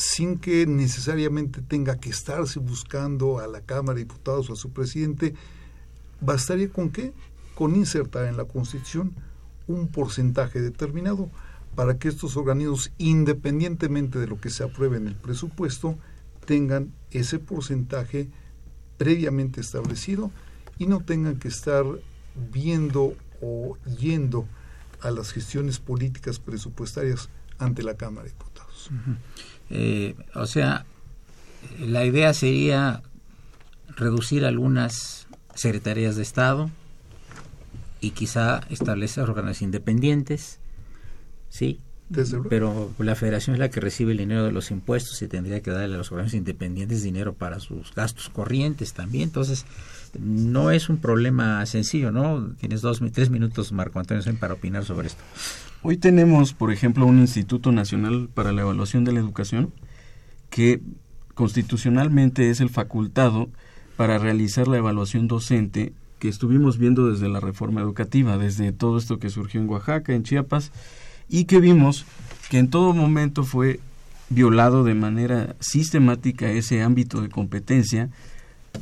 sin 0.00 0.38
que 0.38 0.66
necesariamente 0.66 1.60
tenga 1.60 2.00
que 2.00 2.08
estarse 2.08 2.58
buscando 2.58 3.38
a 3.38 3.46
la 3.46 3.60
Cámara 3.60 3.96
de 3.96 4.04
Diputados 4.04 4.48
o 4.48 4.54
a 4.54 4.56
su 4.56 4.70
presidente. 4.70 5.34
¿Bastaría 6.20 6.70
con 6.70 6.90
qué? 6.90 7.12
Con 7.54 7.76
insertar 7.76 8.26
en 8.26 8.38
la 8.38 8.46
Constitución 8.46 9.12
un 9.66 9.88
porcentaje 9.88 10.60
determinado 10.60 11.30
para 11.74 11.98
que 11.98 12.08
estos 12.08 12.36
organismos, 12.36 12.92
independientemente 12.96 14.18
de 14.18 14.26
lo 14.26 14.40
que 14.40 14.48
se 14.48 14.64
apruebe 14.64 14.96
en 14.96 15.06
el 15.06 15.16
presupuesto, 15.16 15.98
tengan 16.46 16.92
ese 17.10 17.38
porcentaje 17.38 18.28
previamente 18.96 19.60
establecido 19.60 20.30
y 20.78 20.86
no 20.86 21.00
tengan 21.00 21.38
que 21.38 21.48
estar 21.48 21.84
viendo 22.50 23.14
o 23.42 23.76
yendo 23.98 24.46
a 25.02 25.10
las 25.10 25.32
gestiones 25.32 25.78
políticas 25.78 26.38
presupuestarias 26.38 27.28
ante 27.58 27.82
la 27.82 27.96
Cámara 27.96 28.24
de 28.24 28.30
Diputados. 28.30 28.90
Eh, 29.70 30.14
o 30.34 30.46
sea, 30.46 30.84
la 31.78 32.04
idea 32.04 32.34
sería 32.34 33.02
reducir 33.96 34.44
algunas 34.44 35.26
secretarías 35.54 36.16
de 36.16 36.22
Estado 36.22 36.70
y 38.00 38.10
quizá 38.10 38.60
establecer 38.70 39.24
órganos 39.24 39.62
independientes, 39.62 40.58
sí, 41.48 41.80
pero 42.48 42.90
la 42.98 43.14
federación 43.14 43.54
es 43.54 43.60
la 43.60 43.70
que 43.70 43.80
recibe 43.80 44.12
el 44.12 44.18
dinero 44.18 44.44
de 44.44 44.52
los 44.52 44.70
impuestos 44.70 45.20
y 45.22 45.28
tendría 45.28 45.60
que 45.60 45.70
darle 45.70 45.94
a 45.94 45.98
los 45.98 46.10
órganos 46.10 46.34
independientes 46.34 47.02
dinero 47.02 47.34
para 47.34 47.60
sus 47.60 47.94
gastos 47.94 48.28
corrientes 48.30 48.92
también. 48.92 49.24
Entonces, 49.24 49.64
no 50.18 50.70
es 50.70 50.88
un 50.88 50.98
problema 50.98 51.64
sencillo, 51.66 52.10
¿no? 52.10 52.52
Tienes 52.58 52.80
dos, 52.80 53.00
tres 53.12 53.30
minutos, 53.30 53.72
Marco 53.72 54.00
Antonio, 54.00 54.22
para 54.40 54.54
opinar 54.54 54.84
sobre 54.84 55.08
esto. 55.08 55.22
Hoy 55.82 55.96
tenemos, 55.96 56.52
por 56.52 56.72
ejemplo, 56.72 57.06
un 57.06 57.20
Instituto 57.20 57.72
Nacional 57.72 58.28
para 58.32 58.52
la 58.52 58.62
Evaluación 58.62 59.04
de 59.04 59.12
la 59.12 59.20
Educación 59.20 59.72
que 60.50 60.80
constitucionalmente 61.34 62.50
es 62.50 62.60
el 62.60 62.68
facultado 62.68 63.48
para 63.96 64.18
realizar 64.18 64.68
la 64.68 64.78
evaluación 64.78 65.28
docente 65.28 65.92
que 66.18 66.28
estuvimos 66.28 66.76
viendo 66.76 67.10
desde 67.10 67.28
la 67.28 67.40
reforma 67.40 67.80
educativa, 67.80 68.36
desde 68.36 68.72
todo 68.72 68.98
esto 68.98 69.18
que 69.18 69.30
surgió 69.30 69.60
en 69.60 69.68
Oaxaca, 69.68 70.12
en 70.12 70.22
Chiapas, 70.22 70.70
y 71.30 71.44
que 71.44 71.60
vimos 71.60 72.04
que 72.50 72.58
en 72.58 72.68
todo 72.68 72.92
momento 72.92 73.44
fue 73.44 73.80
violado 74.28 74.84
de 74.84 74.94
manera 74.94 75.54
sistemática 75.60 76.50
ese 76.50 76.82
ámbito 76.82 77.20
de 77.20 77.28
competencia, 77.28 78.10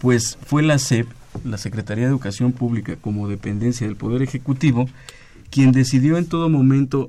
pues 0.01 0.39
fue 0.47 0.63
la 0.63 0.79
SEP, 0.79 1.07
la 1.45 1.59
Secretaría 1.59 2.05
de 2.05 2.11
Educación 2.11 2.53
Pública 2.53 2.97
como 2.97 3.29
dependencia 3.29 3.87
del 3.87 3.97
Poder 3.97 4.23
Ejecutivo, 4.23 4.89
quien 5.51 5.73
decidió 5.73 6.17
en 6.17 6.27
todo 6.27 6.49
momento 6.49 7.09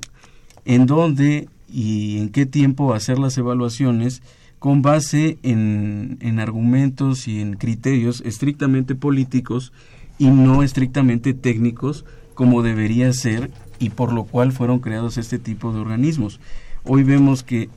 en 0.64 0.86
dónde 0.86 1.48
y 1.72 2.18
en 2.18 2.28
qué 2.30 2.46
tiempo 2.46 2.94
hacer 2.94 3.18
las 3.18 3.36
evaluaciones 3.38 4.22
con 4.58 4.82
base 4.82 5.38
en, 5.42 6.18
en 6.20 6.38
argumentos 6.38 7.26
y 7.28 7.40
en 7.40 7.54
criterios 7.54 8.22
estrictamente 8.26 8.94
políticos 8.94 9.72
y 10.18 10.28
no 10.28 10.62
estrictamente 10.62 11.32
técnicos 11.32 12.04
como 12.34 12.62
debería 12.62 13.10
ser 13.14 13.50
y 13.80 13.90
por 13.90 14.12
lo 14.12 14.24
cual 14.24 14.52
fueron 14.52 14.78
creados 14.78 15.18
este 15.18 15.40
tipo 15.40 15.72
de 15.72 15.80
organismos. 15.80 16.38
Hoy 16.84 17.02
vemos 17.02 17.42
que 17.42 17.68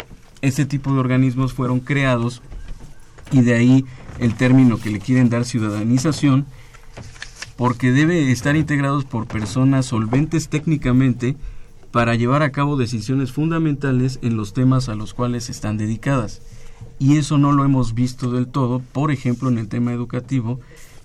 este 0.41 0.65
tipo 0.65 0.93
de 0.93 0.99
organismos 0.99 1.53
fueron 1.53 1.79
creados 1.79 2.43
y 3.31 3.41
de 3.41 3.55
ahí 3.55 3.85
el 4.19 4.35
término 4.35 4.77
que 4.77 4.91
le 4.91 4.99
quieren 4.99 5.29
dar 5.29 5.45
ciudadanización 5.45 6.45
porque 7.55 7.91
debe 7.91 8.31
estar 8.31 8.55
integrados 8.55 9.05
por 9.05 9.25
personas 9.25 9.85
solventes 9.85 10.49
técnicamente 10.49 11.35
para 11.91 12.15
llevar 12.15 12.43
a 12.43 12.51
cabo 12.51 12.75
decisiones 12.75 13.31
fundamentales 13.31 14.19
en 14.21 14.35
los 14.35 14.53
temas 14.53 14.89
a 14.89 14.95
los 14.95 15.13
cuales 15.13 15.49
están 15.49 15.77
dedicadas. 15.77 16.41
Y 16.99 17.17
eso 17.17 17.37
no 17.37 17.51
lo 17.51 17.63
hemos 17.63 17.93
visto 17.93 18.31
del 18.31 18.47
todo, 18.47 18.81
por 18.91 19.11
ejemplo, 19.11 19.49
en 19.49 19.57
el 19.57 19.67
tema 19.67 19.93
educativo, 19.93 20.59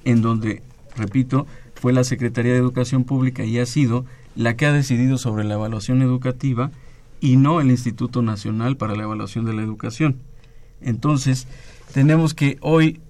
en 0.04 0.22
donde, 0.22 0.62
repito, 0.96 1.46
fue 1.74 1.92
la 1.92 2.04
Secretaría 2.04 2.52
de 2.52 2.58
Educación 2.58 3.04
Pública 3.04 3.44
y 3.44 3.58
ha 3.58 3.66
sido 3.66 4.04
la 4.38 4.56
que 4.56 4.66
ha 4.66 4.72
decidido 4.72 5.18
sobre 5.18 5.42
la 5.42 5.54
evaluación 5.54 6.00
educativa 6.00 6.70
y 7.20 7.36
no 7.36 7.60
el 7.60 7.70
Instituto 7.70 8.22
Nacional 8.22 8.76
para 8.76 8.94
la 8.94 9.02
Evaluación 9.02 9.44
de 9.44 9.52
la 9.52 9.62
Educación. 9.62 10.16
Entonces, 10.80 11.48
tenemos 11.92 12.34
que 12.34 12.56
hoy 12.60 13.00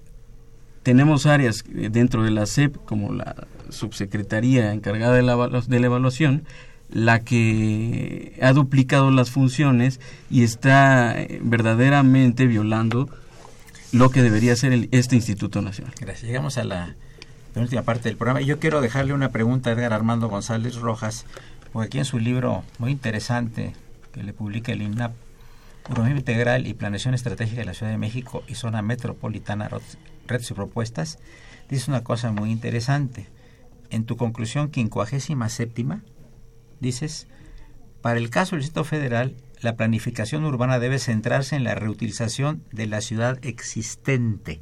tenemos 0.81 1.27
áreas 1.27 1.63
dentro 1.67 2.23
de 2.23 2.31
la 2.31 2.47
SEP 2.47 2.75
como 2.85 3.13
la 3.13 3.47
subsecretaría 3.69 4.73
encargada 4.73 5.13
de 5.13 5.21
la, 5.21 5.35
de 5.67 5.79
la 5.79 5.85
evaluación, 5.85 6.45
la 6.91 7.19
que 7.19 8.35
ha 8.41 8.51
duplicado 8.51 9.11
las 9.11 9.29
funciones 9.29 9.99
y 10.31 10.41
está 10.41 11.21
eh, 11.21 11.39
verdaderamente 11.43 12.47
violando 12.47 13.07
lo 13.91 14.09
que 14.09 14.23
debería 14.23 14.55
ser 14.55 14.89
este 14.89 15.15
Instituto 15.15 15.61
Nacional. 15.61 15.93
Gracias. 15.99 16.23
Llegamos 16.23 16.57
a 16.57 16.63
la 16.63 16.95
última 17.55 17.81
parte 17.81 18.09
del 18.09 18.17
programa. 18.17 18.41
Yo 18.41 18.59
quiero 18.59 18.81
dejarle 18.81 19.13
una 19.13 19.31
pregunta 19.31 19.69
a 19.69 19.73
Edgar 19.73 19.93
Armando 19.93 20.29
González 20.29 20.75
Rojas, 20.75 21.25
porque 21.73 21.87
aquí 21.87 21.97
en 21.97 22.05
su 22.05 22.19
libro 22.19 22.63
muy 22.77 22.91
interesante 22.91 23.73
que 24.13 24.23
le 24.23 24.33
publica 24.33 24.71
el 24.71 24.81
INAP, 24.81 25.13
Urbanismo 25.89 26.19
Integral 26.19 26.67
y 26.67 26.73
Planeación 26.73 27.13
Estratégica 27.13 27.61
de 27.61 27.65
la 27.65 27.73
Ciudad 27.73 27.91
de 27.91 27.97
México 27.97 28.43
y 28.47 28.55
Zona 28.55 28.81
Metropolitana, 28.81 29.69
Redes 30.27 30.51
y 30.51 30.53
Propuestas, 30.53 31.17
dice 31.69 31.89
una 31.89 32.03
cosa 32.03 32.31
muy 32.31 32.51
interesante. 32.51 33.27
En 33.89 34.05
tu 34.05 34.15
conclusión 34.15 34.69
quincuagésima 34.69 35.49
séptima, 35.49 36.03
dices, 36.79 37.27
para 38.01 38.19
el 38.19 38.29
caso 38.29 38.55
del 38.55 38.61
Distrito 38.61 38.83
Federal, 38.83 39.35
la 39.61 39.75
planificación 39.75 40.45
urbana 40.45 40.79
debe 40.79 40.99
centrarse 40.99 41.55
en 41.55 41.63
la 41.63 41.75
reutilización 41.75 42.63
de 42.71 42.85
la 42.87 43.01
ciudad 43.01 43.39
existente 43.41 44.61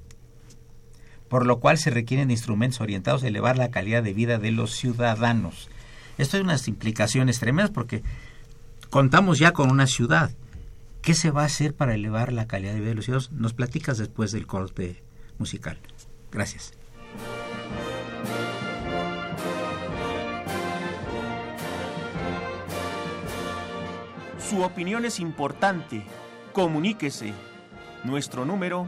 por 1.29 1.45
lo 1.45 1.59
cual 1.59 1.77
se 1.77 1.89
requieren 1.89 2.31
instrumentos 2.31 2.81
orientados 2.81 3.23
a 3.23 3.27
elevar 3.27 3.57
la 3.57 3.71
calidad 3.71 4.03
de 4.03 4.13
vida 4.13 4.37
de 4.37 4.51
los 4.51 4.71
ciudadanos. 4.71 5.69
Esto 6.17 6.37
hay 6.37 6.43
unas 6.43 6.67
implicaciones 6.67 7.39
tremendas 7.39 7.71
porque 7.71 8.03
contamos 8.89 9.39
ya 9.39 9.53
con 9.53 9.71
una 9.71 9.87
ciudad. 9.87 10.31
¿Qué 11.01 11.13
se 11.13 11.31
va 11.31 11.43
a 11.43 11.45
hacer 11.45 11.73
para 11.73 11.95
elevar 11.95 12.33
la 12.33 12.47
calidad 12.47 12.73
de 12.73 12.79
vida 12.79 12.89
de 12.89 12.95
los 12.95 13.05
ciudadanos? 13.05 13.31
Nos 13.31 13.53
platicas 13.53 13.97
después 13.97 14.31
del 14.31 14.47
corte 14.47 15.01
musical. 15.37 15.77
Gracias. 16.31 16.73
Su 24.49 24.63
opinión 24.63 25.05
es 25.05 25.19
importante. 25.19 26.03
Comuníquese. 26.53 27.33
Nuestro 28.03 28.45
número 28.45 28.87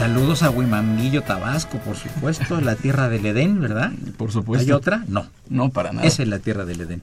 Saludos 0.00 0.42
a 0.42 0.48
Huimanguillo, 0.48 1.22
Tabasco, 1.22 1.76
por 1.76 1.94
supuesto, 1.94 2.58
la 2.62 2.74
tierra 2.74 3.10
del 3.10 3.26
Edén, 3.26 3.60
¿verdad? 3.60 3.92
Por 4.16 4.32
supuesto. 4.32 4.64
¿Hay 4.64 4.72
otra? 4.72 5.04
No. 5.08 5.28
No, 5.50 5.68
para 5.68 5.92
nada. 5.92 6.08
Esa 6.08 6.22
es 6.22 6.28
la 6.30 6.38
tierra 6.38 6.64
del 6.64 6.80
Edén. 6.80 7.02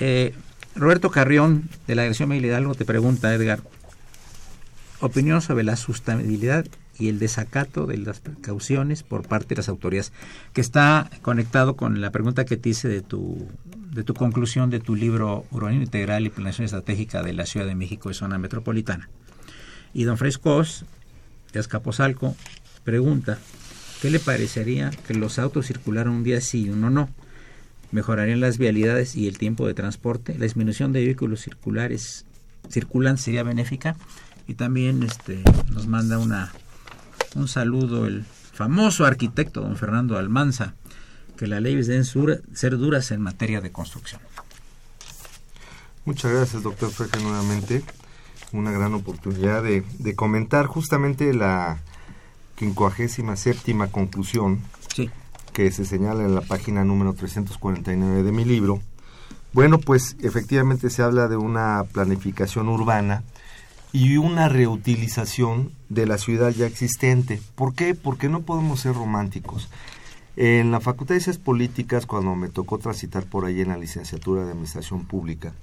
Eh, 0.00 0.34
Roberto 0.74 1.12
Carrión, 1.12 1.70
de 1.86 1.94
la 1.94 2.02
Dirección 2.02 2.28
Miguel 2.28 2.46
Hidalgo, 2.46 2.74
te 2.74 2.84
pregunta, 2.84 3.32
Edgar, 3.32 3.60
opinión 4.98 5.40
sobre 5.40 5.62
la 5.62 5.76
sustentabilidad 5.76 6.66
y 6.98 7.10
el 7.10 7.20
desacato 7.20 7.86
de 7.86 7.98
las 7.98 8.18
precauciones 8.18 9.04
por 9.04 9.28
parte 9.28 9.50
de 9.50 9.58
las 9.58 9.68
autoridades, 9.68 10.12
que 10.52 10.62
está 10.62 11.08
conectado 11.22 11.76
con 11.76 12.00
la 12.00 12.10
pregunta 12.10 12.44
que 12.44 12.56
te 12.56 12.70
hice 12.70 12.88
de 12.88 13.02
tu, 13.02 13.46
de 13.92 14.02
tu 14.02 14.14
conclusión 14.14 14.68
de 14.68 14.80
tu 14.80 14.96
libro 14.96 15.44
Urbanismo 15.52 15.84
Integral 15.84 16.26
y 16.26 16.30
Planeación 16.30 16.64
Estratégica 16.64 17.22
de 17.22 17.34
la 17.34 17.46
Ciudad 17.46 17.66
de 17.66 17.76
México 17.76 18.10
y 18.10 18.14
Zona 18.14 18.36
Metropolitana. 18.36 19.10
Y 19.94 20.02
don 20.02 20.18
Frescos, 20.18 20.84
Azcapotzalco, 21.58 22.36
pregunta, 22.84 23.38
¿qué 24.02 24.10
le 24.10 24.18
parecería 24.18 24.90
que 25.06 25.14
los 25.14 25.38
autos 25.38 25.66
circularan 25.66 26.12
un 26.12 26.24
día 26.24 26.40
sí 26.40 26.66
y 26.66 26.70
uno 26.70 26.90
no? 26.90 27.08
¿Mejorarían 27.92 28.40
las 28.40 28.58
vialidades 28.58 29.14
y 29.16 29.28
el 29.28 29.38
tiempo 29.38 29.66
de 29.66 29.74
transporte? 29.74 30.34
¿La 30.34 30.44
disminución 30.44 30.92
de 30.92 31.04
vehículos 31.04 31.40
circulares 31.40 32.24
circulan 32.68 33.18
sería 33.18 33.42
benéfica? 33.42 33.96
Y 34.48 34.54
también 34.54 35.02
este, 35.02 35.42
nos 35.72 35.86
manda 35.86 36.18
una 36.18 36.52
un 37.34 37.48
saludo 37.48 38.06
el 38.06 38.24
famoso 38.24 39.04
arquitecto 39.04 39.60
don 39.60 39.76
Fernando 39.76 40.16
Almanza, 40.16 40.74
que 41.36 41.46
las 41.46 41.60
leyes 41.60 41.86
deben 41.86 42.04
ser 42.04 42.78
duras 42.78 43.10
en 43.10 43.20
materia 43.20 43.60
de 43.60 43.70
construcción. 43.70 44.20
Muchas 46.06 46.32
gracias, 46.32 46.62
doctor 46.62 46.90
Freje, 46.90 47.22
nuevamente. 47.22 47.82
Una 48.52 48.70
gran 48.70 48.94
oportunidad 48.94 49.62
de, 49.62 49.82
de 49.98 50.14
comentar 50.14 50.66
justamente 50.66 51.32
la 51.34 51.78
quincuagésima 52.56 53.36
séptima 53.36 53.88
conclusión 53.88 54.60
sí. 54.94 55.10
que 55.52 55.70
se 55.70 55.84
señala 55.84 56.24
en 56.24 56.34
la 56.34 56.40
página 56.40 56.84
número 56.84 57.12
349 57.12 58.22
de 58.22 58.32
mi 58.32 58.44
libro. 58.44 58.80
Bueno, 59.52 59.78
pues 59.78 60.16
efectivamente 60.20 60.90
se 60.90 61.02
habla 61.02 61.28
de 61.28 61.36
una 61.36 61.84
planificación 61.92 62.68
urbana 62.68 63.22
y 63.92 64.18
una 64.18 64.48
reutilización 64.48 65.72
de 65.88 66.06
la 66.06 66.18
ciudad 66.18 66.50
ya 66.50 66.66
existente. 66.66 67.40
¿Por 67.54 67.74
qué? 67.74 67.94
Porque 67.94 68.28
no 68.28 68.42
podemos 68.42 68.80
ser 68.80 68.94
románticos. 68.94 69.70
En 70.36 70.70
la 70.70 70.80
Facultad 70.80 71.14
de 71.14 71.20
Ciencias 71.20 71.42
Políticas, 71.42 72.04
cuando 72.04 72.34
me 72.34 72.48
tocó 72.48 72.76
transitar 72.76 73.24
por 73.24 73.46
ahí 73.46 73.62
en 73.62 73.68
la 73.68 73.78
licenciatura 73.78 74.44
de 74.44 74.50
Administración 74.50 75.06
Pública, 75.06 75.54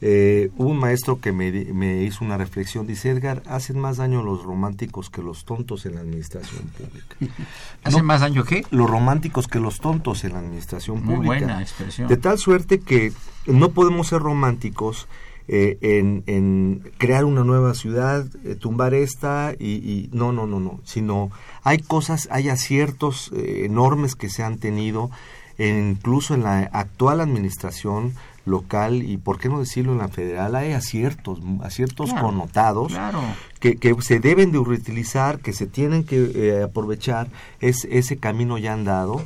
eh, 0.00 0.50
hubo 0.56 0.70
un 0.70 0.78
maestro 0.78 1.20
que 1.20 1.32
me, 1.32 1.50
me, 1.50 2.02
hizo 2.02 2.24
una 2.24 2.36
reflexión, 2.36 2.86
dice 2.86 3.10
Edgar, 3.10 3.42
hacen 3.46 3.78
más 3.78 3.96
daño 3.96 4.22
los 4.22 4.42
románticos 4.42 5.08
que 5.08 5.22
los 5.22 5.44
tontos 5.44 5.86
en 5.86 5.94
la 5.94 6.00
administración 6.00 6.64
pública. 6.76 7.16
¿Hacen 7.84 8.04
más 8.04 8.20
daño 8.20 8.44
qué? 8.44 8.64
Los 8.70 8.90
románticos 8.90 9.48
que 9.48 9.60
los 9.60 9.78
tontos 9.78 10.24
en 10.24 10.32
la 10.32 10.40
administración 10.40 11.02
Muy 11.04 11.16
pública. 11.16 11.46
buena 11.46 11.62
expresión. 11.62 12.08
De 12.08 12.16
tal 12.16 12.38
suerte 12.38 12.80
que 12.80 13.12
no 13.46 13.70
podemos 13.70 14.08
ser 14.08 14.20
románticos 14.20 15.08
eh, 15.46 15.76
en, 15.82 16.24
en, 16.26 16.90
crear 16.96 17.26
una 17.26 17.44
nueva 17.44 17.74
ciudad, 17.74 18.24
eh, 18.44 18.54
tumbar 18.54 18.94
esta 18.94 19.54
y, 19.58 19.72
y, 19.74 20.08
no, 20.10 20.32
no, 20.32 20.46
no, 20.46 20.58
no, 20.58 20.80
sino 20.84 21.30
hay 21.62 21.78
cosas, 21.78 22.28
hay 22.30 22.48
aciertos 22.48 23.30
eh, 23.34 23.66
enormes 23.66 24.14
que 24.14 24.30
se 24.30 24.42
han 24.42 24.58
tenido, 24.58 25.10
en, 25.58 25.90
incluso 25.90 26.32
en 26.34 26.44
la 26.44 26.60
actual 26.72 27.20
administración 27.20 28.14
local 28.44 29.02
y 29.02 29.16
por 29.16 29.38
qué 29.38 29.48
no 29.48 29.58
decirlo 29.60 29.92
en 29.92 29.98
la 29.98 30.08
federal, 30.08 30.54
hay 30.54 30.72
aciertos, 30.72 31.40
aciertos 31.62 32.10
Claro, 32.10 32.26
connotados 32.26 32.92
claro. 32.92 33.20
que, 33.60 33.76
que 33.76 33.94
se 34.02 34.20
deben 34.20 34.52
de 34.52 34.62
reutilizar, 34.64 35.38
que 35.40 35.52
se 35.52 35.66
tienen 35.66 36.04
que 36.04 36.30
eh, 36.34 36.62
aprovechar, 36.62 37.28
es, 37.60 37.86
ese 37.90 38.16
camino 38.18 38.58
ya 38.58 38.74
andado 38.74 39.22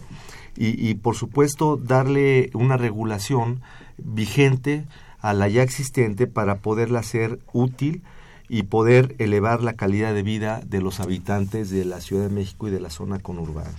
y, 0.57 0.89
y 0.89 0.95
por 0.95 1.17
supuesto 1.17 1.77
darle 1.77 2.51
una 2.55 2.77
regulación 2.77 3.61
vigente 3.99 4.85
a 5.21 5.33
la 5.35 5.49
ya 5.49 5.63
existente 5.63 6.27
para 6.27 6.57
poderla 6.59 7.01
hacer 7.01 7.41
útil 7.53 8.03
y 8.49 8.63
poder 8.65 9.15
elevar 9.19 9.63
la 9.63 9.75
calidad 9.75 10.15
de 10.15 10.23
vida 10.23 10.63
de 10.65 10.81
los 10.81 11.01
habitantes 11.01 11.71
de 11.71 11.85
la 11.85 12.01
Ciudad 12.01 12.29
de 12.29 12.35
México 12.35 12.69
y 12.69 12.71
de 12.71 12.81
la 12.81 12.91
zona 12.91 13.19
conurbana. 13.19 13.75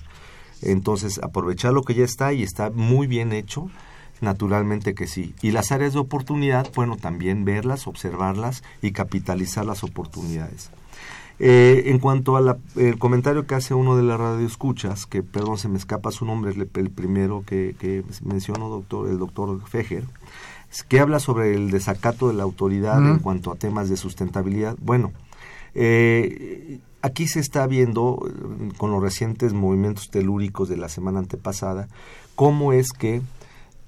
Entonces, 0.62 1.20
aprovechar 1.24 1.74
lo 1.74 1.84
que 1.84 1.96
ya 1.96 2.04
está 2.04 2.34
y 2.34 2.44
está 2.44 2.70
muy 2.70 3.08
bien 3.08 3.32
hecho, 3.32 3.70
naturalmente 4.22 4.94
que 4.94 5.08
sí. 5.08 5.34
Y 5.42 5.52
las 5.52 5.72
áreas 5.72 5.94
de 5.94 6.00
oportunidad, 6.00 6.68
bueno, 6.76 6.98
también 6.98 7.46
verlas, 7.46 7.88
observarlas 7.88 8.64
y 8.82 8.92
capitalizar 8.92 9.66
las 9.66 9.84
oportunidades. 9.84 10.72
Eh, 11.42 11.84
en 11.86 12.00
cuanto 12.00 12.36
al 12.36 12.60
comentario 12.98 13.48
que 13.48 13.56
hace 13.56 13.74
uno 13.74 13.96
de 13.96 14.04
las 14.04 14.20
radioescuchas, 14.20 15.06
que 15.06 15.24
perdón, 15.24 15.58
se 15.58 15.70
me 15.70 15.78
escapa 15.78 16.12
su 16.12 16.26
nombre, 16.26 16.52
el, 16.52 16.70
el 16.74 16.90
primero 16.90 17.44
que, 17.46 17.76
que 17.80 18.04
mencionó 18.24 18.68
doctor, 18.68 19.08
el 19.08 19.18
doctor 19.18 19.62
Fejer, 19.66 20.04
que 20.90 21.00
habla 21.00 21.20
sobre 21.20 21.56
el 21.56 21.72
desacato 21.72 22.28
de 22.28 22.34
la 22.34 22.44
autoridad 22.44 23.00
en 23.00 23.20
cuanto 23.20 23.52
a 23.52 23.56
temas 23.56 23.90
de 23.90 23.98
sustentabilidad. 23.98 24.76
Bueno, 24.82 25.14
eh, 25.74 26.80
aquí 27.02 27.28
se 27.28 27.40
está 27.40 27.66
viendo, 27.68 28.20
eh, 28.28 28.70
con 28.78 28.92
los 28.92 29.02
recientes 29.02 29.54
movimientos 29.54 30.10
telúricos 30.10 30.70
de 30.70 30.78
la 30.78 30.90
semana 30.90 31.20
antepasada, 31.20 31.88
cómo 32.36 32.74
es 32.74 32.92
que 32.92 33.22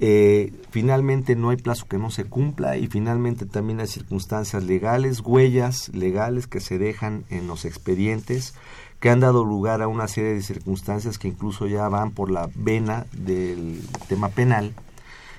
eh, 0.03 0.51
finalmente 0.71 1.35
no 1.35 1.51
hay 1.51 1.57
plazo 1.57 1.85
que 1.87 1.99
no 1.99 2.09
se 2.09 2.25
cumpla 2.25 2.75
y 2.75 2.87
finalmente 2.87 3.45
también 3.45 3.79
hay 3.79 3.87
circunstancias 3.87 4.63
legales, 4.63 5.21
huellas 5.21 5.89
legales 5.89 6.47
que 6.47 6.59
se 6.59 6.79
dejan 6.79 7.23
en 7.29 7.45
los 7.45 7.65
expedientes 7.65 8.55
que 8.99 9.11
han 9.11 9.19
dado 9.19 9.45
lugar 9.45 9.83
a 9.83 9.87
una 9.87 10.07
serie 10.07 10.33
de 10.33 10.41
circunstancias 10.41 11.19
que 11.19 11.27
incluso 11.27 11.67
ya 11.67 11.87
van 11.87 12.11
por 12.11 12.31
la 12.31 12.49
vena 12.55 13.05
del 13.11 13.79
tema 14.07 14.29
penal. 14.29 14.73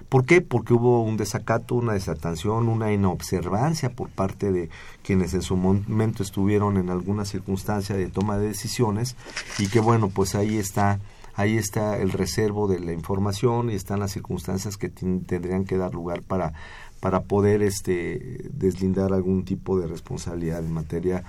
¿Por 0.08 0.26
qué? 0.26 0.42
Porque 0.42 0.74
hubo 0.74 1.02
un 1.02 1.16
desacato, 1.16 1.74
una 1.74 1.94
desatención, 1.94 2.68
una 2.68 2.92
inobservancia 2.92 3.90
por 3.90 4.10
parte 4.10 4.52
de 4.52 4.70
quienes 5.02 5.34
en 5.34 5.42
su 5.42 5.56
momento 5.56 6.22
estuvieron 6.22 6.76
en 6.76 6.88
alguna 6.88 7.24
circunstancia 7.24 7.96
de 7.96 8.06
toma 8.06 8.38
de 8.38 8.46
decisiones 8.46 9.16
y 9.58 9.66
que 9.66 9.80
bueno, 9.80 10.08
pues 10.08 10.36
ahí 10.36 10.58
está 10.58 11.00
ahí 11.35 11.57
está 11.57 11.99
el 11.99 12.12
reservo 12.12 12.68
de 12.68 12.80
la 12.80 12.93
información 12.93 13.70
y 13.70 13.74
están 13.74 14.01
las 14.01 14.12
circunstancias 14.12 14.76
que 14.76 14.89
tendrían 14.89 15.64
que 15.64 15.76
dar 15.76 15.95
lugar 15.95 16.22
para 16.22 16.53
para 17.03 17.24
poder 17.24 17.62
este 17.62 18.49
deslindar 18.53 19.12
algún 19.12 19.45
tipo 19.45 19.76
de 19.76 19.89
responsabilidad 19.89 20.61
en 20.61 20.72
materia 20.72 21.24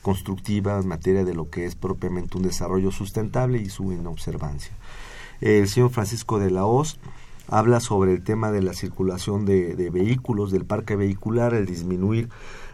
constructiva, 0.00 0.78
en 0.78 0.88
materia 0.88 1.22
de 1.22 1.34
lo 1.34 1.50
que 1.50 1.66
es 1.66 1.74
propiamente 1.74 2.38
un 2.38 2.44
desarrollo 2.44 2.90
sustentable 2.90 3.58
y 3.58 3.68
su 3.68 3.92
inobservancia. 3.92 4.72
El 5.42 5.68
señor 5.68 5.90
Francisco 5.90 6.38
de 6.38 6.50
la 6.50 6.64
Hoz 6.64 6.98
habla 7.46 7.80
sobre 7.80 8.14
el 8.14 8.24
tema 8.24 8.50
de 8.50 8.62
la 8.62 8.72
circulación 8.72 9.44
de, 9.44 9.74
de 9.74 9.90
vehículos, 9.90 10.50
del 10.50 10.64
parque 10.64 10.96
vehicular, 10.96 11.52
el 11.52 11.66
disminuir. 11.66 12.30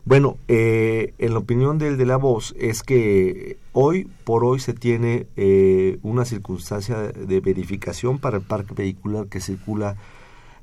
Bueno, 0.07 0.36
eh, 0.48 1.14
en 1.16 1.32
la 1.32 1.38
opinión 1.38 1.78
del 1.78 1.96
de 1.96 2.05
la 2.05 2.18
voz 2.18 2.55
es 2.59 2.82
que 2.82 3.57
hoy 3.72 4.07
por 4.24 4.44
hoy 4.44 4.61
se 4.61 4.74
tiene 4.74 5.26
eh, 5.36 5.98
una 6.02 6.26
circunstancia 6.26 6.98
de 6.98 7.40
verificación 7.40 8.18
para 8.18 8.36
el 8.36 8.42
parque 8.42 8.74
vehicular 8.74 9.28
que 9.28 9.40
circula 9.40 9.96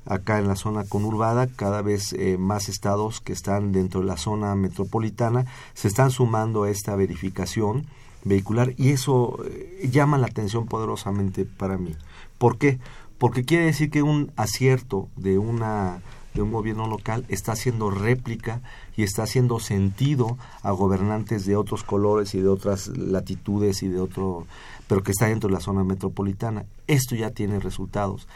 acá 0.06 0.38
en 0.38 0.46
la 0.46 0.54
zona 0.54 0.84
conurbada, 0.84 1.48
cada 1.48 1.82
vez 1.82 2.12
eh, 2.12 2.36
más 2.38 2.68
estados 2.68 3.20
que 3.20 3.32
están 3.32 3.72
dentro 3.72 4.00
de 4.00 4.06
la 4.06 4.16
zona 4.16 4.54
metropolitana 4.54 5.46
se 5.74 5.88
están 5.88 6.12
sumando 6.12 6.64
a 6.64 6.70
esta 6.70 6.94
verificación 6.94 7.86
vehicular 8.24 8.74
y 8.76 8.90
eso 8.90 9.38
eh, 9.44 9.88
llama 9.90 10.18
la 10.18 10.26
atención 10.26 10.66
poderosamente 10.66 11.44
para 11.44 11.78
mí. 11.78 11.96
¿Por 12.38 12.58
qué? 12.58 12.78
Porque 13.18 13.44
quiere 13.44 13.66
decir 13.66 13.90
que 13.90 14.02
un 14.02 14.30
acierto 14.36 15.08
de 15.16 15.38
una 15.38 16.00
de 16.34 16.42
un 16.42 16.50
gobierno 16.50 16.86
local 16.86 17.24
está 17.28 17.52
haciendo 17.52 17.90
réplica 17.90 18.62
y 18.96 19.02
está 19.02 19.22
haciendo 19.24 19.60
sentido 19.60 20.36
a 20.62 20.70
gobernantes 20.72 21.46
de 21.46 21.56
otros 21.56 21.82
colores 21.82 22.34
y 22.34 22.40
de 22.40 22.48
otras 22.48 22.88
latitudes 22.88 23.82
y 23.82 23.88
de 23.88 24.00
otro 24.00 24.46
pero 24.92 25.02
que 25.02 25.12
está 25.12 25.26
dentro 25.26 25.48
de 25.48 25.54
la 25.54 25.60
zona 25.60 25.84
metropolitana. 25.84 26.66
Esto 26.86 27.14
ya 27.14 27.30
tiene 27.30 27.58
resultados. 27.60 28.28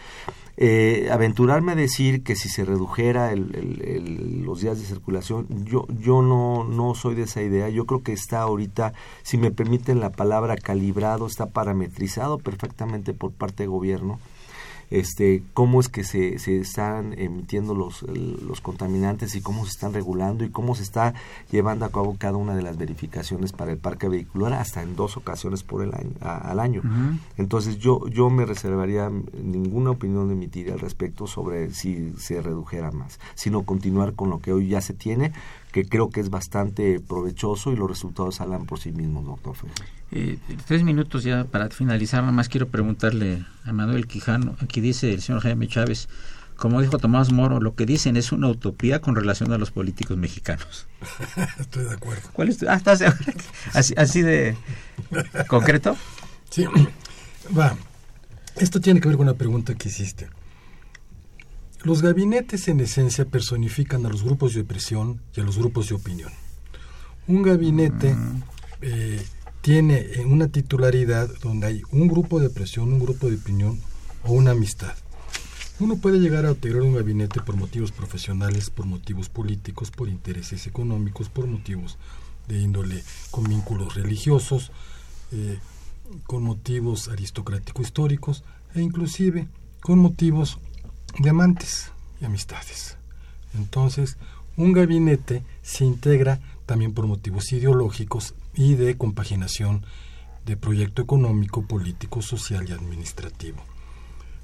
Eh, 0.57 1.11
aventurarme 1.13 1.73
a 1.73 1.75
decir 1.75 2.23
que 2.23 2.35
si 2.35 2.49
se 2.49 2.65
redujera 2.65 3.31
el, 3.31 3.55
el, 3.55 3.83
el, 3.83 4.43
los 4.43 4.63
días 4.63 4.81
de 4.81 4.87
circulación, 4.87 5.47
yo, 5.67 5.87
yo 6.01 6.23
no, 6.23 6.65
no 6.65 6.95
soy 6.95 7.15
de 7.15 7.25
esa 7.25 7.43
idea. 7.43 7.69
Yo 7.69 7.85
creo 7.85 8.03
que 8.03 8.15
está 8.15 8.41
ahorita, 8.41 8.95
si 9.23 9.37
me 9.37 9.51
permiten 9.51 10.01
la 10.01 10.13
palabra 10.13 10.57
calibrado, 10.57 11.27
está 11.27 11.51
parametrizado 11.51 12.39
perfectamente 12.39 13.13
por 13.13 13.33
parte 13.33 13.65
del 13.65 13.71
gobierno 13.71 14.19
este 14.91 15.43
cómo 15.55 15.81
es 15.81 15.89
que 15.89 16.05
se, 16.05 16.39
se 16.39 16.59
están 16.59 17.19
emitiendo 17.19 17.75
los, 17.75 18.03
los 18.03 18.61
contaminantes 18.61 19.35
y 19.35 19.41
cómo 19.41 19.65
se 19.65 19.71
están 19.71 19.93
regulando 19.93 20.45
y 20.45 20.51
cómo 20.51 20.75
se 20.75 20.83
está 20.83 21.15
llevando 21.51 21.85
a 21.85 21.91
cabo 21.91 22.17
cada 22.19 22.37
una 22.37 22.55
de 22.55 22.63
las 22.63 22.79
verificaciones 22.79 23.53
para 23.53 23.73
el 23.73 23.79
parque 23.79 24.09
vehicular 24.09 24.53
hasta 24.53 24.83
en 24.83 24.97
dos 24.97 25.17
ocasiones 25.17 25.63
por 25.63 25.83
el 25.83 25.95
año, 25.95 26.13
a, 26.21 26.37
al 26.51 26.61
año. 26.61 26.83
Uh 26.85 26.89
-huh. 26.89 27.19
Entonces 27.37 27.79
yo, 27.79 28.07
yo 28.09 28.31
me 28.31 28.47
reservaría 28.47 29.11
ninguna 29.43 29.91
opinión 29.91 30.29
de 30.29 30.35
emitir 30.35 30.73
al 30.73 30.81
respecto 30.81 31.27
sobre 31.27 31.73
si 31.73 32.13
se 32.19 32.41
redujera 32.41 32.91
más, 32.93 33.19
sino 33.35 33.63
continuar 33.65 34.15
con 34.15 34.31
lo 34.31 34.41
que 34.41 34.53
hoy 34.53 34.69
ya 34.69 34.81
se 34.81 34.95
tiene, 34.95 35.33
que 35.77 35.85
creo 35.85 36.09
que 36.09 36.21
es 36.21 36.31
bastante 36.31 37.01
provechoso 37.01 37.71
y 37.71 37.77
los 37.77 37.87
resultados 37.87 38.41
hablan 38.41 38.65
por 38.65 38.79
sí 38.81 38.93
mismos, 38.93 39.27
doctor 39.27 39.55
eh, 40.11 40.39
tres 40.67 40.83
minutos 40.83 41.23
ya 41.23 41.45
para 41.45 41.69
finalizar, 41.69 42.23
nada 42.23 42.33
más 42.33 42.49
quiero 42.49 42.69
preguntarle 42.69 43.45
a 43.63 43.75
Manuel 43.75 44.07
Quijano, 44.07 44.57
aquí 44.63 44.81
dice 44.81 45.13
el 45.13 45.21
señor 45.21 45.43
Jaime 45.43 45.69
Chávez, 45.69 46.09
como 46.57 46.81
dijo 46.81 46.97
Tomás 46.97 47.31
Moro, 47.31 47.61
lo 47.61 47.75
que 47.75 47.85
dicen 47.85 48.17
es 48.17 48.33
una 48.33 48.49
utopía 48.49 49.03
con 49.03 49.17
relación 49.17 49.53
a 49.53 49.59
los 49.59 49.71
políticos 49.71 50.17
mexicanos. 50.17 50.87
Estoy 51.61 51.85
de 51.85 51.93
acuerdo. 51.93 52.27
¿Cuál 52.33 52.49
es 52.49 52.63
Ah, 52.63 52.77
¿estás 52.77 53.01
de 53.01 53.13
así, 53.75 53.93
así 53.99 54.23
de 54.23 54.57
concreto? 55.47 55.95
Sí, 56.49 56.65
va. 57.55 57.77
Esto 58.57 58.81
tiene 58.81 59.03
que 59.03 59.09
ver 59.09 59.19
con 59.19 59.29
una 59.29 59.37
pregunta 59.37 59.75
que 59.75 59.91
hiciste. 59.91 60.31
Los 61.83 62.03
gabinetes 62.03 62.69
en 62.69 62.81
esencia 62.81 63.25
personifican 63.25 64.05
a 64.07 64.09
los 64.09 64.25
grupos 64.25 64.55
de 64.55 64.65
presión 64.65 65.21
y 65.37 65.41
a 65.41 65.45
los 65.45 65.59
grupos 65.59 65.89
de 65.89 65.95
opinión. 65.95 66.33
Un 67.29 67.43
gabinete 67.43 68.15
mm. 68.15 68.43
eh, 68.83 69.23
tiene 69.61 70.25
una 70.27 70.49
titularidad 70.49 71.29
donde 71.43 71.67
hay 71.67 71.83
un 71.91 72.09
grupo 72.09 72.41
de 72.41 72.51
presión, 72.51 72.93
un 72.93 73.01
grupo 73.01 73.29
de 73.29 73.37
opinión 73.37 73.81
o 74.25 74.33
una 74.33 74.53
amistad. 74.53 74.95
Uno 75.79 75.97
puede 75.97 76.19
llegar 76.19 76.47
a 76.47 76.51
integrar 76.51 76.83
un 76.83 76.95
gabinete 76.95 77.41
por 77.41 77.57
motivos 77.57 77.93
profesionales, 77.93 78.71
por 78.71 78.87
motivos 78.87 79.29
políticos, 79.29 79.91
por 79.91 80.09
intereses 80.09 80.67
económicos, 80.67 81.29
por 81.29 81.47
motivos 81.47 81.99
de 82.49 82.61
índole 82.61 83.03
con 83.31 83.45
vínculos 83.45 83.95
religiosos, 83.95 84.73
eh, 85.33 85.59
con 86.25 86.43
motivos 86.43 87.09
aristocráticos 87.09 87.87
históricos 87.87 88.45
e 88.75 88.81
inclusive 88.81 89.49
con 89.81 89.99
motivos 89.99 90.59
diamantes 91.19 91.91
y 92.21 92.25
amistades. 92.25 92.97
Entonces, 93.55 94.17
un 94.57 94.73
gabinete 94.73 95.43
se 95.63 95.85
integra 95.85 96.41
también 96.67 96.93
por 96.93 97.07
motivos 97.07 97.53
ideológicos 97.53 98.35
y 98.55 98.75
de 98.75 98.97
compaginación 98.97 99.85
de 100.45 100.57
proyecto 100.57 101.03
económico, 101.03 101.63
político, 101.63 102.23
social 102.23 102.69
y 102.69 102.73
administrativo. 102.73 103.63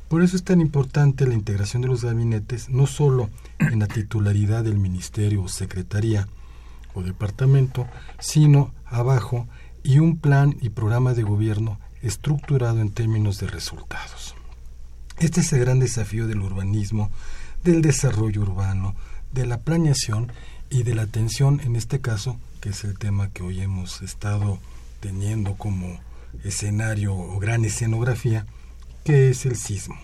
Por 0.08 0.22
eso 0.22 0.36
es 0.36 0.44
tan 0.44 0.60
importante 0.60 1.26
la 1.26 1.34
integración 1.34 1.80
de 1.82 1.88
los 1.88 2.04
gabinetes, 2.04 2.68
no 2.68 2.86
solo 2.86 3.30
en 3.58 3.78
la 3.78 3.86
titularidad 3.86 4.64
del 4.64 4.78
ministerio 4.78 5.42
o 5.42 5.48
secretaría 5.48 6.28
o 6.94 7.02
departamento, 7.02 7.86
sino 8.18 8.74
abajo 8.84 9.48
y 9.82 10.00
un 10.00 10.18
plan 10.18 10.56
y 10.60 10.68
programa 10.68 11.14
de 11.14 11.22
gobierno 11.22 11.80
estructurado 12.02 12.80
en 12.80 12.90
términos 12.90 13.38
de 13.38 13.46
resultados. 13.46 14.34
Este 15.22 15.40
es 15.40 15.52
el 15.52 15.60
gran 15.60 15.78
desafío 15.78 16.26
del 16.26 16.40
urbanismo, 16.40 17.08
del 17.62 17.80
desarrollo 17.80 18.40
urbano, 18.42 18.96
de 19.30 19.46
la 19.46 19.60
planeación 19.60 20.32
y 20.68 20.82
de 20.82 20.96
la 20.96 21.02
atención, 21.02 21.60
en 21.60 21.76
este 21.76 22.00
caso, 22.00 22.40
que 22.60 22.70
es 22.70 22.82
el 22.82 22.98
tema 22.98 23.30
que 23.30 23.44
hoy 23.44 23.60
hemos 23.60 24.02
estado 24.02 24.58
teniendo 24.98 25.54
como 25.54 26.00
escenario 26.42 27.14
o 27.14 27.38
gran 27.38 27.64
escenografía, 27.64 28.46
que 29.04 29.30
es 29.30 29.46
el 29.46 29.54
sismo. 29.54 29.94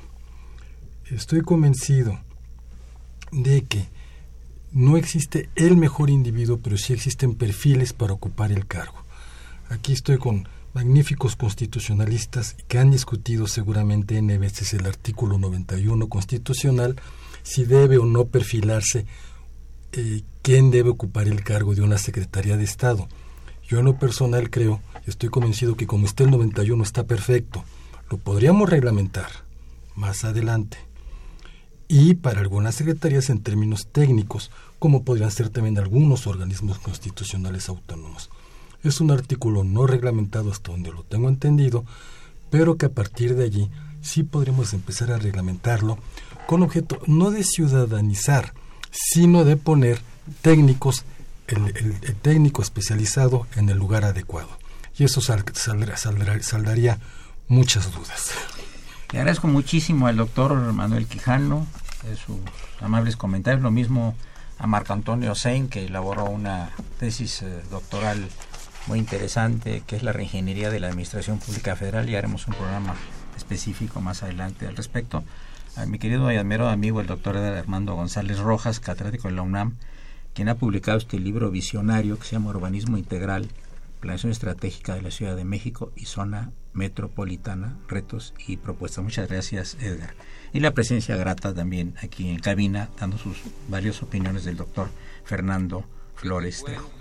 Estoy 1.07 1.41
convencido 1.41 2.21
de 3.33 3.65
que 3.65 3.89
no 4.71 4.97
existe 4.97 5.49
el 5.57 5.77
mejor 5.77 6.11
individuo, 6.11 6.61
pero 6.63 6.79
sí 6.79 6.93
existen 6.93 7.35
perfiles 7.35 7.93
para 7.93 8.13
ocupar 8.13 8.53
el 8.53 8.69
cargo. 8.69 9.03
Aquí 9.69 9.95
estoy 9.95 10.19
con 10.19 10.49
magníficos 10.75 11.37
constitucionalistas 11.37 12.57
que 12.69 12.79
han 12.79 12.91
discutido 12.91 13.47
seguramente 13.47 14.19
N 14.19 14.37
veces 14.39 14.75
el 14.75 14.87
artículo 14.87 15.39
91 15.39 16.09
constitucional, 16.09 16.97
si 17.43 17.65
debe 17.65 17.99
o 17.99 18.05
no 18.05 18.27
perfilarse 18.27 19.07
eh, 19.93 20.23
quién 20.43 20.71
debe 20.71 20.91
ocupar 20.91 21.29
el 21.29 21.43
cargo 21.43 21.75
de 21.75 21.83
una 21.83 21.99
Secretaría 21.99 22.57
de 22.57 22.65
Estado. 22.65 23.09
Yo 23.67 23.79
en 23.79 23.87
lo 23.87 23.99
personal 23.99 24.51
creo, 24.51 24.81
estoy 25.07 25.29
convencido 25.29 25.77
que 25.77 25.87
como 25.87 26.07
está 26.07 26.25
el 26.25 26.31
91 26.31 26.83
está 26.83 27.05
perfecto, 27.05 27.65
lo 28.11 28.19
podríamos 28.19 28.69
reglamentar 28.69 29.29
más 29.95 30.25
adelante. 30.25 30.79
Y 31.89 32.15
para 32.15 32.41
algunas 32.41 32.75
secretarías 32.75 33.31
en 33.31 33.43
términos 33.43 33.89
técnicos, 33.91 34.51
como 34.79 35.05
podrían 35.05 35.31
ser 35.31 35.49
también 35.49 35.79
algunos 35.79 36.27
organismos 36.27 36.79
constitucionales 36.79 37.69
autónomos. 37.69 38.31
Es 38.83 39.01
un 39.01 39.11
artículo 39.11 39.65
no 39.65 39.87
reglamentado 39.87 40.51
hasta 40.51 40.73
donde 40.73 40.93
lo 40.93 41.03
tengo 41.03 41.29
entendido, 41.29 41.85
pero 42.51 42.77
que 42.77 42.87
a 42.87 42.91
partir 42.91 43.35
de 43.35 43.45
allí 43.45 43.71
sí 44.01 44.23
podremos 44.23 44.73
empezar 44.73 45.11
a 45.11 45.19
reglamentarlo 45.19 45.99
con 46.47 46.63
objeto 46.63 46.99
no 47.07 47.31
de 47.31 47.45
ciudadanizar, 47.45 48.55
sino 48.91 49.45
de 49.45 49.57
poner 49.57 50.01
técnicos, 50.43 51.05
el, 51.47 51.93
técnico 52.23 52.63
especializado 52.63 53.47
en 53.57 53.69
el 53.69 53.79
lugar 53.79 54.05
adecuado. 54.05 54.49
Y 54.97 55.05
eso 55.05 55.21
saldaría 55.21 56.99
muchas 57.49 57.93
dudas. 57.93 58.33
Le 59.13 59.21
agradezco 59.21 59.47
muchísimo 59.47 60.07
al 60.07 60.17
doctor 60.17 60.55
Manuel 60.73 61.07
Quijano 61.07 61.67
de 62.03 62.17
sus 62.17 62.37
amables 62.81 63.17
comentarios, 63.17 63.63
lo 63.63 63.71
mismo 63.71 64.15
a 64.59 64.67
Marco 64.67 64.93
Antonio 64.93 65.35
Sein, 65.35 65.69
que 65.69 65.87
elaboró 65.87 66.25
una 66.25 66.71
tesis 66.99 67.43
eh, 67.43 67.63
doctoral 67.71 68.29
muy 68.89 68.99
interesante, 68.99 69.83
que 69.87 69.97
es 69.97 70.03
la 70.03 70.13
reingeniería 70.13 70.71
de 70.71 70.81
la 70.81 70.89
Administración 70.89 71.39
Pública 71.39 71.77
Federal, 71.77 72.09
y 72.09 72.17
haremos 72.17 72.49
un 72.49 72.55
programa 72.55 72.97
específico 73.37 74.01
más 74.01 74.23
adelante 74.23 74.67
al 74.67 74.77
respecto. 74.77 75.23
A 75.77 75.85
mi 75.85 75.99
querido 75.99 76.33
y 76.33 76.37
admirado 76.37 76.71
amigo, 76.71 77.03
el 77.03 77.07
doctor 77.07 77.37
Armando 77.37 77.95
González 77.95 78.39
Rojas, 78.39 78.81
catedrático 78.81 79.29
de 79.29 79.35
la 79.35 79.43
UNAM, 79.43 79.77
quien 80.35 80.49
ha 80.49 80.55
publicado 80.55 80.97
este 80.97 81.21
libro 81.21 81.51
visionario 81.51 82.19
que 82.19 82.25
se 82.25 82.33
llama 82.33 82.51
Urbanismo 82.51 82.97
Integral, 82.97 83.49
Planeación 84.01 84.33
Estratégica 84.33 84.95
de 84.95 85.03
la 85.03 85.11
Ciudad 85.11 85.37
de 85.37 85.45
México 85.45 85.93
y 85.95 86.07
Zona 86.07 86.53
Metropolitana, 86.73 87.77
Retos 87.89 88.33
y 88.47 88.57
Propuestas. 88.57 89.05
Muchas 89.05 89.29
gracias, 89.29 89.77
Edgar. 89.81 90.15
Y 90.55 90.61
la 90.61 90.73
presencia 90.73 91.15
grata 91.17 91.53
también 91.53 91.95
aquí 92.03 92.31
en 92.31 92.39
cabina, 92.39 92.89
dando 92.99 93.19
sus 93.19 93.37
varias 93.69 94.03
opiniones 94.03 94.45
del 94.45 94.57
doctor 94.57 94.89
Fernando 95.25 95.85
Flores 96.15 96.65
Trejo. 96.65 96.98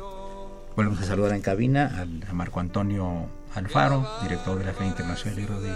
Volvemos 0.77 1.01
a 1.01 1.05
saludar 1.05 1.33
en 1.33 1.41
cabina 1.41 2.05
a 2.29 2.33
Marco 2.33 2.59
Antonio 2.59 3.31
Alfaro, 3.55 4.07
director 4.21 4.59
de 4.59 4.65
la 4.65 4.73
Feria 4.73 4.89
Internacional 4.89 5.35
Libro 5.35 5.59
del 5.59 5.75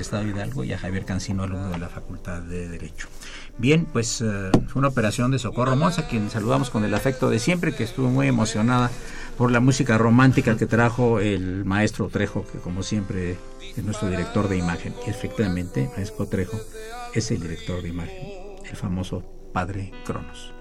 Estado 0.00 0.24
de 0.24 0.30
Hidalgo, 0.30 0.64
y 0.64 0.72
a 0.72 0.78
Javier 0.78 1.04
Cancino, 1.04 1.44
alumno 1.44 1.68
de 1.68 1.78
la 1.78 1.88
Facultad 1.88 2.42
de 2.42 2.68
Derecho. 2.68 3.06
Bien, 3.58 3.86
pues 3.86 4.20
eh, 4.20 4.50
fue 4.66 4.80
una 4.80 4.88
operación 4.88 5.30
de 5.30 5.38
Socorro 5.38 5.76
Monza, 5.76 6.08
quien 6.08 6.28
saludamos 6.28 6.70
con 6.70 6.84
el 6.84 6.92
afecto 6.92 7.30
de 7.30 7.38
siempre, 7.38 7.72
que 7.72 7.84
estuvo 7.84 8.08
muy 8.08 8.26
emocionada 8.26 8.90
por 9.38 9.52
la 9.52 9.60
música 9.60 9.96
romántica 9.96 10.56
que 10.56 10.66
trajo 10.66 11.20
el 11.20 11.64
maestro 11.64 12.08
Trejo, 12.08 12.44
que 12.44 12.58
como 12.58 12.82
siempre 12.82 13.36
es 13.76 13.84
nuestro 13.84 14.10
director 14.10 14.48
de 14.48 14.56
imagen. 14.56 14.92
Y 15.06 15.10
efectivamente, 15.10 15.88
maestro 15.96 16.26
Trejo 16.26 16.58
es 17.14 17.30
el 17.30 17.40
director 17.40 17.80
de 17.80 17.90
imagen, 17.90 18.18
el 18.68 18.76
famoso 18.76 19.22
Padre 19.52 19.92
Cronos. 20.04 20.52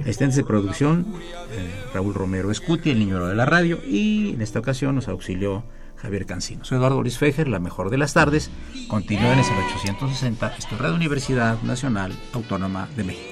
Asistentes 0.00 0.36
de 0.36 0.44
producción, 0.44 1.06
eh, 1.52 1.70
Raúl 1.94 2.14
Romero 2.14 2.50
Escuti, 2.50 2.90
el 2.90 2.98
niño 2.98 3.26
de 3.26 3.34
la 3.34 3.46
radio, 3.46 3.78
y 3.86 4.30
en 4.34 4.42
esta 4.42 4.58
ocasión 4.58 4.94
nos 4.94 5.08
auxilió 5.08 5.64
Javier 5.96 6.26
Cancino. 6.26 6.64
Soy 6.64 6.78
Eduardo 6.78 7.00
Luis 7.00 7.18
Fejer, 7.18 7.48
la 7.48 7.60
mejor 7.60 7.90
de 7.90 7.98
las 7.98 8.12
tardes. 8.12 8.50
Continúen 8.88 9.32
en 9.32 9.38
el 9.38 9.64
860, 9.66 10.54
esto 10.58 10.74
es 10.74 10.80
Radio 10.80 10.96
Universidad 10.96 11.62
Nacional 11.62 12.12
Autónoma 12.32 12.88
de 12.96 13.04
México. 13.04 13.31